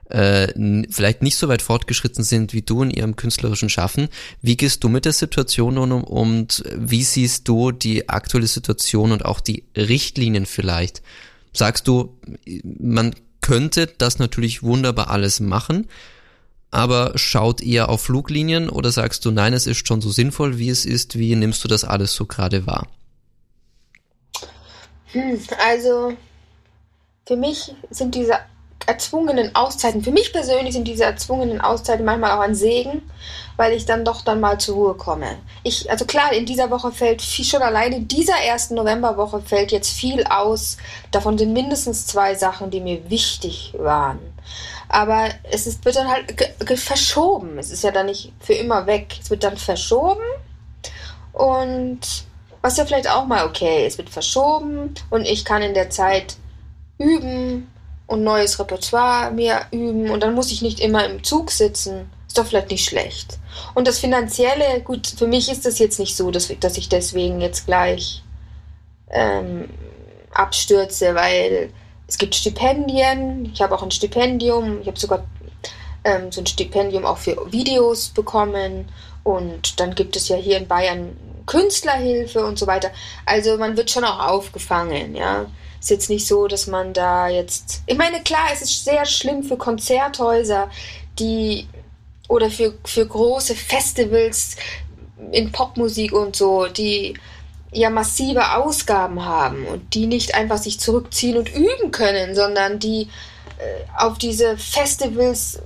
äh, 0.10 0.48
vielleicht 0.89 1.22
nicht 1.22 1.36
so 1.36 1.48
weit 1.48 1.62
fortgeschritten 1.62 2.24
sind 2.24 2.54
wie 2.54 2.62
du 2.62 2.84
in 2.84 2.91
ihrem 2.91 3.15
künstlerischen 3.15 3.70
Schaffen. 3.70 4.08
Wie 4.41 4.58
gehst 4.58 4.84
du 4.84 4.89
mit 4.89 5.06
der 5.06 5.13
Situation 5.13 5.78
um 5.78 6.04
und 6.04 6.63
wie 6.76 7.04
siehst 7.04 7.48
du 7.48 7.72
die 7.72 8.08
aktuelle 8.10 8.48
Situation 8.48 9.12
und 9.12 9.25
auch 9.25 9.40
die 9.40 9.63
Richtlinien 9.75 10.46
vielleicht? 10.46 11.02
Sagst 11.54 11.88
du, 11.88 12.17
man 12.63 13.15
könnte 13.48 13.87
das 13.87 14.19
natürlich 14.19 14.62
wunderbar 14.62 15.10
alles 15.10 15.39
machen, 15.39 15.87
aber 16.69 17.13
schaut 17.15 17.62
eher 17.62 17.87
auf 17.87 18.02
Fluglinien 18.02 18.69
oder 18.69 18.91
sagst 18.91 19.23
du, 19.23 19.31
nein, 19.31 19.54
es 19.54 19.67
ist 19.67 19.87
schon 19.87 20.02
so 20.02 20.10
sinnvoll, 20.10 20.58
wie 20.58 20.67
es 20.67 20.85
ist, 20.85 21.17
wie 21.17 21.33
nimmst 21.33 21.63
du 21.63 21.69
das 21.69 21.85
alles 21.85 22.13
so 22.13 22.25
gerade 22.25 22.67
wahr? 22.67 22.87
Hm, 25.13 25.39
also 25.65 26.17
für 27.25 27.37
mich 27.37 27.73
sind 27.89 28.15
diese 28.15 28.33
erzwungenen 28.86 29.56
Auszeiten, 29.56 30.04
für 30.04 30.12
mich 30.12 30.32
persönlich 30.32 30.73
sind 30.73 30.88
diese 30.88 31.04
erzwungenen 31.04 31.60
Auszeiten 31.62 32.06
manchmal 32.06 32.32
auch 32.32 32.42
ein 32.42 32.56
Segen, 32.56 33.02
weil 33.58 33.73
ich 33.73 33.86
dann 33.86 34.06
doch 34.06 34.21
dann 34.21 34.40
mal 34.40 34.60
zur 34.60 34.75
Ruhe 34.75 34.94
komme. 34.94 35.38
Ich, 35.63 35.90
also 35.90 36.06
klar, 36.06 36.32
in 36.32 36.46
dieser 36.46 36.69
Woche 36.69 36.92
fällt 36.92 37.21
viel, 37.21 37.44
schon 37.44 37.62
alleine 37.62 37.98
in 37.98 38.08
dieser 38.08 38.38
ersten 38.38 38.75
Novemberwoche 38.75 39.42
fällt 39.42 39.71
jetzt 39.71 39.92
viel 39.92 40.23
aus. 40.25 40.78
Davon 41.12 41.38
sind 41.38 41.54
mindestens 41.54 42.06
zwei 42.06 42.36
Sachen, 42.36 42.69
die 42.69 42.80
mir 42.80 43.10
wichtig 43.10 43.73
waren. 43.78 44.19
Aber 44.90 45.30
es 45.52 45.67
ist, 45.67 45.84
wird 45.84 45.98
dann 45.98 46.08
halt 46.08 46.34
verschoben. 46.80 47.58
Es 47.58 47.71
ist 47.71 47.84
ja 47.84 47.92
dann 47.92 48.06
nicht 48.06 48.32
für 48.40 48.54
immer 48.54 48.86
weg. 48.86 49.17
Es 49.19 49.30
wird 49.30 49.44
dann 49.44 49.58
verschoben 49.58 50.23
und 51.34 52.00
was 52.62 52.78
ja 52.78 52.86
vielleicht 52.86 53.10
auch 53.10 53.25
mal 53.25 53.46
okay 53.46 53.86
ist, 53.86 53.98
wird 53.98 54.10
verschoben 54.10 54.94
und 55.10 55.25
ich 55.25 55.46
kann 55.46 55.62
in 55.62 55.75
der 55.75 55.90
Zeit 55.90 56.36
üben 56.98 57.71
und 58.08 58.24
neues 58.24 58.60
Repertoire 58.60 59.32
mir 59.32 59.62
üben 59.72 60.10
und 60.10 60.24
dann 60.24 60.34
muss 60.34 60.52
ich 60.52 60.62
nicht 60.62 60.80
immer 60.80 61.06
im 61.06 61.24
Zug 61.24 61.52
sitzen. 61.52 62.10
Ist 62.28 62.38
doch 62.38 62.46
vielleicht 62.46 62.72
nicht 62.72 62.86
schlecht. 62.86 63.38
Und 63.74 63.88
das 63.88 64.00
Finanzielle, 64.00 64.82
gut, 64.82 65.08
für 65.08 65.28
mich 65.28 65.50
ist 65.52 65.66
das 65.66 65.80
jetzt 65.80 66.00
nicht 66.00 66.16
so, 66.16 66.32
dass, 66.32 66.52
dass 66.60 66.78
ich 66.78 66.90
deswegen 66.90 67.42
jetzt 67.42 67.66
gleich 67.66 68.24
ähm, 69.10 69.70
abstürze, 70.34 71.16
weil 71.16 71.72
es 72.08 72.18
gibt 72.18 72.36
Stipendien, 72.36 73.52
ich 73.54 73.62
habe 73.62 73.76
auch 73.76 73.84
ein 73.84 73.92
Stipendium, 73.92 74.82
ich 74.82 74.88
habe 74.88 75.00
sogar 75.00 75.26
ähm, 76.04 76.32
so 76.32 76.42
ein 76.42 76.48
Stipendium 76.48 77.06
auch 77.06 77.18
für 77.18 77.52
Videos 77.52 78.10
bekommen 78.10 78.88
und 79.24 79.80
dann 79.80 79.96
gibt 79.96 80.16
es 80.16 80.30
ja 80.30 80.38
hier 80.38 80.58
in 80.58 80.68
Bayern 80.68 81.18
Künstlerhilfe 81.46 82.46
und 82.46 82.60
so 82.60 82.68
weiter. 82.68 82.92
Also 83.26 83.58
man 83.58 83.76
wird 83.78 83.90
schon 83.90 84.04
auch 84.04 84.20
aufgefangen, 84.20 85.16
ja. 85.16 85.48
Ist 85.88 85.92
jetzt 85.92 86.10
nicht 86.10 86.27
so, 86.27 86.48
dass 86.48 86.67
man 86.67 86.92
da 86.92 87.29
jetzt. 87.29 87.81
Ich 87.85 87.98
meine, 87.98 88.21
klar, 88.21 88.50
es 88.52 88.62
ist 88.62 88.83
sehr 88.83 89.06
schlimm 89.06 89.42
für 89.44 89.56
Konzerthäuser, 89.56 90.69
die 91.17 91.65
oder 92.27 92.52
für, 92.52 92.73
für 92.83 93.08
große 93.08 93.56
Festivals 93.56 94.58
in 95.31 95.54
Popmusik 95.54 96.12
und 96.12 96.35
so, 96.35 96.65
die 96.65 97.13
ja 97.71 97.90
massive 97.90 98.58
Ausgaben 98.58 99.23
haben 99.23 99.65
und 99.65 99.94
die 99.94 100.08
nicht 100.08 100.35
einfach 100.35 100.58
sich 100.58 100.77
zurückziehen 100.77 101.38
und 101.38 101.56
üben 101.56 101.92
können, 101.92 102.35
sondern 102.35 102.79
die 102.79 103.04
äh, 103.58 103.85
auf 103.98 104.17
diese 104.17 104.58
Festivals 104.58 105.62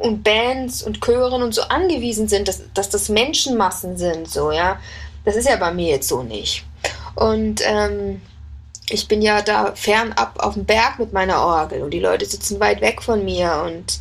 und 0.00 0.24
Bands 0.24 0.82
und 0.82 1.02
Chören 1.04 1.42
und 1.42 1.54
so 1.54 1.60
angewiesen 1.60 2.26
sind, 2.26 2.48
dass, 2.48 2.62
dass 2.72 2.88
das 2.88 3.10
Menschenmassen 3.10 3.98
sind, 3.98 4.30
so, 4.30 4.50
ja. 4.50 4.80
Das 5.26 5.36
ist 5.36 5.46
ja 5.46 5.56
bei 5.56 5.74
mir 5.74 5.88
jetzt 5.88 6.08
so 6.08 6.22
nicht. 6.22 6.64
Und 7.16 7.60
ähm, 7.66 8.22
ich 8.90 9.08
bin 9.08 9.22
ja 9.22 9.42
da 9.42 9.74
fernab 9.74 10.42
auf 10.42 10.54
dem 10.54 10.64
Berg 10.64 10.98
mit 10.98 11.12
meiner 11.12 11.40
Orgel 11.40 11.82
und 11.82 11.90
die 11.90 12.00
Leute 12.00 12.26
sitzen 12.26 12.60
weit 12.60 12.80
weg 12.80 13.02
von 13.02 13.24
mir 13.24 13.62
und 13.66 14.00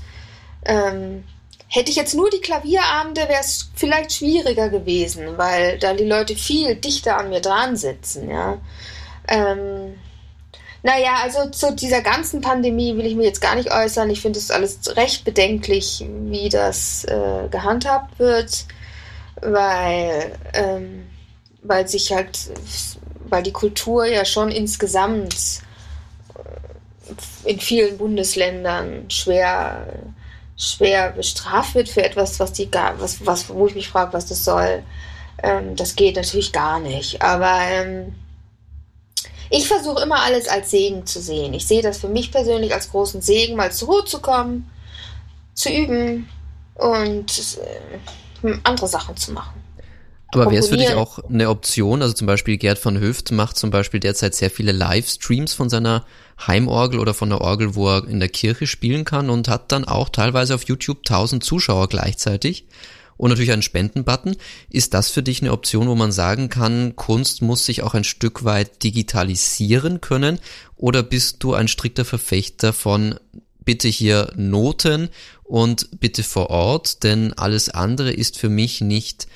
ähm, 0.65 1.23
hätte 1.67 1.91
ich 1.91 1.97
jetzt 1.97 2.15
nur 2.15 2.29
die 2.29 2.39
Klavierabende, 2.39 3.21
wäre 3.27 3.41
es 3.41 3.69
vielleicht 3.75 4.13
schwieriger 4.13 4.69
gewesen, 4.69 5.37
weil 5.37 5.77
da 5.79 5.93
die 5.93 6.05
Leute 6.05 6.35
viel 6.35 6.75
dichter 6.75 7.17
an 7.17 7.29
mir 7.29 7.41
dran 7.41 7.75
sitzen, 7.75 8.29
ja. 8.29 8.57
Ähm, 9.27 9.95
naja, 10.83 11.15
also 11.23 11.49
zu 11.49 11.73
dieser 11.73 12.01
ganzen 12.01 12.39
Pandemie 12.39 12.95
will 12.95 13.05
ich 13.05 13.15
mir 13.15 13.25
jetzt 13.25 13.41
gar 13.41 13.55
nicht 13.55 13.73
äußern. 13.73 14.09
Ich 14.09 14.21
finde 14.21 14.39
es 14.39 14.51
alles 14.51 14.95
recht 14.95 15.25
bedenklich, 15.25 16.05
wie 16.07 16.47
das 16.47 17.03
äh, 17.05 17.49
gehandhabt 17.49 18.19
wird, 18.19 18.65
weil, 19.41 20.37
ähm, 20.53 21.07
weil 21.63 21.87
sich 21.87 22.13
halt, 22.13 22.39
weil 23.29 23.43
die 23.43 23.51
Kultur 23.51 24.05
ja 24.05 24.25
schon 24.25 24.51
insgesamt 24.51 25.61
äh, 26.35 27.49
in 27.51 27.59
vielen 27.59 27.97
Bundesländern 27.97 29.09
schwer, 29.09 29.93
schwer 30.57 31.11
bestraft 31.11 31.75
wird 31.75 31.89
für 31.89 32.03
etwas, 32.03 32.39
was 32.39 32.53
die 32.53 32.69
was, 32.97 33.25
was, 33.25 33.49
wo 33.49 33.67
ich 33.67 33.75
mich 33.75 33.89
frage, 33.89 34.13
was 34.13 34.25
das 34.25 34.43
soll. 34.43 34.83
Ähm, 35.41 35.75
das 35.75 35.95
geht 35.95 36.15
natürlich 36.15 36.51
gar 36.51 36.79
nicht. 36.79 37.21
Aber 37.21 37.59
ähm, 37.69 38.15
ich 39.49 39.67
versuche 39.67 40.03
immer 40.03 40.21
alles 40.23 40.47
als 40.47 40.71
Segen 40.71 41.05
zu 41.05 41.21
sehen. 41.21 41.53
Ich 41.53 41.67
sehe 41.67 41.81
das 41.81 41.99
für 41.99 42.09
mich 42.09 42.31
persönlich 42.31 42.73
als 42.73 42.91
großen 42.91 43.21
Segen, 43.21 43.55
mal 43.55 43.71
zur 43.71 43.89
Ruhe 43.89 44.05
zu 44.05 44.19
kommen, 44.19 44.69
zu 45.53 45.69
üben 45.69 46.29
und 46.75 47.57
äh, 48.43 48.53
andere 48.63 48.87
Sachen 48.87 49.15
zu 49.15 49.31
machen. 49.31 49.66
Aber 50.29 50.51
wäre 50.51 50.59
es 50.59 50.67
für 50.69 50.77
dich 50.77 50.93
auch 50.93 51.19
eine 51.19 51.49
Option? 51.49 52.01
Also 52.01 52.13
zum 52.13 52.27
Beispiel 52.27 52.57
Gerd 52.57 52.77
von 52.77 52.99
Höft 52.99 53.31
macht 53.31 53.57
zum 53.57 53.71
Beispiel 53.71 53.99
derzeit 53.99 54.35
sehr 54.35 54.51
viele 54.51 54.71
Livestreams 54.71 55.53
von 55.53 55.69
seiner 55.69 56.05
Heimorgel 56.45 56.99
oder 56.99 57.13
von 57.13 57.29
der 57.29 57.41
Orgel, 57.41 57.75
wo 57.75 57.89
er 57.89 58.07
in 58.07 58.19
der 58.19 58.29
Kirche 58.29 58.67
spielen 58.67 59.05
kann 59.05 59.29
und 59.29 59.47
hat 59.47 59.71
dann 59.71 59.85
auch 59.85 60.09
teilweise 60.09 60.53
auf 60.55 60.63
YouTube 60.63 60.99
1000 60.99 61.43
Zuschauer 61.43 61.87
gleichzeitig 61.87 62.65
und 63.17 63.29
natürlich 63.29 63.51
einen 63.51 63.63
Spendenbutton. 63.63 64.35
Ist 64.69 64.93
das 64.93 65.09
für 65.09 65.23
dich 65.23 65.41
eine 65.41 65.51
Option, 65.51 65.87
wo 65.87 65.95
man 65.95 66.11
sagen 66.11 66.49
kann, 66.49 66.95
Kunst 66.95 67.41
muss 67.41 67.65
sich 67.65 67.81
auch 67.81 67.93
ein 67.93 68.03
Stück 68.03 68.43
weit 68.43 68.83
digitalisieren 68.83 70.01
können? 70.01 70.39
Oder 70.75 71.03
bist 71.03 71.37
du 71.43 71.53
ein 71.53 71.67
strikter 71.67 72.05
Verfechter 72.05 72.73
von 72.73 73.15
bitte 73.65 73.87
hier 73.87 74.31
Noten 74.35 75.09
und 75.43 75.99
bitte 75.99 76.23
vor 76.23 76.49
Ort, 76.49 77.03
denn 77.03 77.33
alles 77.33 77.69
andere 77.69 78.11
ist 78.11 78.37
für 78.37 78.49
mich 78.49 78.81
nicht 78.81 79.27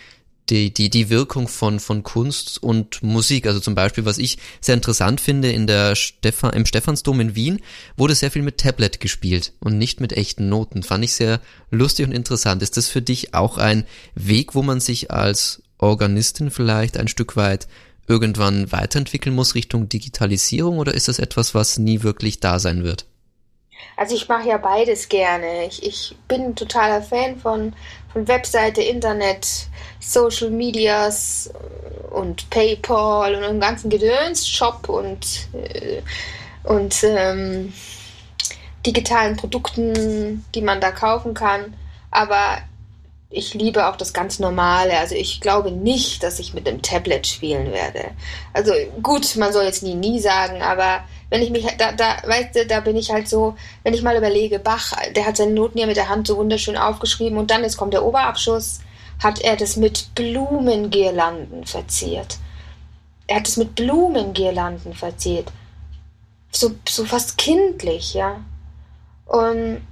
die, 0.49 0.73
die, 0.73 0.89
die 0.89 1.09
Wirkung 1.09 1.47
von, 1.47 1.79
von 1.79 2.03
Kunst 2.03 2.61
und 2.61 3.03
Musik. 3.03 3.47
Also 3.47 3.59
zum 3.59 3.75
Beispiel, 3.75 4.05
was 4.05 4.17
ich 4.17 4.37
sehr 4.59 4.75
interessant 4.75 5.21
finde, 5.21 5.51
in 5.51 5.67
der 5.67 5.95
Stephan, 5.95 6.53
im 6.53 6.65
Stephansdom 6.65 7.19
in 7.19 7.35
Wien 7.35 7.61
wurde 7.95 8.15
sehr 8.15 8.31
viel 8.31 8.41
mit 8.41 8.57
Tablet 8.57 8.99
gespielt 8.99 9.53
und 9.59 9.77
nicht 9.77 10.01
mit 10.01 10.13
echten 10.13 10.49
Noten. 10.49 10.83
Fand 10.83 11.03
ich 11.03 11.13
sehr 11.13 11.39
lustig 11.69 12.05
und 12.05 12.11
interessant. 12.11 12.61
Ist 12.61 12.77
das 12.77 12.89
für 12.89 13.01
dich 13.01 13.33
auch 13.33 13.57
ein 13.57 13.85
Weg, 14.15 14.55
wo 14.55 14.61
man 14.61 14.79
sich 14.79 15.11
als 15.11 15.61
Organistin 15.77 16.51
vielleicht 16.51 16.97
ein 16.97 17.07
Stück 17.07 17.35
weit 17.35 17.67
irgendwann 18.07 18.71
weiterentwickeln 18.71 19.33
muss 19.33 19.55
Richtung 19.55 19.87
Digitalisierung 19.87 20.79
oder 20.79 20.93
ist 20.93 21.07
das 21.07 21.19
etwas, 21.19 21.55
was 21.55 21.77
nie 21.77 22.03
wirklich 22.03 22.39
da 22.39 22.59
sein 22.59 22.83
wird? 22.83 23.05
Also 23.97 24.15
ich 24.15 24.27
mache 24.27 24.49
ja 24.49 24.57
beides 24.57 25.09
gerne. 25.09 25.65
Ich, 25.67 25.83
ich 25.83 26.15
bin 26.27 26.55
totaler 26.55 27.01
Fan 27.01 27.37
von, 27.37 27.73
Webseite, 28.13 28.81
Internet, 28.81 29.47
Social 29.99 30.49
Medias 30.49 31.49
und 32.09 32.49
PayPal 32.49 33.35
und 33.35 33.43
einem 33.43 33.59
ganzen 33.59 33.89
Gedöns, 33.89 34.47
Shop 34.47 34.89
und, 34.89 35.47
äh, 35.53 36.01
und 36.63 37.03
ähm, 37.03 37.73
digitalen 38.85 39.37
Produkten, 39.37 40.45
die 40.53 40.61
man 40.61 40.81
da 40.81 40.91
kaufen 40.91 41.33
kann. 41.33 41.73
Aber 42.09 42.57
ich 43.29 43.53
liebe 43.53 43.87
auch 43.87 43.95
das 43.95 44.13
ganz 44.13 44.39
Normale. 44.39 44.97
Also 44.97 45.15
ich 45.15 45.39
glaube 45.39 45.71
nicht, 45.71 46.21
dass 46.23 46.39
ich 46.39 46.53
mit 46.53 46.67
dem 46.67 46.81
Tablet 46.81 47.25
spielen 47.25 47.71
werde. 47.71 48.11
Also 48.53 48.73
gut, 49.01 49.35
man 49.37 49.53
soll 49.53 49.63
jetzt 49.63 49.83
nie, 49.83 49.95
nie 49.95 50.19
sagen, 50.19 50.61
aber 50.61 51.03
wenn 51.31 51.41
ich 51.41 51.49
mich, 51.49 51.65
da, 51.77 51.93
da, 51.93 52.17
weißt 52.25 52.55
du, 52.55 52.67
da 52.67 52.81
bin 52.81 52.97
ich 52.97 53.09
halt 53.09 53.27
so, 53.27 53.55
wenn 53.83 53.93
ich 53.93 54.03
mal 54.03 54.17
überlege, 54.17 54.59
Bach, 54.59 54.91
der 55.15 55.25
hat 55.25 55.37
seine 55.37 55.53
Noten 55.53 55.77
ja 55.77 55.87
mit 55.87 55.95
der 55.95 56.09
Hand 56.09 56.27
so 56.27 56.35
wunderschön 56.35 56.75
aufgeschrieben 56.75 57.37
und 57.37 57.49
dann, 57.49 57.63
jetzt 57.63 57.77
kommt 57.77 57.93
der 57.93 58.03
Oberabschuss, 58.03 58.81
hat 59.23 59.39
er 59.39 59.55
das 59.55 59.77
mit 59.77 60.13
Blumengirlanden 60.13 61.65
verziert. 61.65 62.37
Er 63.27 63.37
hat 63.37 63.47
es 63.47 63.55
mit 63.55 63.75
Blumengirlanden 63.75 64.93
verziert. 64.93 65.53
So, 66.51 66.71
so 66.87 67.05
fast 67.05 67.37
kindlich, 67.37 68.13
ja. 68.13 68.41
Und 69.25 69.87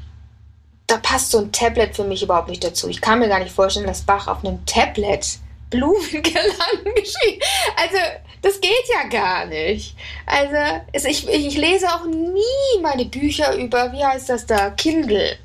da 0.87 0.97
passt 0.97 1.31
so 1.31 1.37
ein 1.37 1.53
Tablet 1.53 1.95
für 1.95 2.03
mich 2.03 2.21
überhaupt 2.21 2.49
nicht 2.49 2.65
dazu. 2.65 2.89
Ich 2.89 2.99
kann 2.99 3.19
mir 3.19 3.29
gar 3.29 3.39
nicht 3.39 3.55
vorstellen, 3.55 3.87
dass 3.87 4.01
Bach 4.01 4.27
auf 4.27 4.43
einem 4.43 4.65
Tablet 4.65 5.37
Blumengirlanden 5.69 6.95
geschrieben. 6.95 7.41
Also, 7.75 7.97
das 8.41 8.61
geht 8.61 8.71
ja 8.93 9.07
gar 9.09 9.45
nicht. 9.45 9.95
Also, 10.25 11.07
ich, 11.07 11.27
ich 11.27 11.57
lese 11.57 11.87
auch 11.87 12.05
nie 12.05 12.81
meine 12.81 13.05
Bücher 13.05 13.55
über, 13.55 13.91
wie 13.91 14.03
heißt 14.03 14.29
das 14.29 14.45
da, 14.45 14.71
Kindle. 14.71 15.37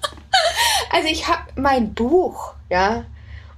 also, 0.90 1.08
ich 1.08 1.26
habe 1.28 1.42
mein 1.56 1.94
Buch, 1.94 2.54
ja, 2.70 3.04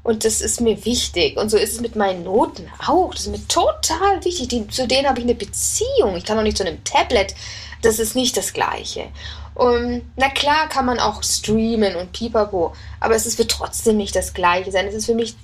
und 0.03 0.25
das 0.25 0.41
ist 0.41 0.61
mir 0.61 0.85
wichtig. 0.85 1.37
Und 1.37 1.51
so 1.51 1.57
ist 1.57 1.73
es 1.73 1.81
mit 1.81 1.97
meinen 1.97 2.23
Noten 2.23 2.71
auch. 2.87 3.13
Das 3.13 3.27
ist 3.27 3.33
mir 3.33 3.49
total 3.49 4.25
wichtig. 4.25 4.47
Die, 4.47 4.69
zu 4.69 4.87
denen 4.87 5.09
habe 5.09 5.19
ich 5.19 5.25
eine 5.25 5.35
Beziehung. 5.35 6.17
Ich 6.17 6.25
kann 6.25 6.39
auch 6.39 6.45
nicht 6.45 6.57
zu 6.57 6.65
einem 6.65 6.85
Tablet. 6.85 7.35
Das 7.83 7.99
ist 7.99 8.15
nicht 8.15 8.37
das 8.37 8.53
Gleiche. 8.53 9.09
Und 9.57 10.03
na 10.17 10.29
klar 10.29 10.69
kann 10.69 10.87
man 10.87 11.01
auch 11.01 11.23
streamen 11.23 11.97
und 11.97 12.13
pipapo, 12.13 12.75
aber 13.01 13.15
es 13.15 13.25
ist, 13.25 13.39
wird 13.39 13.51
trotzdem 13.51 13.97
nicht 13.97 14.15
das 14.15 14.35
Gleiche 14.35 14.71
sein. 14.71 14.87
Es 14.87 14.95
ist 14.95 15.07
für 15.07 15.15
mich 15.15 15.35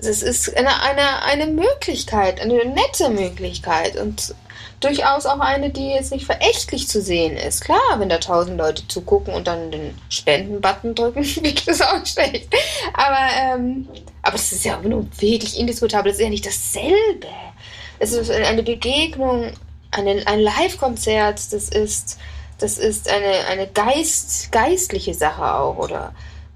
das 0.00 0.22
ist 0.22 0.56
eine, 0.56 0.82
eine, 0.82 1.22
eine 1.24 1.46
Möglichkeit, 1.46 2.40
eine 2.40 2.64
nette 2.64 3.10
Möglichkeit 3.10 3.96
und 3.96 4.34
durchaus 4.80 5.26
auch 5.26 5.40
eine, 5.40 5.70
die 5.70 5.90
jetzt 5.90 6.12
nicht 6.12 6.26
verächtlich 6.26 6.88
zu 6.88 7.00
sehen 7.00 7.36
ist. 7.36 7.62
Klar, 7.62 7.78
wenn 7.98 8.08
da 8.08 8.18
tausend 8.18 8.58
Leute 8.58 8.86
zugucken 8.88 9.32
und 9.34 9.46
dann 9.46 9.70
den 9.70 9.96
Spenden-Button 10.08 10.94
drücken, 10.94 11.24
wird 11.42 11.66
das 11.66 11.80
auch 11.80 12.04
schlecht. 12.04 12.52
Aber, 12.94 13.28
ähm, 13.40 13.88
aber 14.22 14.32
das 14.32 14.52
ist 14.52 14.64
ja 14.64 14.80
nur 14.82 15.06
wirklich 15.18 15.58
indiskutabel. 15.58 16.10
Das 16.10 16.18
ist 16.18 16.24
ja 16.24 16.30
nicht 16.30 16.46
dasselbe. 16.46 17.28
Es 17.98 18.12
ist 18.12 18.30
eine 18.30 18.62
Begegnung, 18.62 19.52
eine, 19.92 20.26
ein 20.26 20.40
Live-Konzert, 20.40 21.52
das 21.52 21.68
ist, 21.68 22.18
das 22.58 22.78
ist 22.78 23.08
eine, 23.08 23.46
eine 23.48 23.68
Geist, 23.68 24.50
geistliche 24.50 25.14
Sache 25.14 25.54
auch, 25.54 25.78
oder 25.78 26.12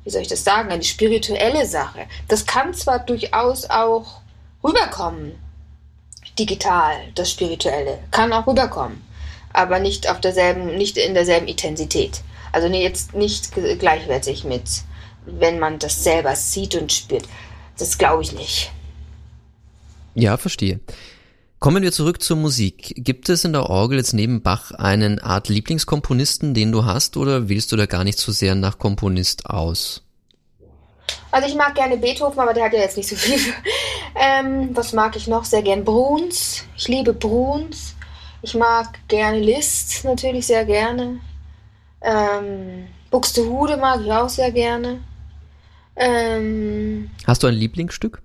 wie 0.07 0.11
soll 0.11 0.22
ich 0.22 0.28
das 0.28 0.44
sagen, 0.44 0.70
eine 0.70 0.84
spirituelle 0.84 1.66
Sache. 1.66 2.07
Das 2.28 2.46
kann 2.46 2.72
zwar 2.74 3.00
durchaus 3.00 3.68
auch 3.68 4.20
rüberkommen, 4.62 5.32
digital, 6.38 6.94
das 7.16 7.32
Spirituelle, 7.32 7.98
kann 8.12 8.32
auch 8.32 8.46
rüberkommen, 8.46 9.04
aber 9.52 9.80
nicht 9.80 10.09
auf 10.09 10.20
derselben, 10.20 10.76
nicht 10.76 10.96
in 10.96 11.14
derselben 11.14 11.48
Intensität. 11.48 12.20
Also 12.52 12.68
jetzt 12.68 13.14
nicht 13.14 13.50
gleichwertig 13.80 14.44
mit, 14.44 14.62
wenn 15.26 15.59
man 15.59 15.80
das 15.80 16.04
selber 16.04 16.36
sieht 16.36 16.76
und 16.76 16.92
spürt. 16.92 17.24
Das 17.76 17.98
glaube 17.98 18.22
ich 18.22 18.32
nicht. 18.32 18.70
Ja, 20.14 20.36
verstehe. 20.36 20.78
Kommen 21.59 21.82
wir 21.82 21.90
zurück 21.90 22.22
zur 22.22 22.36
Musik. 22.36 22.92
Gibt 22.96 23.30
es 23.30 23.44
in 23.44 23.54
der 23.54 23.70
Orgel 23.70 23.96
jetzt 23.96 24.12
neben 24.12 24.42
Bach 24.42 24.72
einen 24.72 25.18
Art 25.18 25.48
Lieblingskomponisten, 25.48 26.52
den 26.52 26.70
du 26.70 26.84
hast, 26.84 27.16
oder 27.16 27.48
wählst 27.48 27.72
du 27.72 27.76
da 27.76 27.86
gar 27.86 28.04
nicht 28.04 28.18
so 28.18 28.30
sehr 28.30 28.54
nach 28.54 28.78
Komponist 28.78 29.46
aus? 29.46 30.02
Also 31.30 31.48
ich 31.48 31.54
mag 31.54 31.74
gerne 31.74 31.96
Beethoven, 31.96 32.38
aber 32.38 32.52
der 32.52 32.64
hat 32.64 32.74
ja 32.74 32.80
jetzt 32.80 32.98
nicht 32.98 33.09
so 33.09 33.16
viel. 33.16 33.38
ähm, 34.14 34.70
was 34.74 34.92
mag 34.92 35.16
ich 35.16 35.28
noch? 35.28 35.44
Sehr 35.44 35.62
gern 35.62 35.84
Bruns. 35.84 36.64
Ich 36.76 36.88
liebe 36.88 37.14
Bruns. 37.14 37.94
Ich 38.42 38.54
mag 38.54 38.98
gerne 39.09 39.40
Liszt 39.40 40.04
natürlich 40.04 40.46
sehr 40.46 40.66
gerne. 40.66 41.20
Ähm, 42.02 42.86
Buxtehude 43.11 43.78
mag 43.78 44.02
ich 44.02 44.12
auch 44.12 44.28
sehr 44.28 44.52
gerne. 44.52 45.00
Ähm, 45.96 47.11
Hast 47.26 47.42
du 47.42 47.46
ein 47.46 47.54
Lieblingsstück? 47.54 48.20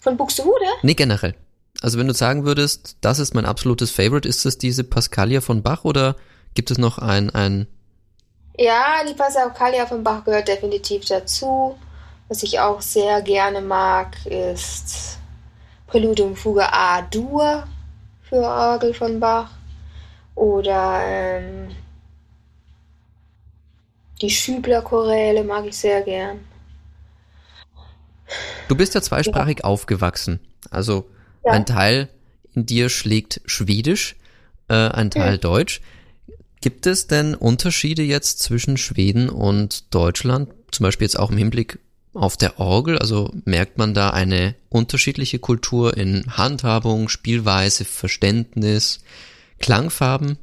Von 0.00 0.16
Buxtehude? 0.16 0.64
Nee, 0.82 0.94
generell. 0.94 1.34
Also 1.80 1.98
wenn 1.98 2.08
du 2.08 2.14
sagen 2.14 2.44
würdest, 2.44 2.96
das 3.00 3.18
ist 3.18 3.34
mein 3.34 3.44
absolutes 3.44 3.90
Favorite, 3.90 4.28
ist 4.28 4.44
es 4.44 4.58
diese 4.58 4.84
Pascalia 4.84 5.40
von 5.40 5.62
Bach 5.62 5.84
oder 5.84 6.16
gibt 6.54 6.70
es 6.70 6.78
noch 6.78 6.98
ein, 6.98 7.30
ein 7.30 7.68
ja, 8.60 9.04
die 9.08 9.14
Pascalia 9.14 9.86
von 9.86 10.02
Bach 10.02 10.24
gehört 10.24 10.48
definitiv 10.48 11.04
dazu. 11.04 11.78
Was 12.28 12.42
ich 12.42 12.58
auch 12.58 12.80
sehr 12.80 13.22
gerne 13.22 13.60
mag, 13.60 14.16
ist 14.26 15.18
Präludium 15.86 16.34
Fuge 16.34 16.70
A-Dur 16.72 17.64
für 18.28 18.42
Orgel 18.42 18.94
von 18.94 19.20
Bach. 19.20 19.50
Oder 20.34 21.00
ähm, 21.04 21.68
die 24.20 24.28
Schübler-Choräle 24.28 25.44
mag 25.44 25.64
ich 25.66 25.76
sehr 25.76 26.02
gern. 26.02 26.40
Du 28.66 28.74
bist 28.74 28.94
ja 28.94 29.00
zweisprachig 29.00 29.60
ja. 29.60 29.64
aufgewachsen. 29.64 30.40
Also 30.70 31.08
ja. 31.44 31.52
ein 31.52 31.66
Teil 31.66 32.08
in 32.54 32.66
dir 32.66 32.88
schlägt 32.88 33.40
Schwedisch, 33.46 34.16
äh, 34.68 34.74
ein 34.74 35.10
Teil 35.10 35.32
ja. 35.32 35.38
Deutsch. 35.38 35.80
Gibt 36.60 36.86
es 36.86 37.06
denn 37.06 37.34
Unterschiede 37.34 38.02
jetzt 38.02 38.40
zwischen 38.40 38.76
Schweden 38.76 39.28
und 39.28 39.94
Deutschland? 39.94 40.50
Zum 40.72 40.84
Beispiel 40.84 41.04
jetzt 41.04 41.18
auch 41.18 41.30
im 41.30 41.36
Hinblick 41.36 41.78
auf 42.14 42.36
der 42.36 42.58
Orgel? 42.58 42.98
Also 42.98 43.30
merkt 43.44 43.78
man 43.78 43.94
da 43.94 44.10
eine 44.10 44.54
unterschiedliche 44.68 45.38
Kultur 45.38 45.96
in 45.96 46.24
Handhabung, 46.36 47.08
Spielweise, 47.08 47.84
Verständnis, 47.84 49.00
Klangfarben? 49.60 50.38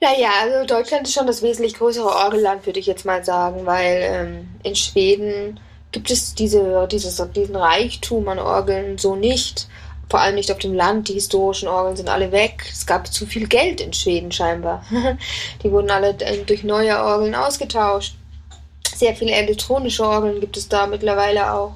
Naja, 0.00 0.30
also 0.42 0.66
Deutschland 0.66 1.06
ist 1.06 1.14
schon 1.14 1.28
das 1.28 1.42
wesentlich 1.42 1.74
größere 1.74 2.08
Orgelland, 2.08 2.66
würde 2.66 2.80
ich 2.80 2.86
jetzt 2.86 3.04
mal 3.04 3.24
sagen, 3.24 3.64
weil 3.64 4.00
ähm, 4.02 4.48
in 4.64 4.74
Schweden 4.74 5.60
gibt 5.92 6.10
es 6.10 6.34
diese, 6.34 6.88
dieses, 6.90 7.22
diesen 7.36 7.54
Reichtum 7.54 8.26
an 8.26 8.40
Orgeln 8.40 8.98
so 8.98 9.14
nicht 9.14 9.68
vor 10.12 10.20
allem 10.20 10.34
nicht 10.34 10.52
auf 10.52 10.58
dem 10.58 10.74
Land. 10.74 11.08
Die 11.08 11.14
historischen 11.14 11.68
Orgeln 11.68 11.96
sind 11.96 12.10
alle 12.10 12.32
weg. 12.32 12.66
Es 12.70 12.84
gab 12.84 13.10
zu 13.10 13.24
viel 13.24 13.48
Geld 13.48 13.80
in 13.80 13.94
Schweden 13.94 14.30
scheinbar. 14.30 14.84
Die 15.62 15.72
wurden 15.72 15.90
alle 15.90 16.12
durch 16.46 16.64
neue 16.64 17.02
Orgeln 17.02 17.34
ausgetauscht. 17.34 18.14
Sehr 18.94 19.16
viele 19.16 19.32
elektronische 19.32 20.04
Orgeln 20.04 20.38
gibt 20.38 20.58
es 20.58 20.68
da 20.68 20.86
mittlerweile 20.86 21.54
auch. 21.54 21.72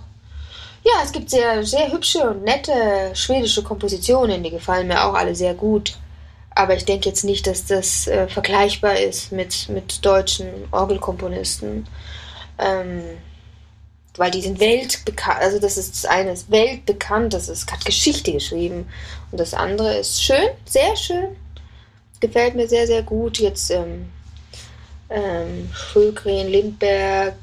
Ja, 0.84 0.92
es 1.02 1.12
gibt 1.12 1.30
sehr, 1.30 1.64
sehr 1.64 1.90
hübsche 1.90 2.28
und 2.28 2.44
nette 2.44 2.72
schwedische 3.14 3.62
Kompositionen, 3.62 4.42
die 4.42 4.50
gefallen 4.50 4.88
mir 4.88 5.06
auch 5.06 5.14
alle 5.14 5.34
sehr 5.34 5.54
gut. 5.54 5.96
Aber 6.50 6.76
ich 6.76 6.84
denke 6.84 7.08
jetzt 7.08 7.24
nicht, 7.24 7.46
dass 7.46 7.64
das 7.64 8.06
äh, 8.06 8.28
vergleichbar 8.28 9.00
ist 9.00 9.32
mit, 9.32 9.70
mit 9.70 10.04
deutschen 10.04 10.48
Orgelkomponisten. 10.72 11.86
Ähm, 12.58 13.02
weil 14.18 14.30
die 14.30 14.42
sind 14.42 14.60
weltbekannt, 14.60 15.40
also 15.40 15.58
das 15.58 15.76
ist 15.76 15.94
das 15.94 16.04
eine 16.10 16.32
ist 16.32 16.50
weltbekannt, 16.50 17.34
das 17.34 17.48
ist 17.48 17.70
hat 17.70 17.84
Geschichte 17.84 18.32
geschrieben 18.32 18.88
und 19.30 19.38
das 19.38 19.54
andere 19.54 19.98
ist 19.98 20.22
schön, 20.22 20.48
sehr 20.64 20.96
schön, 20.96 21.36
gefällt 22.20 22.54
mir 22.54 22.68
sehr 22.68 22.86
sehr 22.86 23.02
gut. 23.02 23.38
Jetzt 23.38 23.70
ähm, 23.70 24.10
ähm, 25.08 25.70
Schulgren, 25.72 26.48
Lindberg 26.48 27.34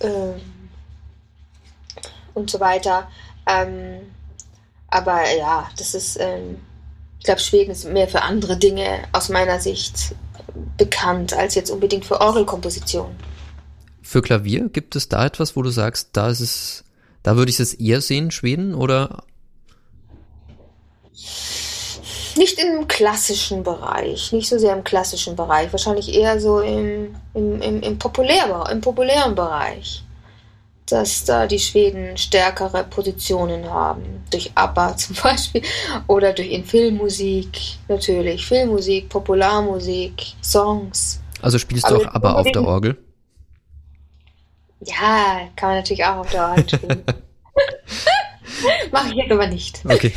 ähm, 0.00 0.40
und 2.34 2.50
so 2.50 2.60
weiter. 2.60 3.08
Ähm, 3.46 4.00
aber 4.88 5.30
ja, 5.36 5.68
das 5.76 5.94
ist, 5.94 6.18
ähm, 6.20 6.60
ich 7.18 7.24
glaube, 7.24 7.40
Schweden 7.40 7.72
ist 7.72 7.84
mehr 7.84 8.08
für 8.08 8.22
andere 8.22 8.56
Dinge 8.56 9.02
aus 9.12 9.28
meiner 9.28 9.60
Sicht 9.60 10.14
bekannt 10.76 11.32
als 11.34 11.54
jetzt 11.54 11.70
unbedingt 11.70 12.04
für 12.04 12.20
Orgelkomposition. 12.20 13.14
Für 14.08 14.22
Klavier 14.22 14.68
gibt 14.68 14.94
es 14.94 15.08
da 15.08 15.26
etwas, 15.26 15.56
wo 15.56 15.62
du 15.62 15.70
sagst, 15.70 16.10
da 16.12 16.28
ist 16.28 16.38
es, 16.38 16.84
da 17.24 17.36
würde 17.36 17.50
ich 17.50 17.58
es 17.58 17.74
eher 17.74 18.00
sehen, 18.00 18.30
Schweden 18.30 18.72
oder? 18.72 19.24
Nicht 22.36 22.60
im 22.60 22.86
klassischen 22.86 23.64
Bereich, 23.64 24.30
nicht 24.30 24.48
so 24.48 24.58
sehr 24.58 24.76
im 24.76 24.84
klassischen 24.84 25.34
Bereich, 25.34 25.72
wahrscheinlich 25.72 26.14
eher 26.14 26.40
so 26.40 26.60
im, 26.60 27.16
im, 27.34 27.60
im, 27.60 27.82
im, 27.82 27.98
Populär, 27.98 28.64
im 28.70 28.80
populären 28.80 29.34
Bereich, 29.34 30.04
dass 30.88 31.24
da 31.24 31.48
die 31.48 31.58
Schweden 31.58 32.16
stärkere 32.16 32.84
Positionen 32.84 33.68
haben, 33.68 34.22
durch 34.30 34.52
ABBA 34.54 34.96
zum 34.98 35.16
Beispiel 35.20 35.62
oder 36.06 36.32
durch 36.32 36.52
in 36.52 36.64
Filmmusik, 36.64 37.58
natürlich, 37.88 38.46
Filmmusik, 38.46 39.08
Popularmusik, 39.08 40.34
Songs. 40.44 41.18
Also 41.42 41.58
spielst 41.58 41.90
du 41.90 41.96
auch 41.96 42.06
ABBA 42.06 42.34
auf 42.34 42.52
der 42.52 42.62
Orgel? 42.62 42.98
Ja, 44.80 45.48
kann 45.56 45.70
man 45.70 45.78
natürlich 45.78 46.04
auch 46.04 46.16
auf 46.16 46.30
der 46.30 46.48
Hand 46.48 46.70
spielen. 46.70 47.02
Mache 48.92 49.08
ich 49.08 49.14
jetzt 49.14 49.32
aber 49.32 49.46
nicht. 49.46 49.80
Okay. 49.84 50.12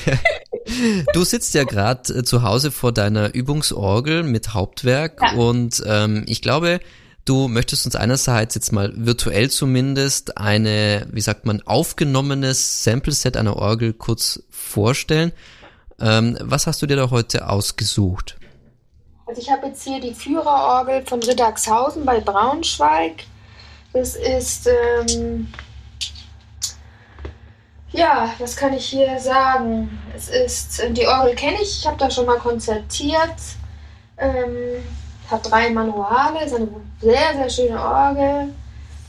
Du 1.13 1.23
sitzt 1.23 1.53
ja 1.53 1.63
gerade 1.63 2.13
äh, 2.13 2.23
zu 2.23 2.43
Hause 2.43 2.71
vor 2.71 2.91
deiner 2.91 3.33
Übungsorgel 3.33 4.23
mit 4.23 4.53
Hauptwerk 4.53 5.19
ja. 5.21 5.33
und 5.33 5.81
ähm, 5.85 6.23
ich 6.27 6.41
glaube, 6.41 6.79
du 7.25 7.47
möchtest 7.47 7.85
uns 7.85 7.95
einerseits 7.95 8.55
jetzt 8.55 8.71
mal 8.71 8.91
virtuell 8.95 9.49
zumindest 9.49 10.37
eine, 10.37 11.07
wie 11.11 11.21
sagt 11.21 11.45
man, 11.45 11.61
aufgenommenes 11.61 12.83
Sample-Set 12.83 13.37
einer 13.37 13.55
Orgel 13.55 13.93
kurz 13.93 14.43
vorstellen. 14.49 15.31
Ähm, 15.99 16.37
was 16.41 16.67
hast 16.67 16.81
du 16.81 16.85
dir 16.85 16.95
da 16.95 17.09
heute 17.09 17.49
ausgesucht? 17.49 18.37
Also 19.25 19.41
ich 19.41 19.51
habe 19.51 19.67
jetzt 19.67 19.83
hier 19.83 19.99
die 19.99 20.13
Führerorgel 20.13 21.05
von 21.05 21.21
Riddagshausen 21.21 22.05
bei 22.05 22.19
Braunschweig. 22.19 23.25
Das 23.93 24.15
ist, 24.15 24.67
ähm, 24.67 25.51
ja, 27.91 28.33
was 28.37 28.55
kann 28.55 28.73
ich 28.73 28.85
hier 28.85 29.19
sagen? 29.19 29.99
Es 30.15 30.29
ist, 30.29 30.83
die 30.91 31.07
Orgel 31.07 31.35
kenne 31.35 31.57
ich, 31.61 31.79
ich 31.79 31.87
habe 31.87 31.97
da 31.97 32.09
schon 32.09 32.27
mal 32.27 32.37
konzertiert. 32.37 33.35
Ähm, 34.17 34.83
hat 35.29 35.49
drei 35.49 35.69
Manuale, 35.69 36.43
ist 36.43 36.55
eine 36.55 36.67
sehr, 37.01 37.33
sehr 37.35 37.49
schöne 37.49 37.81
Orgel. 37.81 38.53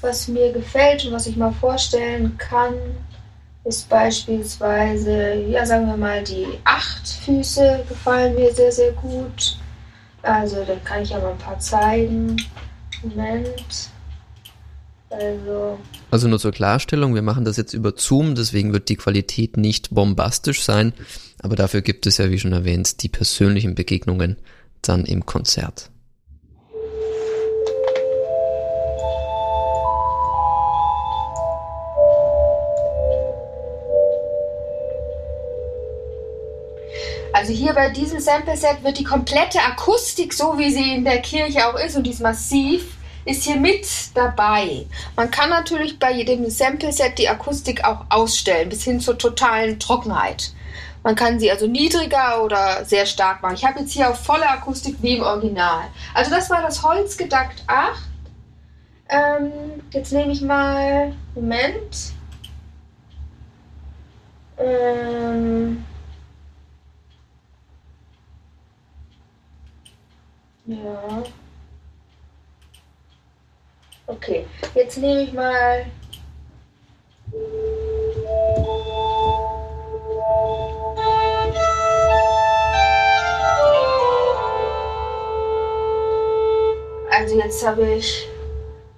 Was 0.01 0.29
mir 0.29 0.53
gefällt 0.53 1.05
und 1.05 1.13
was 1.13 1.27
ich 1.27 1.37
mal 1.37 1.53
vorstellen 1.53 2.37
kann, 2.39 2.75
ist 3.65 3.89
beispielsweise, 3.89 5.35
ja, 5.35 5.67
sagen 5.67 5.87
wir 5.87 5.97
mal, 5.97 6.25
die 6.25 6.47
acht 6.65 7.07
Füße 7.07 7.85
gefallen 7.87 8.35
mir 8.35 8.55
sehr, 8.55 8.73
sehr 8.73 8.93
gut. 8.93 9.59
Also, 10.23 10.65
da 10.65 10.75
kann 10.85 11.03
ich 11.03 11.11
ja 11.11 11.19
mal 11.19 11.33
ein 11.33 11.39
paar 11.39 11.59
zeigen. 11.59 12.37
Moment. 13.03 13.91
Also. 15.11 15.79
Also 16.13 16.29
nur 16.29 16.39
zur 16.39 16.53
Klarstellung, 16.53 17.15
wir 17.15 17.23
machen 17.23 17.45
das 17.45 17.57
jetzt 17.57 17.75
über 17.75 17.95
Zoom, 17.97 18.37
deswegen 18.37 18.73
wird 18.73 18.89
die 18.89 18.97
Qualität 18.97 19.57
nicht 19.57 19.91
bombastisch 19.91 20.63
sein, 20.63 20.93
aber 21.43 21.57
dafür 21.57 21.83
gibt 21.83 22.07
es 22.07 22.19
ja, 22.19 22.31
wie 22.31 22.39
schon 22.39 22.53
erwähnt, 22.53 23.03
die 23.03 23.09
persönlichen 23.09 23.75
Begegnungen 23.75 24.37
dann 24.83 25.05
im 25.05 25.27
Konzert. 25.27 25.91
Also 37.33 37.53
hier 37.53 37.73
bei 37.73 37.89
diesem 37.91 38.21
Sample-Set 38.21 38.83
wird 38.83 38.99
die 38.99 39.05
komplette 39.05 39.61
Akustik, 39.61 40.35
so 40.35 40.59
wie 40.59 40.71
sie 40.71 40.95
in 40.95 41.05
der 41.05 41.21
Kirche 41.23 41.67
auch 41.67 41.79
ist, 41.79 41.97
und 41.97 42.05
die 42.05 42.11
ist 42.11 42.21
massiv, 42.21 42.85
ist 43.25 43.45
hier 43.45 43.57
mit 43.57 43.87
dabei. 44.15 44.87
Man 45.17 45.31
kann 45.31 45.51
natürlich 45.51 45.99
bei 45.99 46.13
jedem 46.13 46.49
Sample-Set 46.49 47.19
die 47.19 47.29
Akustik 47.29 47.85
auch 47.85 48.05
ausstellen, 48.09 48.69
bis 48.69 48.85
hin 48.85 49.01
zur 49.01 49.19
totalen 49.19 49.79
Trockenheit. 49.79 50.53
Man 51.03 51.15
kann 51.15 51.41
sie 51.41 51.51
also 51.51 51.67
niedriger 51.67 52.45
oder 52.45 52.85
sehr 52.85 53.07
stark 53.07 53.43
machen. 53.43 53.55
Ich 53.55 53.65
habe 53.65 53.81
jetzt 53.81 53.93
hier 53.93 54.11
auf 54.11 54.21
volle 54.21 54.49
Akustik 54.49 54.97
wie 55.01 55.17
im 55.17 55.23
Original. 55.23 55.85
Also 56.13 56.31
das 56.31 56.51
war 56.51 56.61
das 56.63 56.83
Holzgedackt 56.83 57.63
8. 57.67 58.11
Ähm, 59.09 59.51
jetzt 59.91 60.13
nehme 60.13 60.33
ich 60.33 60.43
mal, 60.43 61.15
Moment. 61.35 62.13
Ähm, 64.59 65.85
ja. 70.67 71.25
Okay, 74.11 74.45
jetzt 74.75 74.99
nehme 74.99 75.23
ich 75.23 75.33
mal. 75.33 75.87
Also 87.13 87.39
jetzt 87.39 87.65
habe 87.65 87.87
ich 87.87 88.27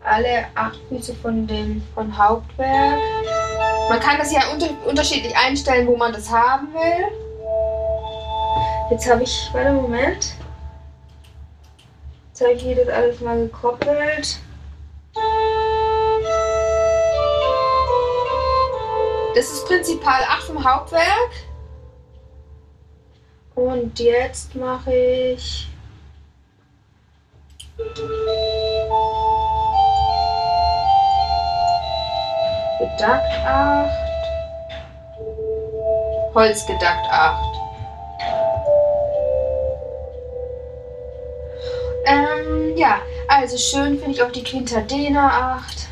alle 0.02 0.46
acht 0.54 0.80
Füße 0.88 1.14
von 1.16 1.46
dem 1.46 1.82
von 1.94 2.16
Hauptwerk. 2.16 2.98
Man 3.90 4.00
kann 4.00 4.16
das 4.16 4.32
ja 4.32 4.40
unter, 4.50 4.68
unterschiedlich 4.86 5.36
einstellen, 5.36 5.86
wo 5.88 5.96
man 5.96 6.14
das 6.14 6.30
haben 6.30 6.72
will. 6.72 7.08
Jetzt 8.90 9.10
habe 9.10 9.24
ich, 9.24 9.50
warte 9.52 9.72
Moment. 9.72 10.34
Jetzt 12.28 12.40
habe 12.40 12.52
ich 12.52 12.62
hier 12.62 12.76
das 12.76 12.88
alles 12.88 13.20
mal 13.20 13.36
gekoppelt. 13.36 14.38
Das 19.34 19.50
ist 19.50 19.66
Prinzipal 19.66 20.22
8 20.28 20.42
vom 20.44 20.62
Hauptwerk. 20.62 21.30
Und 23.54 23.98
jetzt 23.98 24.54
mache 24.54 24.94
ich 24.94 25.68
Gedackt 32.78 33.34
8. 33.46 33.90
Holzgedackt 36.34 37.06
8. 37.10 37.44
Ähm, 42.04 42.76
ja, 42.76 43.00
also 43.28 43.56
schön 43.56 43.98
finde 43.98 44.10
ich 44.10 44.22
auch 44.22 44.32
die 44.32 44.44
Quintadena 44.44 45.56
8. 45.56 45.91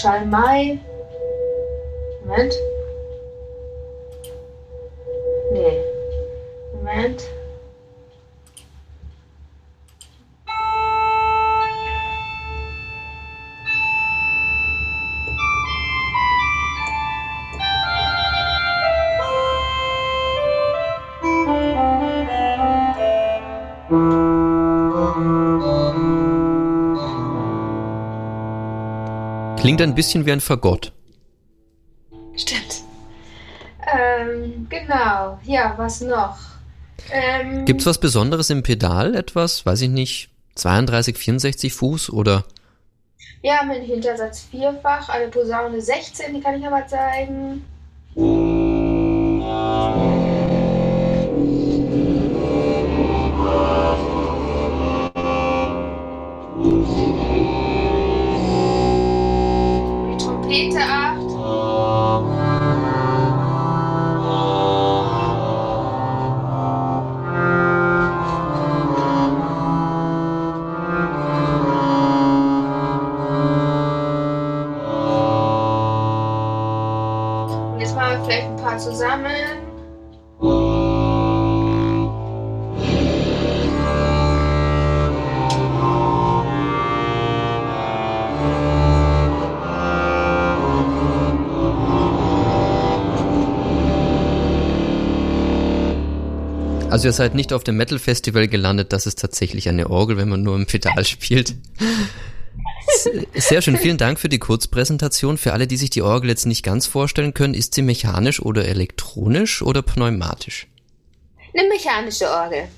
Schalmei. 0.00 0.78
Moment. 2.24 2.69
Klingt 29.80 29.92
ein 29.92 29.94
bisschen 29.94 30.26
wie 30.26 30.32
ein 30.32 30.42
Fagott. 30.42 30.92
Stimmt. 32.36 32.82
Ähm, 33.90 34.66
genau. 34.68 35.40
Ja, 35.44 35.72
was 35.78 36.02
noch? 36.02 36.36
Ähm, 37.10 37.64
Gibt's 37.64 37.86
was 37.86 37.98
Besonderes 37.98 38.50
im 38.50 38.62
Pedal? 38.62 39.14
Etwas, 39.14 39.64
weiß 39.64 39.80
ich 39.80 39.88
nicht, 39.88 40.28
32, 40.56 41.16
64 41.16 41.72
Fuß 41.72 42.10
oder? 42.10 42.44
Ja, 43.40 43.62
mit 43.62 43.82
Hintersatz 43.84 44.42
vierfach, 44.50 45.08
eine 45.08 45.28
Posaune 45.28 45.80
16, 45.80 46.34
die 46.34 46.42
kann 46.42 46.56
ich 46.56 46.68
mal 46.68 46.86
zeigen. 46.86 47.64
Zusammen. 79.00 79.70
Also 96.90 97.06
ihr 97.06 97.12
seid 97.12 97.34
nicht 97.34 97.52
auf 97.52 97.62
dem 97.62 97.76
Metal 97.76 98.00
Festival 98.00 98.48
gelandet, 98.48 98.92
das 98.92 99.06
ist 99.06 99.20
tatsächlich 99.20 99.68
eine 99.68 99.88
Orgel, 99.88 100.16
wenn 100.16 100.28
man 100.28 100.42
nur 100.42 100.56
im 100.56 100.66
Pedal 100.66 101.04
spielt. 101.04 101.54
Sehr 103.40 103.62
schön, 103.62 103.78
vielen 103.78 103.96
Dank 103.96 104.20
für 104.20 104.28
die 104.28 104.38
Kurzpräsentation. 104.38 105.38
Für 105.38 105.54
alle, 105.54 105.66
die 105.66 105.78
sich 105.78 105.88
die 105.88 106.02
Orgel 106.02 106.28
jetzt 106.28 106.44
nicht 106.44 106.62
ganz 106.62 106.86
vorstellen 106.86 107.32
können, 107.32 107.54
ist 107.54 107.74
sie 107.74 107.80
mechanisch 107.80 108.40
oder 108.42 108.66
elektronisch 108.66 109.62
oder 109.62 109.80
pneumatisch? 109.80 110.68
Eine 111.56 111.68
mechanische 111.68 112.30
Orgel. 112.30 112.68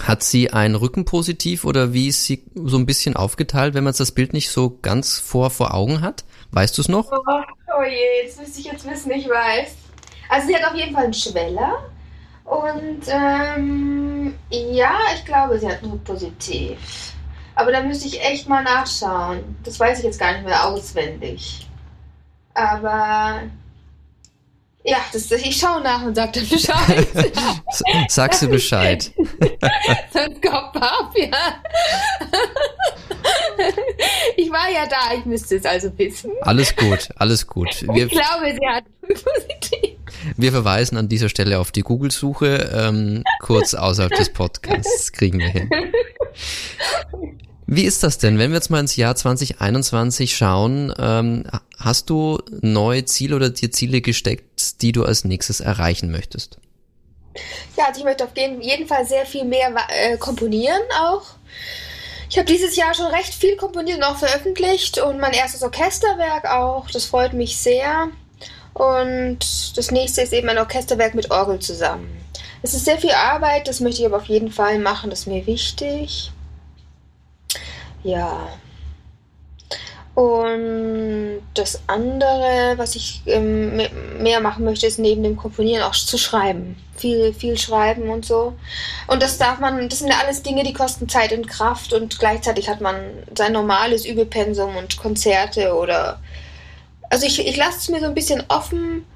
Hat 0.00 0.22
sie 0.22 0.52
ein 0.52 0.76
Rückenpositiv 0.76 1.64
oder 1.64 1.92
wie 1.92 2.06
ist 2.06 2.24
sie 2.24 2.44
so 2.54 2.78
ein 2.78 2.86
bisschen 2.86 3.16
aufgeteilt, 3.16 3.74
wenn 3.74 3.82
man 3.82 3.94
das 3.96 4.12
Bild 4.12 4.32
nicht 4.32 4.48
so 4.50 4.78
ganz 4.80 5.18
vor, 5.18 5.50
vor 5.50 5.74
Augen 5.74 6.00
hat? 6.02 6.24
Weißt 6.52 6.78
du 6.78 6.82
es 6.82 6.88
noch? 6.88 7.10
Oh, 7.10 7.18
oh 7.26 7.82
je, 7.82 8.24
jetzt 8.24 8.38
müsste 8.38 8.60
ich 8.60 8.66
jetzt 8.66 8.88
wissen, 8.88 9.10
ich 9.10 9.28
weiß. 9.28 9.74
Also 10.28 10.46
sie 10.46 10.54
hat 10.54 10.70
auf 10.70 10.76
jeden 10.76 10.94
Fall 10.94 11.04
einen 11.04 11.14
Schweller. 11.14 11.84
Und 12.44 13.02
ähm, 13.08 14.34
ja, 14.50 14.94
ich 15.16 15.24
glaube, 15.24 15.58
sie 15.58 15.68
hat 15.68 15.82
nur 15.82 15.98
positiv. 16.04 16.78
Aber 17.56 17.72
da 17.72 17.82
müsste 17.82 18.06
ich 18.06 18.22
echt 18.22 18.48
mal 18.48 18.62
nachschauen. 18.62 19.56
Das 19.64 19.80
weiß 19.80 19.98
ich 19.98 20.04
jetzt 20.04 20.20
gar 20.20 20.32
nicht 20.34 20.44
mehr 20.44 20.64
auswendig. 20.66 21.66
Aber 22.54 23.42
ja, 24.84 24.98
das, 25.12 25.30
ich 25.32 25.56
schaue 25.56 25.80
nach 25.82 26.02
und 26.02 26.14
sage 26.14 26.32
dann 26.32 26.48
Bescheid. 26.48 27.08
Sagst 28.08 28.42
du 28.42 28.48
Bescheid? 28.48 29.10
Sonst 30.12 30.42
Kopf 30.42 30.76
ab, 30.76 31.12
ja. 31.16 31.60
Ich 34.36 34.50
war 34.50 34.70
ja 34.70 34.86
da, 34.86 35.14
ich 35.16 35.24
müsste 35.24 35.56
es 35.56 35.64
also 35.64 35.90
wissen. 35.98 36.30
Alles 36.42 36.76
gut, 36.76 37.08
alles 37.16 37.46
gut. 37.46 37.82
Wir, 37.92 38.06
Ich 38.06 38.12
glaube, 38.12 38.54
sie 38.54 38.68
hat 38.68 38.84
positiv. 39.00 39.95
Wir 40.36 40.52
verweisen 40.52 40.96
an 40.96 41.08
dieser 41.08 41.28
Stelle 41.28 41.58
auf 41.58 41.72
die 41.72 41.82
Google-Suche, 41.82 42.70
ähm, 42.72 43.24
kurz 43.40 43.74
außerhalb 43.74 44.12
des 44.14 44.32
Podcasts. 44.32 45.12
Kriegen 45.12 45.38
wir 45.38 45.48
hin. 45.48 45.70
Wie 47.66 47.84
ist 47.84 48.02
das 48.02 48.18
denn, 48.18 48.38
wenn 48.38 48.50
wir 48.50 48.56
jetzt 48.56 48.70
mal 48.70 48.80
ins 48.80 48.94
Jahr 48.96 49.16
2021 49.16 50.36
schauen? 50.36 50.94
Ähm, 50.98 51.44
hast 51.78 52.10
du 52.10 52.38
neue 52.60 53.04
Ziele 53.04 53.34
oder 53.36 53.50
dir 53.50 53.72
Ziele 53.72 54.00
gesteckt, 54.00 54.82
die 54.82 54.92
du 54.92 55.04
als 55.04 55.24
nächstes 55.24 55.60
erreichen 55.60 56.10
möchtest? 56.12 56.58
Ja, 57.76 57.86
also 57.88 58.00
ich 58.00 58.04
möchte 58.04 58.24
auf 58.24 58.36
jeden 58.36 58.86
Fall 58.86 59.04
sehr 59.06 59.26
viel 59.26 59.44
mehr 59.44 59.74
äh, 59.88 60.16
komponieren 60.16 60.80
auch. 61.02 61.22
Ich 62.28 62.38
habe 62.38 62.46
dieses 62.46 62.76
Jahr 62.76 62.94
schon 62.94 63.06
recht 63.06 63.34
viel 63.34 63.56
komponiert 63.56 63.98
und 63.98 64.04
auch 64.04 64.16
veröffentlicht 64.16 64.98
und 64.98 65.20
mein 65.20 65.32
erstes 65.32 65.62
Orchesterwerk 65.62 66.46
auch. 66.50 66.90
Das 66.90 67.04
freut 67.04 67.32
mich 67.32 67.56
sehr. 67.56 68.08
Und 68.76 69.38
das 69.78 69.90
nächste 69.90 70.20
ist 70.20 70.34
eben 70.34 70.50
ein 70.50 70.58
Orchesterwerk 70.58 71.14
mit 71.14 71.30
Orgel 71.30 71.58
zusammen. 71.60 72.14
Es 72.60 72.74
ist 72.74 72.84
sehr 72.84 72.98
viel 72.98 73.12
Arbeit, 73.12 73.68
das 73.68 73.80
möchte 73.80 74.02
ich 74.02 74.06
aber 74.06 74.18
auf 74.18 74.26
jeden 74.26 74.52
Fall 74.52 74.78
machen, 74.78 75.08
das 75.08 75.20
ist 75.20 75.26
mir 75.26 75.46
wichtig. 75.46 76.30
Ja. 78.02 78.48
Und 80.14 81.40
das 81.54 81.80
andere, 81.86 82.74
was 82.76 82.96
ich 82.96 83.22
ähm, 83.24 83.80
mehr 84.20 84.40
machen 84.40 84.66
möchte, 84.66 84.86
ist 84.86 84.98
neben 84.98 85.22
dem 85.22 85.38
Komponieren 85.38 85.82
auch 85.82 85.94
zu 85.94 86.18
schreiben. 86.18 86.76
Viel, 86.96 87.32
viel 87.32 87.56
schreiben 87.56 88.10
und 88.10 88.26
so. 88.26 88.52
Und 89.06 89.22
das 89.22 89.38
darf 89.38 89.58
man, 89.58 89.88
das 89.88 90.00
sind 90.00 90.12
alles 90.12 90.42
Dinge, 90.42 90.64
die 90.64 90.74
kosten 90.74 91.08
Zeit 91.08 91.32
und 91.32 91.48
Kraft 91.48 91.94
und 91.94 92.18
gleichzeitig 92.18 92.68
hat 92.68 92.82
man 92.82 92.96
sein 93.34 93.52
normales 93.52 94.04
Übepensum 94.04 94.76
und 94.76 94.98
Konzerte 94.98 95.74
oder. 95.74 96.20
Also 97.10 97.26
ich, 97.26 97.46
ich 97.46 97.56
lasse 97.56 97.78
es 97.78 97.88
mir 97.88 98.00
so 98.00 98.06
ein 98.06 98.14
bisschen 98.14 98.42
offen, 98.48 99.06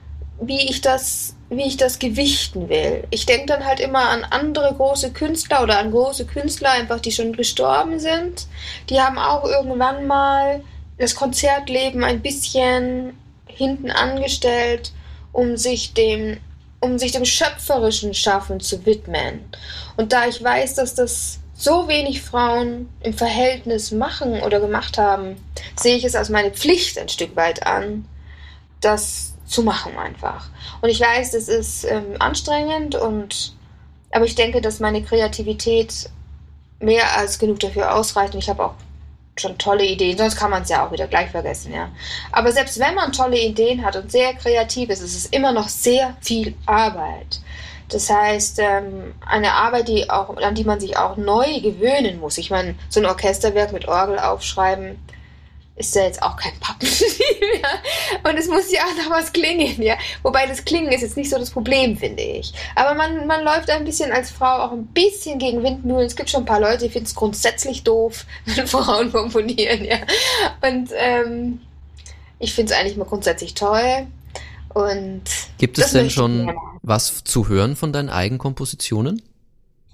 wie 0.41 0.71
ich 0.71 0.81
das, 0.81 1.35
wie 1.51 1.65
ich 1.65 1.77
das 1.77 1.99
gewichten 1.99 2.69
will. 2.69 3.05
Ich 3.11 3.27
denke 3.27 3.47
dann 3.47 3.67
halt 3.67 3.81
immer 3.81 4.09
an 4.09 4.25
andere 4.25 4.75
große 4.75 5.13
Künstler 5.13 5.63
oder 5.63 5.79
an 5.79 5.91
große 5.91 6.25
Künstler 6.25 6.71
einfach, 6.71 7.01
die 7.01 7.13
schon 7.13 7.35
gestorben 7.35 7.99
sind. 7.99 8.47
Die 8.89 9.01
haben 9.01 9.19
auch 9.19 9.45
irgendwann 9.45 10.07
mal 10.07 10.63
das 10.99 11.15
Konzertleben 11.15 12.05
ein 12.05 12.21
bisschen 12.21 13.19
hinten 13.47 13.91
angestellt, 13.91 14.93
um 15.33 15.57
sich 15.57 15.93
dem, 15.93 16.39
um 16.81 16.99
sich 16.99 17.13
dem 17.13 17.25
schöpferischen 17.25 18.15
Schaffen 18.15 18.61
zu 18.61 18.87
widmen. 18.87 19.41
Und 19.97 20.13
da 20.13 20.27
ich 20.27 20.43
weiß, 20.43 20.75
dass 20.75 20.95
das 20.95 21.40
so 21.61 21.89
wenig 21.89 22.23
Frauen 22.23 22.89
im 23.03 23.13
Verhältnis 23.13 23.93
machen 23.93 24.41
oder 24.43 24.61
gemacht 24.61 24.97
haben, 24.97 25.37
sehe 25.79 25.97
ich 25.97 26.05
es 26.05 26.15
als 26.15 26.31
meine 26.31 26.51
Pflicht 26.51 26.99
ein 26.99 27.09
Stück 27.09 27.37
weit 27.37 27.67
an, 27.67 28.07
das 28.81 29.35
zu 29.45 29.63
machen 29.63 29.99
einfach. 29.99 30.49
Und 30.81 30.89
ich 30.89 31.01
weiß, 31.01 31.33
das 31.33 31.49
ist 31.49 31.85
ähm, 31.85 32.17
anstrengend 32.19 32.95
und 32.95 33.55
aber 34.13 34.25
ich 34.25 34.35
denke, 34.35 34.61
dass 34.61 34.81
meine 34.81 35.03
Kreativität 35.03 36.11
mehr 36.81 37.17
als 37.17 37.39
genug 37.39 37.61
dafür 37.61 37.95
ausreicht. 37.95 38.35
Und 38.35 38.41
ich 38.41 38.49
habe 38.49 38.65
auch 38.65 38.75
schon 39.37 39.57
tolle 39.59 39.85
Ideen, 39.85 40.19
sonst 40.19 40.37
kann 40.37 40.51
man 40.51 40.63
es 40.63 40.69
ja 40.69 40.87
auch 40.87 40.93
wieder 40.93 41.07
gleich 41.07 41.31
vergessen, 41.31 41.73
ja. 41.73 41.91
Aber 42.33 42.53
selbst 42.53 42.79
wenn 42.81 42.95
man 42.95 43.13
tolle 43.13 43.39
Ideen 43.39 43.85
hat 43.85 43.97
und 43.97 44.11
sehr 44.11 44.35
kreativ 44.35 44.91
ist, 44.91 45.01
ist 45.01 45.17
es 45.17 45.27
immer 45.27 45.53
noch 45.53 45.69
sehr 45.69 46.17
viel 46.21 46.55
Arbeit. 46.67 47.41
Das 47.91 48.09
heißt, 48.09 48.59
ähm, 48.61 49.15
eine 49.27 49.53
Arbeit, 49.53 49.89
die 49.89 50.09
auch, 50.11 50.37
an 50.37 50.55
die 50.55 50.65
man 50.65 50.81
sich 50.81 50.97
auch 50.97 51.17
neu 51.17 51.61
gewöhnen 51.61 52.21
muss. 52.21 52.39
Ich 52.39 52.51
meine, 52.51 52.75
so 52.89 53.01
ein 53.01 53.07
Orchesterwerk 53.07 53.73
mit 53.73 53.89
Orgel 53.89 54.19
aufschreiben, 54.19 54.99
ist 55.81 55.95
ja 55.97 56.05
jetzt 56.05 56.23
auch 56.23 56.37
kein 56.37 56.53
Pappenstiel 56.61 57.09
mehr. 57.41 58.31
Und 58.31 58.39
es 58.39 58.49
muss 58.49 58.71
ja 58.71 58.83
auch 58.83 59.03
noch 59.03 59.11
was 59.11 59.33
klingen, 59.33 59.83
ja. 59.83 59.97
Wobei 60.23 60.47
das 60.47 60.65
Klingen 60.65 60.93
ist 60.93 61.01
jetzt 61.01 61.17
nicht 61.17 61.31
so 61.31 61.39
das 61.39 61.51
Problem, 61.51 61.97
finde 61.97 62.23
ich. 62.23 62.53
Aber 62.75 62.95
man, 62.95 63.27
man 63.27 63.43
läuft 63.43 63.71
ein 63.71 63.85
bisschen 63.85 64.13
als 64.13 64.31
Frau 64.31 64.65
auch 64.65 64.73
ein 64.73 64.87
bisschen 64.89 65.39
gegen 65.39 65.63
Windmühlen. 65.63 66.07
Es 66.07 66.17
gibt 66.17 66.31
schon 66.31 66.43
ein 66.43 66.47
paar 66.47 66.61
Leute, 66.61 66.85
die 66.85 66.91
finden 66.91 67.07
es 67.07 67.15
grundsätzlich 67.15 67.83
doof, 67.83 68.27
wenn 68.45 68.67
Frauen 68.67 69.11
komponieren, 69.11 69.85
ja. 69.85 69.97
Und 70.61 70.91
ähm, 70.97 71.61
ich 72.39 72.55
finde 72.55 72.73
es 72.73 72.79
eigentlich 72.79 72.97
mal 72.97 73.05
grundsätzlich 73.05 73.55
toll. 73.55 74.07
Und 74.73 75.23
gibt 75.59 75.79
es 75.79 75.93
denn 75.93 76.11
schon 76.11 76.53
was 76.83 77.25
zu 77.25 77.49
hören 77.49 77.77
von 77.77 77.93
deinen 77.93 78.09
Eigenkompositionen? 78.09 79.23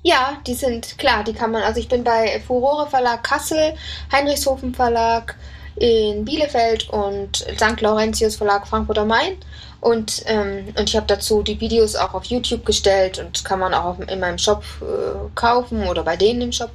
Ja, 0.03 0.39
die 0.47 0.55
sind 0.55 0.99
klar, 0.99 1.24
die 1.24 1.33
kann 1.33 1.51
man. 1.51 1.62
Also 1.62 1.81
ich 1.81 1.89
bin 1.89 2.05
bei 2.05 2.41
Furore 2.47 2.89
Verlag 2.89 3.24
Kassel, 3.24 3.74
Heinrichshofen 4.12 4.74
Verlag, 4.74 5.37
in 5.77 6.24
Bielefeld 6.24 6.89
und 6.91 7.37
St. 7.37 7.81
Laurentius 7.81 8.37
Verlag 8.37 8.66
Frankfurt 8.66 8.99
am 8.99 9.09
Main. 9.09 9.37
Und, 9.81 10.22
ähm, 10.27 10.68
und 10.77 10.89
ich 10.89 10.97
habe 10.97 11.07
dazu 11.07 11.43
die 11.43 11.61
Videos 11.61 11.97
auch 11.97 12.14
auf 12.14 12.24
YouTube 12.24 12.64
gestellt 12.64 13.18
und 13.18 13.45
kann 13.45 13.59
man 13.59 13.74
auch 13.74 13.99
in 14.01 14.20
meinem 14.20 14.39
Shop 14.39 14.64
äh, 14.81 15.29
kaufen 15.35 15.87
oder 15.87 16.03
bei 16.03 16.16
denen 16.16 16.41
im 16.41 16.53
Shop. 16.53 16.70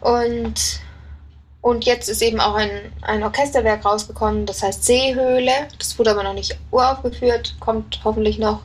Und, 0.00 0.80
und 1.62 1.84
jetzt 1.84 2.08
ist 2.08 2.22
eben 2.22 2.40
auch 2.40 2.54
ein, 2.54 2.70
ein 3.02 3.22
Orchesterwerk 3.22 3.84
rausgekommen, 3.84 4.46
das 4.46 4.62
heißt 4.62 4.84
Seehöhle. 4.84 5.68
Das 5.78 5.98
wurde 5.98 6.12
aber 6.12 6.22
noch 6.22 6.32
nicht 6.32 6.58
uraufgeführt, 6.70 7.56
kommt 7.60 8.00
hoffentlich 8.02 8.38
noch. 8.38 8.62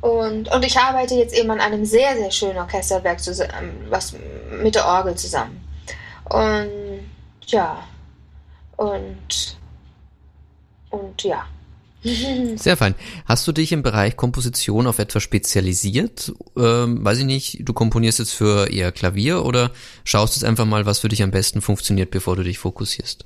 Und, 0.00 0.52
und 0.52 0.64
ich 0.64 0.78
arbeite 0.78 1.14
jetzt 1.14 1.34
eben 1.34 1.50
an 1.50 1.60
einem 1.60 1.84
sehr, 1.84 2.14
sehr 2.16 2.30
schönen 2.30 2.58
Orchesterwerk 2.58 3.20
zusammen, 3.20 3.86
was 3.88 4.14
mit 4.62 4.74
der 4.74 4.86
Orgel 4.86 5.16
zusammen. 5.16 5.66
Und 6.24 7.08
ja, 7.46 7.82
und, 8.76 9.56
und 10.90 11.22
ja. 11.22 11.46
Sehr 12.04 12.76
fein. 12.76 12.94
Hast 13.24 13.46
du 13.48 13.52
dich 13.52 13.72
im 13.72 13.82
Bereich 13.82 14.16
Komposition 14.16 14.86
auf 14.86 14.98
etwas 14.98 15.22
spezialisiert? 15.22 16.32
Ähm, 16.56 17.02
weiß 17.02 17.18
ich 17.18 17.24
nicht, 17.24 17.58
du 17.62 17.72
komponierst 17.72 18.18
jetzt 18.18 18.34
für 18.34 18.70
eher 18.70 18.92
Klavier 18.92 19.44
oder 19.44 19.70
schaust 20.04 20.36
jetzt 20.36 20.44
einfach 20.44 20.66
mal, 20.66 20.84
was 20.84 20.98
für 20.98 21.08
dich 21.08 21.22
am 21.22 21.30
besten 21.30 21.62
funktioniert, 21.62 22.10
bevor 22.10 22.36
du 22.36 22.42
dich 22.42 22.58
fokussierst? 22.58 23.24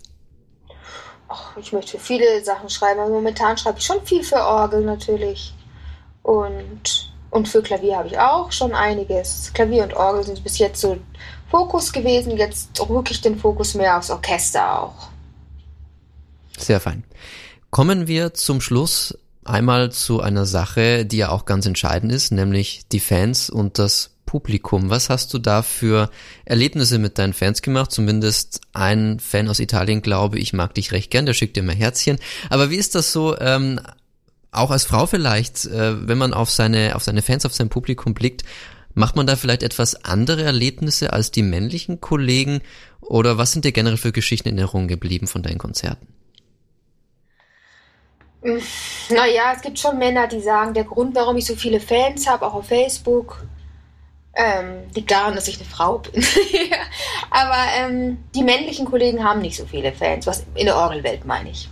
Ach, 1.28 1.56
ich 1.56 1.72
möchte 1.72 1.98
viele 1.98 2.42
Sachen 2.44 2.70
schreiben, 2.70 3.00
aber 3.00 3.10
momentan 3.10 3.58
schreibe 3.58 3.78
ich 3.78 3.84
schon 3.84 4.04
viel 4.04 4.22
für 4.22 4.36
Orgel 4.40 4.82
natürlich. 4.82 5.52
Und, 6.22 7.12
und 7.30 7.48
für 7.48 7.62
Klavier 7.62 7.96
habe 7.96 8.08
ich 8.08 8.18
auch 8.18 8.52
schon 8.52 8.74
einiges. 8.74 9.50
Klavier 9.54 9.82
und 9.82 9.94
Orgel 9.94 10.22
sind 10.22 10.42
bis 10.44 10.58
jetzt 10.58 10.80
so 10.80 10.98
Fokus 11.50 11.92
gewesen. 11.92 12.36
Jetzt 12.36 12.80
rücke 12.88 13.12
ich 13.12 13.20
den 13.20 13.38
Fokus 13.38 13.74
mehr 13.74 13.98
aufs 13.98 14.10
Orchester 14.10 14.82
auch. 14.82 15.08
Sehr 16.56 16.80
fein. 16.80 17.02
Kommen 17.70 18.08
wir 18.08 18.32
zum 18.32 18.60
Schluss 18.60 19.18
einmal 19.44 19.92
zu 19.92 20.20
einer 20.20 20.46
Sache, 20.46 21.04
die 21.04 21.18
ja 21.18 21.30
auch 21.30 21.44
ganz 21.44 21.66
entscheidend 21.66 22.12
ist, 22.12 22.32
nämlich 22.32 22.82
die 22.92 23.00
Fans 23.00 23.50
und 23.50 23.78
das 23.78 24.10
Publikum. 24.24 24.90
Was 24.90 25.08
hast 25.10 25.32
du 25.32 25.38
da 25.38 25.62
für 25.62 26.10
Erlebnisse 26.44 26.98
mit 26.98 27.18
deinen 27.18 27.32
Fans 27.32 27.62
gemacht? 27.62 27.92
Zumindest 27.92 28.60
ein 28.72 29.20
Fan 29.20 29.48
aus 29.48 29.58
Italien, 29.58 30.02
glaube 30.02 30.38
ich, 30.38 30.52
mag 30.52 30.74
dich 30.74 30.92
recht 30.92 31.10
gern, 31.10 31.26
der 31.26 31.34
schickt 31.34 31.56
dir 31.56 31.62
mal 31.62 31.74
Herzchen. 31.74 32.18
Aber 32.50 32.70
wie 32.70 32.76
ist 32.76 32.94
das 32.94 33.12
so, 33.12 33.38
ähm, 33.38 33.80
auch 34.50 34.70
als 34.70 34.84
Frau 34.84 35.06
vielleicht, 35.06 35.66
äh, 35.66 36.06
wenn 36.08 36.18
man 36.18 36.34
auf 36.34 36.50
seine, 36.50 36.96
auf 36.96 37.04
seine 37.04 37.22
Fans, 37.22 37.46
auf 37.46 37.54
sein 37.54 37.68
Publikum 37.68 38.14
blickt, 38.14 38.44
macht 38.94 39.16
man 39.16 39.26
da 39.26 39.36
vielleicht 39.36 39.62
etwas 39.62 40.04
andere 40.04 40.42
Erlebnisse 40.42 41.12
als 41.12 41.30
die 41.30 41.42
männlichen 41.42 42.00
Kollegen? 42.00 42.60
Oder 43.00 43.38
was 43.38 43.52
sind 43.52 43.64
dir 43.64 43.72
generell 43.72 43.98
für 43.98 44.12
Geschichten 44.12 44.48
in 44.48 44.58
Erinnerung 44.58 44.88
geblieben 44.88 45.26
von 45.26 45.42
deinen 45.42 45.58
Konzerten? 45.58 46.06
Naja, 48.40 49.52
es 49.54 49.62
gibt 49.62 49.78
schon 49.78 49.98
Männer, 49.98 50.26
die 50.28 50.40
sagen, 50.40 50.74
der 50.74 50.84
Grund, 50.84 51.14
warum 51.14 51.36
ich 51.36 51.46
so 51.46 51.56
viele 51.56 51.80
Fans 51.80 52.28
habe, 52.28 52.46
auch 52.46 52.54
auf 52.54 52.68
Facebook, 52.68 53.42
ähm, 54.34 54.84
liegt 54.94 55.10
daran, 55.10 55.34
dass 55.34 55.48
ich 55.48 55.56
eine 55.56 55.68
Frau 55.68 55.98
bin. 55.98 56.24
Aber 57.30 57.64
ähm, 57.76 58.24
die 58.34 58.44
männlichen 58.44 58.86
Kollegen 58.86 59.24
haben 59.24 59.40
nicht 59.40 59.56
so 59.56 59.66
viele 59.66 59.92
Fans, 59.92 60.26
was 60.26 60.46
in 60.54 60.66
der 60.66 60.76
Orgelwelt 60.76 61.24
meine 61.24 61.50
ich. 61.50 61.68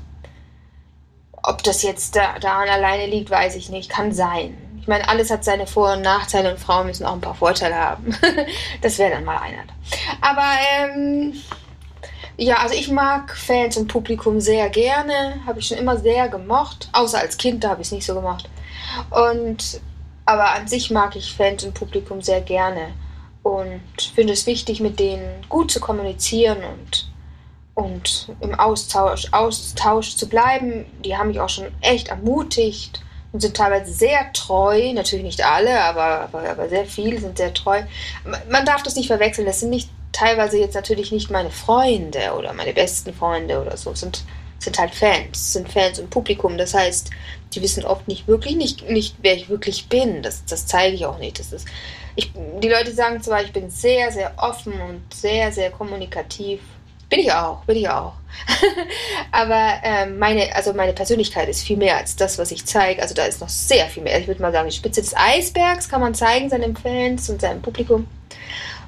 Ob 1.43 1.62
das 1.62 1.83
jetzt 1.83 2.17
da, 2.17 2.39
daran 2.41 2.69
alleine 2.69 3.07
liegt, 3.07 3.31
weiß 3.31 3.55
ich 3.55 3.69
nicht. 3.69 3.89
Kann 3.89 4.12
sein. 4.12 4.57
Ich 4.81 4.89
meine, 4.89 5.09
alles 5.09 5.31
hat 5.31 5.45
seine 5.45 5.67
Vor- 5.67 5.93
und 5.93 6.03
Nachteile 6.03 6.51
und 6.51 6.59
Frauen 6.59 6.87
müssen 6.87 7.07
auch 7.07 7.12
ein 7.12 7.21
paar 7.21 7.35
Vorteile 7.35 7.77
haben. 7.77 8.17
das 8.83 8.99
wäre 8.99 9.12
dann 9.12 9.25
mal 9.25 9.39
einer. 9.39 9.62
Aber 10.21 10.53
ähm, 10.79 11.35
ja, 12.37 12.57
also 12.57 12.74
ich 12.74 12.91
mag 12.91 13.34
Fans 13.37 13.76
und 13.76 13.89
Publikum 13.89 14.41
sehr 14.41 14.68
gerne, 14.68 15.41
habe 15.47 15.59
ich 15.59 15.68
schon 15.68 15.78
immer 15.78 15.97
sehr 15.97 16.28
gemocht, 16.28 16.89
außer 16.93 17.18
als 17.18 17.37
Kind, 17.37 17.64
da 17.64 17.70
habe 17.70 17.82
ich 17.82 17.89
es 17.89 17.93
nicht 17.93 18.07
so 18.07 18.14
gemacht. 18.14 18.49
Und 19.11 19.80
aber 20.26 20.55
an 20.55 20.66
sich 20.66 20.91
mag 20.91 21.14
ich 21.16 21.34
Fans 21.34 21.64
und 21.64 21.74
Publikum 21.74 22.20
sehr 22.20 22.41
gerne 22.41 22.89
und 23.43 23.80
finde 24.14 24.32
es 24.32 24.47
wichtig, 24.47 24.80
mit 24.80 24.99
denen 24.99 25.45
gut 25.49 25.70
zu 25.70 25.80
kommunizieren 25.80 26.59
und 26.64 27.11
und 27.74 28.32
im 28.41 28.55
Austausch, 28.55 29.28
Austausch 29.32 30.16
zu 30.16 30.28
bleiben. 30.28 30.87
Die 31.05 31.16
haben 31.16 31.28
mich 31.28 31.41
auch 31.41 31.51
schon 31.51 31.66
echt 31.82 32.09
ermutigt 32.09 33.03
und 33.32 33.41
sind 33.41 33.55
teilweise 33.55 33.93
sehr 33.93 34.32
treu. 34.32 34.95
Natürlich 34.95 35.26
nicht 35.26 35.45
alle, 35.45 35.84
aber, 35.84 36.22
aber, 36.22 36.49
aber 36.49 36.68
sehr 36.70 36.87
viele 36.87 37.20
sind 37.20 37.37
sehr 37.37 37.53
treu. 37.53 37.82
Man 38.51 38.64
darf 38.64 38.82
das 38.82 38.97
nicht 38.97 39.09
verwechseln. 39.09 39.47
Das 39.47 39.61
sind 39.61 39.68
nicht 39.68 39.91
teilweise 40.13 40.59
jetzt 40.59 40.75
natürlich 40.75 41.13
nicht 41.13 41.31
meine 41.31 41.51
Freunde 41.51 42.33
oder 42.37 42.53
meine 42.53 42.73
besten 42.73 43.13
Freunde 43.13 43.61
oder 43.61 43.77
so, 43.77 43.95
sind, 43.95 44.25
sind 44.59 44.79
halt 44.79 44.95
Fans, 44.95 45.53
sind 45.53 45.71
Fans 45.71 45.99
und 45.99 46.11
Publikum. 46.11 46.57
Das 46.59 46.75
heißt, 46.75 47.11
die 47.53 47.63
wissen 47.63 47.85
oft 47.85 48.09
nicht 48.09 48.27
wirklich, 48.27 48.57
nicht, 48.57 48.89
nicht 48.89 49.17
wer 49.23 49.35
ich 49.35 49.49
wirklich 49.49 49.89
bin. 49.89 50.23
Das, 50.23 50.45
das 50.45 50.67
zeige 50.67 50.95
ich 50.95 51.07
auch 51.07 51.19
nicht. 51.19 51.39
Das 51.39 51.53
ist, 51.53 51.67
ich, 52.15 52.33
die 52.35 52.69
Leute 52.69 52.93
sagen 52.93 53.23
zwar, 53.23 53.43
ich 53.43 53.53
bin 53.53 53.71
sehr, 53.71 54.11
sehr 54.11 54.33
offen 54.37 54.73
und 54.81 55.03
sehr, 55.13 55.53
sehr 55.53 55.71
kommunikativ. 55.71 56.61
Bin 57.09 57.21
ich 57.21 57.33
auch, 57.33 57.63
bin 57.65 57.77
ich 57.77 57.89
auch. 57.89 58.15
Aber 59.33 59.75
ähm, 59.85 60.19
meine, 60.19 60.55
also 60.57 60.73
meine 60.73 60.93
Persönlichkeit 60.93 61.49
ist 61.49 61.63
viel 61.63 61.77
mehr 61.77 61.97
als 61.99 62.17
das, 62.17 62.37
was 62.39 62.51
ich 62.51 62.67
zeige. 62.67 63.01
Also 63.01 63.15
da 63.15 63.27
ist 63.27 63.41
noch 63.41 63.49
sehr 63.49 63.87
viel 63.87 64.03
mehr. 64.03 64.19
Ich 64.19 64.27
würde 64.27 64.43
mal 64.43 64.51
sagen, 64.51 64.69
die 64.69 64.75
Spitze 64.75 65.03
des 65.03 65.15
Eisbergs 65.17 65.89
kann 65.89 66.01
man 66.01 66.15
zeigen 66.15 66.51
seinen 66.51 66.77
Fans 66.77 67.31
und 67.31 67.41
seinem 67.41 67.63
Publikum 67.63 68.09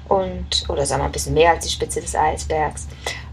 und 0.09 0.65
oder 0.67 0.85
sagen 0.85 1.01
wir 1.01 1.05
ein 1.05 1.11
bisschen 1.11 1.33
mehr 1.33 1.51
als 1.51 1.65
die 1.65 1.71
Spitze 1.71 2.01
des 2.01 2.15
Eisbergs. 2.15 2.87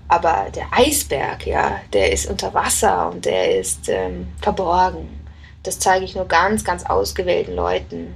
Aber 0.08 0.46
der 0.54 0.66
Eisberg, 0.70 1.46
ja, 1.46 1.80
der 1.92 2.12
ist 2.12 2.30
unter 2.30 2.54
Wasser 2.54 3.10
und 3.10 3.24
der 3.24 3.58
ist 3.58 3.88
ähm, 3.88 4.28
verborgen. 4.40 5.20
Das 5.64 5.80
zeige 5.80 6.04
ich 6.04 6.14
nur 6.14 6.26
ganz, 6.26 6.64
ganz 6.64 6.84
ausgewählten 6.84 7.56
Leuten. 7.56 8.14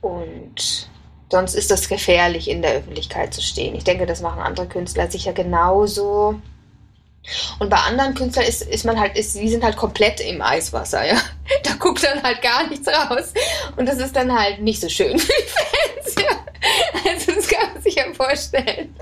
Und 0.00 0.88
sonst 1.30 1.54
ist 1.54 1.70
das 1.70 1.88
gefährlich, 1.88 2.48
in 2.48 2.62
der 2.62 2.74
Öffentlichkeit 2.74 3.34
zu 3.34 3.42
stehen. 3.42 3.74
Ich 3.74 3.82
denke, 3.84 4.06
das 4.06 4.20
machen 4.20 4.40
andere 4.40 4.68
Künstler 4.68 5.10
sicher 5.10 5.32
genauso. 5.32 6.36
Und 7.58 7.70
bei 7.70 7.78
anderen 7.78 8.14
Künstlern 8.14 8.46
ist, 8.46 8.62
ist 8.62 8.84
man 8.84 9.00
halt, 9.00 9.16
ist, 9.16 9.34
die 9.34 9.48
sind 9.48 9.64
halt 9.64 9.76
komplett 9.76 10.20
im 10.20 10.42
Eiswasser, 10.42 11.06
ja. 11.06 11.16
Da 11.62 11.72
guckt 11.78 12.04
dann 12.04 12.22
halt 12.22 12.42
gar 12.42 12.68
nichts 12.68 12.86
raus. 12.86 13.32
Und 13.76 13.86
das 13.86 13.98
ist 13.98 14.14
dann 14.14 14.38
halt 14.38 14.60
nicht 14.60 14.80
so 14.80 14.88
schön 14.88 15.18
für 15.18 15.32
die 15.32 15.83
ja. 16.18 16.44
Also 17.10 17.32
das 17.32 17.46
kann 17.48 17.74
man 17.74 17.82
sich 17.82 17.94
ja 17.94 18.04
vorstellen. 18.14 18.94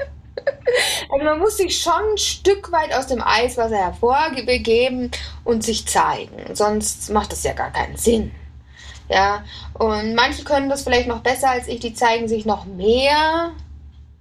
Also 1.10 1.24
man 1.24 1.38
muss 1.38 1.56
sich 1.56 1.80
schon 1.80 2.12
ein 2.12 2.18
Stück 2.18 2.72
weit 2.72 2.94
aus 2.94 3.06
dem 3.06 3.22
Eiswasser 3.22 3.76
hervorbegeben 3.76 5.10
und 5.44 5.62
sich 5.62 5.86
zeigen. 5.86 6.54
Sonst 6.54 7.10
macht 7.10 7.32
das 7.32 7.44
ja 7.44 7.52
gar 7.52 7.70
keinen 7.70 7.96
Sinn. 7.96 8.32
Ja, 9.08 9.44
und 9.74 10.14
manche 10.14 10.44
können 10.44 10.70
das 10.70 10.82
vielleicht 10.82 11.08
noch 11.08 11.20
besser 11.20 11.50
als 11.50 11.68
ich, 11.68 11.80
die 11.80 11.92
zeigen 11.92 12.28
sich 12.28 12.46
noch 12.46 12.64
mehr, 12.64 13.52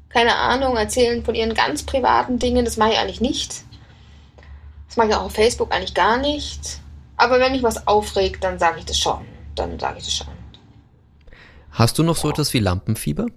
keine 0.10 0.36
Ahnung, 0.36 0.76
erzählen 0.76 1.24
von 1.24 1.36
ihren 1.36 1.54
ganz 1.54 1.84
privaten 1.84 2.40
Dingen. 2.40 2.66
Das 2.66 2.78
mache 2.78 2.92
ich 2.92 2.98
eigentlich 2.98 3.22
nicht. 3.22 3.64
Das 4.88 4.98
mache 4.98 5.08
ich 5.08 5.16
auch 5.16 5.24
auf 5.24 5.34
Facebook 5.34 5.74
eigentlich 5.74 5.94
gar 5.94 6.18
nicht. 6.18 6.82
Aber 7.16 7.40
wenn 7.40 7.54
mich 7.54 7.64
was 7.64 7.88
aufregt, 7.88 8.44
dann 8.44 8.60
sage 8.60 8.80
ich 8.80 8.86
das 8.86 8.98
schon. 8.98 9.26
Dann 9.56 9.80
sage 9.80 10.00
ich 10.00 10.04
das 10.04 10.14
schon. 10.14 10.31
Hast 11.72 11.98
du 11.98 12.04
noch 12.04 12.18
so 12.18 12.30
etwas 12.30 12.54
wie 12.54 12.60
Lampenfieber? 12.60 13.28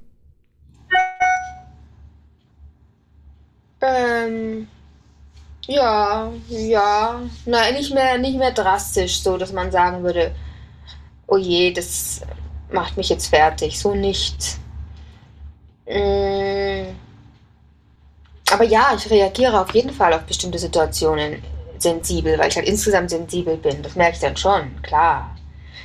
Ähm, 3.80 4.68
ja, 5.66 6.32
ja. 6.48 7.20
Nein, 7.46 7.74
nicht 7.74 7.94
mehr, 7.94 8.18
nicht 8.18 8.38
mehr 8.38 8.52
drastisch, 8.52 9.22
so 9.22 9.36
dass 9.36 9.52
man 9.52 9.70
sagen 9.70 10.02
würde, 10.02 10.34
oh 11.26 11.36
je, 11.36 11.72
das 11.72 12.22
macht 12.70 12.96
mich 12.96 13.08
jetzt 13.08 13.28
fertig. 13.28 13.78
So 13.78 13.94
nicht. 13.94 14.58
Mm. 15.86 16.94
Aber 18.50 18.64
ja, 18.64 18.94
ich 18.96 19.10
reagiere 19.10 19.60
auf 19.60 19.74
jeden 19.74 19.92
Fall 19.92 20.12
auf 20.12 20.22
bestimmte 20.22 20.58
Situationen 20.58 21.42
sensibel, 21.78 22.38
weil 22.38 22.48
ich 22.48 22.56
halt 22.56 22.68
insgesamt 22.68 23.10
sensibel 23.10 23.56
bin. 23.56 23.82
Das 23.82 23.94
merke 23.96 24.14
ich 24.14 24.20
dann 24.20 24.36
schon, 24.36 24.82
klar. 24.82 25.33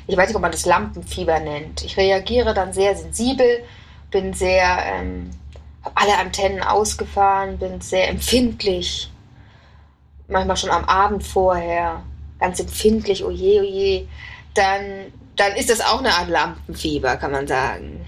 Ich 0.08 0.18
weiß 0.18 0.28
nicht, 0.28 0.36
ob 0.36 0.42
man 0.42 0.52
das 0.52 0.66
Lampenfieber 0.66 1.40
nennt. 1.40 1.84
Ich 1.84 1.98
reagiere 1.98 2.54
dann 2.54 2.74
sehr 2.74 2.96
sensibel, 2.96 3.64
bin 4.12 4.34
sehr, 4.34 4.84
ähm, 4.86 5.30
habe 5.84 5.98
alle 5.98 6.18
Antennen 6.18 6.62
ausgefahren, 6.62 7.58
bin 7.58 7.82
sehr 7.82 8.10
empfindlich. 8.10 9.12
Manchmal 10.28 10.58
schon 10.58 10.70
am 10.70 10.86
Abend 10.86 11.24
vorher, 11.24 12.04
ganz 12.40 12.60
empfindlich, 12.60 13.24
oje, 13.24 13.62
oje. 13.62 14.08
Dann, 14.54 15.12
dann 15.36 15.56
ist 15.56 15.70
das 15.70 15.82
auch 15.82 16.00
eine 16.00 16.14
Art 16.14 16.30
Lampenfieber, 16.30 17.18
kann 17.18 17.32
man 17.32 17.48
sagen. 17.48 18.06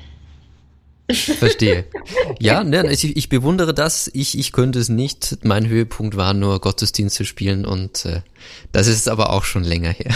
Verstehe. 1.13 1.85
Ja, 2.39 2.63
ne, 2.63 2.91
ich, 2.91 3.15
ich 3.15 3.29
bewundere 3.29 3.73
das. 3.73 4.09
Ich, 4.13 4.37
ich 4.37 4.51
könnte 4.51 4.79
es 4.79 4.89
nicht. 4.89 5.39
Mein 5.43 5.67
Höhepunkt 5.67 6.17
war 6.17 6.33
nur 6.33 6.59
Gottesdienst 6.59 7.15
zu 7.15 7.23
spielen 7.23 7.65
und 7.65 8.05
äh, 8.05 8.21
das 8.71 8.87
ist 8.87 9.07
aber 9.07 9.31
auch 9.31 9.43
schon 9.43 9.63
länger 9.63 9.91
her. 9.91 10.11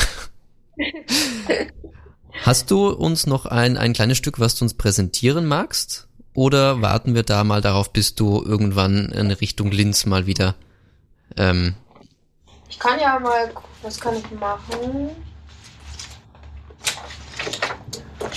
Hast 2.44 2.70
du 2.70 2.90
uns 2.90 3.28
noch 3.28 3.46
ein, 3.46 3.78
ein 3.78 3.94
kleines 3.94 4.18
Stück, 4.18 4.40
was 4.40 4.56
du 4.56 4.66
uns 4.66 4.74
präsentieren 4.74 5.46
magst? 5.46 6.08
Oder 6.34 6.82
warten 6.82 7.16
wir 7.16 7.24
da 7.24 7.44
mal 7.44 7.62
darauf, 7.62 7.94
bis 7.94 8.14
du 8.16 8.44
irgendwann 8.44 9.10
in 9.10 9.32
Richtung 9.32 9.72
Linz 9.72 10.06
mal 10.06 10.26
wieder? 10.26 10.56
Ähm 11.38 11.76
ich 12.70 12.78
kann 12.78 13.00
ja 13.00 13.18
mal, 13.20 13.52
was 13.82 14.00
kann 14.00 14.16
ich 14.18 14.32
machen? 14.32 15.10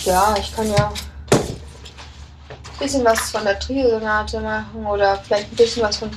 Ja, 0.04 0.36
ich 0.38 0.54
kann 0.54 0.70
ja 0.70 0.92
ein 1.40 2.78
bisschen 2.78 3.04
was 3.04 3.30
von 3.30 3.44
der 3.44 3.58
Trio-Sonate 3.58 4.40
machen 4.40 4.86
oder 4.86 5.18
vielleicht 5.18 5.52
ein 5.52 5.56
bisschen 5.56 5.82
was 5.82 5.96
von 5.96 6.10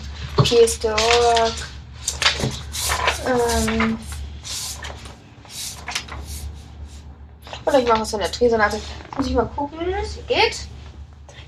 Piers 0.43 0.78
de 0.80 0.91
Org. 0.91 1.53
Ähm, 3.26 3.97
oder 7.66 7.80
ich 7.80 7.88
mache 7.88 8.01
was 8.01 8.12
von 8.12 8.20
der 8.20 8.32
Trio-Sonate. 8.32 8.80
Muss 9.18 9.28
ich 9.28 9.34
mal 9.34 9.49
gucken, 9.55 9.80
wie 9.86 9.91
es 9.91 10.18
geht. 10.28 10.68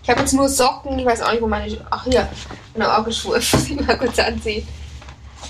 Ich 0.04 0.10
habe 0.10 0.20
jetzt 0.20 0.34
nur 0.34 0.50
Socken, 0.50 1.00
ich 1.00 1.06
weiß 1.06 1.22
auch 1.22 1.32
nicht, 1.32 1.42
wo 1.42 1.48
meine. 1.48 1.78
Ach 1.90 2.04
hier, 2.04 2.28
meine 2.76 2.90
Orgelschuhe. 2.92 3.36
Muss 3.52 3.70
ich 3.70 3.80
mal 3.80 3.98
kurz 3.98 4.20
anziehen. 4.20 4.68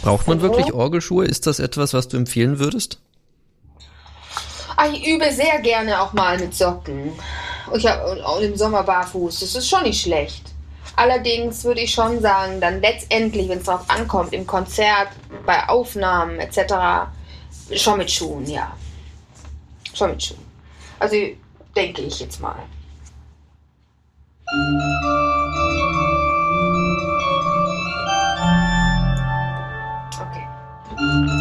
Braucht 0.04 0.28
man 0.28 0.42
wirklich 0.42 0.74
Orgelschuhe? 0.74 1.26
Ist 1.26 1.48
das 1.48 1.60
etwas, 1.60 1.94
was 1.94 2.08
du 2.08 2.18
empfehlen 2.18 2.60
würdest? 2.60 3.00
Ach, 4.76 4.92
ich 4.92 5.08
übe 5.08 5.32
sehr 5.32 5.60
gerne 5.62 6.02
auch 6.02 6.14
mal 6.14 6.38
mit 6.38 6.54
Socken. 6.54 7.14
Ich 7.74 7.88
habe 7.88 8.26
auch 8.26 8.40
im 8.40 8.56
Sommer 8.56 8.84
barfuß. 8.84 9.40
Das 9.40 9.56
ist 9.56 9.70
schon 9.70 9.84
nicht 9.84 10.02
schlecht. 10.02 10.44
Allerdings 10.96 11.64
würde 11.64 11.82
ich 11.82 11.92
schon 11.92 12.22
sagen, 12.22 12.62
dann 12.62 12.82
letztendlich, 12.82 13.50
wenn 13.50 13.60
es 13.60 13.66
darauf 13.66 13.90
ankommt, 13.90 14.34
im 14.34 14.46
Konzert, 14.46 15.10
bei 15.46 15.68
Aufnahmen 15.68 16.40
etc., 16.40 17.10
schon 17.76 17.98
mit 17.98 18.12
Schuhen, 18.12 18.46
ja. 18.46 18.76
Schon 19.94 20.12
mit 20.12 20.22
Schuhen. 20.22 20.53
Also 21.00 21.16
denke 21.76 22.02
ich 22.04 22.20
jetzt 22.20 22.40
mal. 22.42 22.56
Okay. 30.22 31.33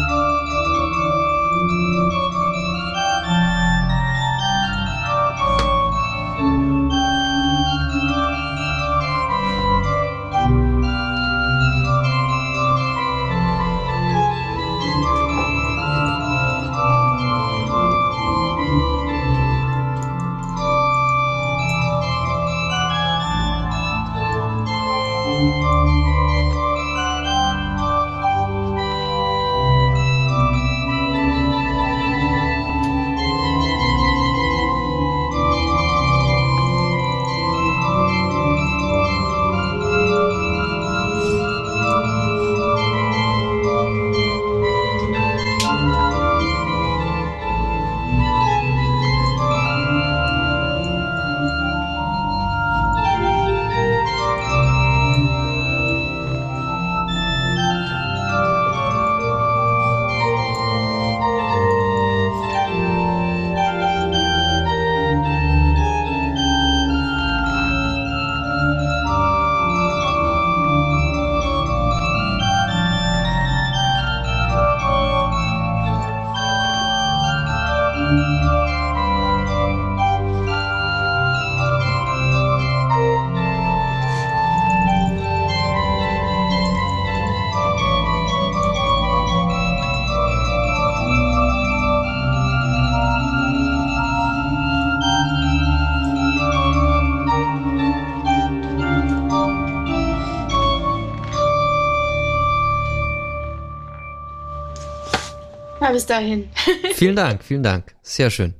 Bis 105.93 106.05
dahin. 106.05 106.49
vielen 106.95 107.15
Dank, 107.15 107.43
vielen 107.43 107.63
Dank. 107.63 107.95
Sehr 108.01 108.29
schön. 108.29 108.53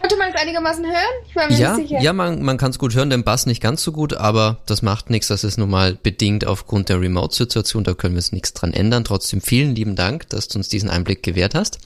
Konnte 0.00 0.16
man 0.16 0.30
es 0.30 0.40
einigermaßen 0.40 0.86
hören? 0.86 1.24
Ich 1.28 1.36
war 1.36 1.48
mir 1.48 1.58
ja, 1.58 1.76
nicht 1.76 1.88
sicher. 1.88 2.02
Ja, 2.02 2.14
man, 2.14 2.42
man 2.42 2.56
kann 2.56 2.70
es 2.70 2.78
gut 2.78 2.94
hören, 2.94 3.10
den 3.10 3.22
Bass 3.22 3.44
nicht 3.44 3.60
ganz 3.60 3.82
so 3.82 3.92
gut, 3.92 4.14
aber 4.14 4.62
das 4.64 4.80
macht 4.80 5.10
nichts. 5.10 5.28
Das 5.28 5.44
ist 5.44 5.58
nun 5.58 5.68
mal 5.68 5.98
bedingt 6.02 6.46
aufgrund 6.46 6.88
der 6.88 7.00
Remote-Situation. 7.00 7.84
Da 7.84 7.92
können 7.92 8.14
wir 8.14 8.20
es 8.20 8.32
nichts 8.32 8.54
dran 8.54 8.72
ändern. 8.72 9.04
Trotzdem 9.04 9.42
vielen 9.42 9.74
lieben 9.74 9.96
Dank, 9.96 10.26
dass 10.30 10.48
du 10.48 10.58
uns 10.58 10.68
diesen 10.68 10.88
Einblick 10.88 11.22
gewährt 11.22 11.54
hast. 11.54 11.80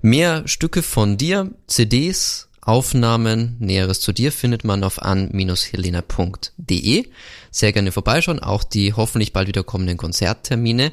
Mehr 0.00 0.46
Stücke 0.46 0.82
von 0.82 1.16
dir, 1.16 1.50
CDs, 1.66 2.48
Aufnahmen, 2.60 3.56
Näheres 3.58 4.00
zu 4.00 4.12
dir 4.12 4.30
findet 4.30 4.62
man 4.64 4.84
auf 4.84 5.02
an-helena.de. 5.02 7.06
Sehr 7.50 7.72
gerne 7.72 7.90
vorbeischauen, 7.90 8.38
auch 8.38 8.62
die 8.62 8.92
hoffentlich 8.92 9.32
bald 9.32 9.48
wieder 9.48 9.64
kommenden 9.64 9.96
Konzerttermine. 9.96 10.92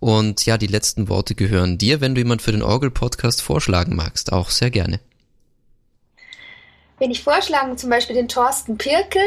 Und 0.00 0.46
ja, 0.46 0.56
die 0.56 0.66
letzten 0.66 1.08
Worte 1.08 1.34
gehören 1.34 1.76
dir, 1.76 2.00
wenn 2.00 2.14
du 2.14 2.22
jemand 2.22 2.40
für 2.40 2.52
den 2.52 2.62
Orgel-Podcast 2.62 3.42
vorschlagen 3.42 3.94
magst. 3.94 4.32
Auch 4.32 4.48
sehr 4.48 4.70
gerne. 4.70 4.98
Wenn 6.98 7.10
ich 7.10 7.22
vorschlagen, 7.22 7.78
zum 7.78 7.90
Beispiel 7.90 8.16
den 8.16 8.28
Thorsten 8.28 8.78
Pirkel, 8.78 9.22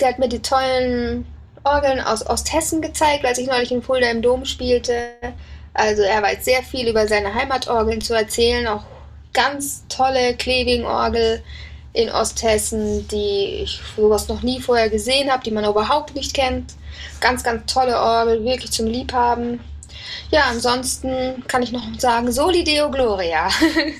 der 0.00 0.08
hat 0.08 0.18
mir 0.18 0.28
die 0.28 0.42
tollen 0.42 1.26
Orgeln 1.64 2.00
aus 2.00 2.26
Osthessen 2.26 2.80
gezeigt, 2.80 3.24
als 3.24 3.38
ich 3.38 3.46
neulich 3.46 3.72
in 3.72 3.82
Fulda 3.82 4.10
im 4.10 4.22
Dom 4.22 4.44
spielte. 4.44 5.10
Also 5.74 6.02
er 6.02 6.22
weiß 6.22 6.44
sehr 6.44 6.62
viel 6.62 6.88
über 6.88 7.06
seine 7.06 7.34
Heimatorgeln 7.34 8.00
zu 8.00 8.14
erzählen, 8.14 8.66
auch 8.66 8.84
ganz 9.32 9.84
tolle 9.88 10.34
Kleving-Orgel 10.34 11.42
in 11.92 12.10
Osthessen, 12.10 13.06
die 13.08 13.62
ich 13.62 13.80
sowas 13.96 14.28
noch 14.28 14.42
nie 14.42 14.60
vorher 14.60 14.90
gesehen 14.90 15.30
habe, 15.30 15.42
die 15.42 15.50
man 15.50 15.64
überhaupt 15.64 16.14
nicht 16.14 16.34
kennt. 16.34 16.74
Ganz, 17.20 17.42
ganz 17.42 17.72
tolle 17.72 17.98
Orgel, 17.98 18.44
wirklich 18.44 18.70
zum 18.70 18.86
Liebhaben. 18.86 19.60
Ja, 20.30 20.44
ansonsten 20.50 21.44
kann 21.46 21.62
ich 21.62 21.72
noch 21.72 21.82
sagen, 21.98 22.30
Soli 22.32 22.64
Deo 22.64 22.90
Gloria. 22.90 23.48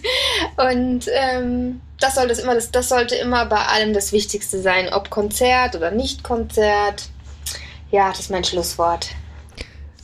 und 0.56 1.06
ähm, 1.12 1.80
das 2.00 2.16
sollte 2.16 2.40
immer, 2.40 2.54
das, 2.54 2.70
das 2.70 2.88
sollte 2.88 3.14
immer 3.16 3.46
bei 3.46 3.64
allem 3.64 3.92
das 3.92 4.12
Wichtigste 4.12 4.60
sein, 4.60 4.92
ob 4.92 5.10
Konzert 5.10 5.76
oder 5.76 5.90
nicht 5.90 6.22
Konzert. 6.22 7.08
Ja, 7.90 8.10
das 8.10 8.20
ist 8.20 8.30
mein 8.30 8.44
Schlusswort. 8.44 9.10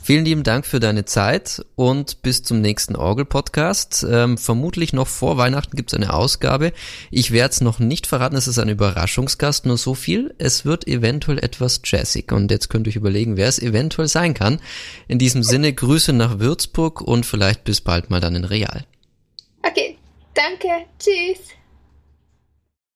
Vielen 0.05 0.25
lieben 0.25 0.43
Dank 0.43 0.67
für 0.67 0.81
deine 0.81 1.05
Zeit 1.05 1.65
und 1.77 2.23
bis 2.23 2.43
zum 2.43 2.61
nächsten 2.61 2.97
Orgel-Podcast. 2.97 4.05
Ähm, 4.11 4.37
vermutlich 4.37 4.93
noch 4.93 5.07
vor 5.07 5.37
Weihnachten 5.37 5.77
gibt 5.77 5.93
es 5.93 5.97
eine 5.97 6.13
Ausgabe. 6.13 6.73
Ich 7.13 7.31
werde 7.31 7.53
es 7.53 7.61
noch 7.61 7.79
nicht 7.79 8.09
verraten, 8.09 8.35
es 8.35 8.49
ist 8.49 8.59
ein 8.59 8.69
Überraschungsgast, 8.69 9.65
nur 9.65 9.79
so 9.79 9.95
viel. 9.95 10.35
Es 10.39 10.65
wird 10.65 10.89
eventuell 10.89 11.39
etwas 11.39 11.81
jazzig 11.85 12.33
und 12.33 12.51
jetzt 12.51 12.69
könnt 12.69 12.89
ihr 12.89 12.91
euch 12.91 12.97
überlegen, 12.97 13.37
wer 13.37 13.47
es 13.47 13.61
eventuell 13.61 14.09
sein 14.09 14.35
kann. 14.35 14.59
In 15.07 15.21
diesem 15.21 15.45
Sinne 15.45 15.73
Grüße 15.73 16.13
nach 16.13 16.41
Würzburg 16.41 17.01
und 17.01 17.25
vielleicht 17.25 17.63
bis 17.63 17.81
bald 17.81 18.11
mal 18.11 18.19
dann 18.19 18.35
in 18.35 18.45
Real. 18.45 18.85
Okay, 19.63 19.99
danke, 20.35 20.85
tschüss. 20.99 21.62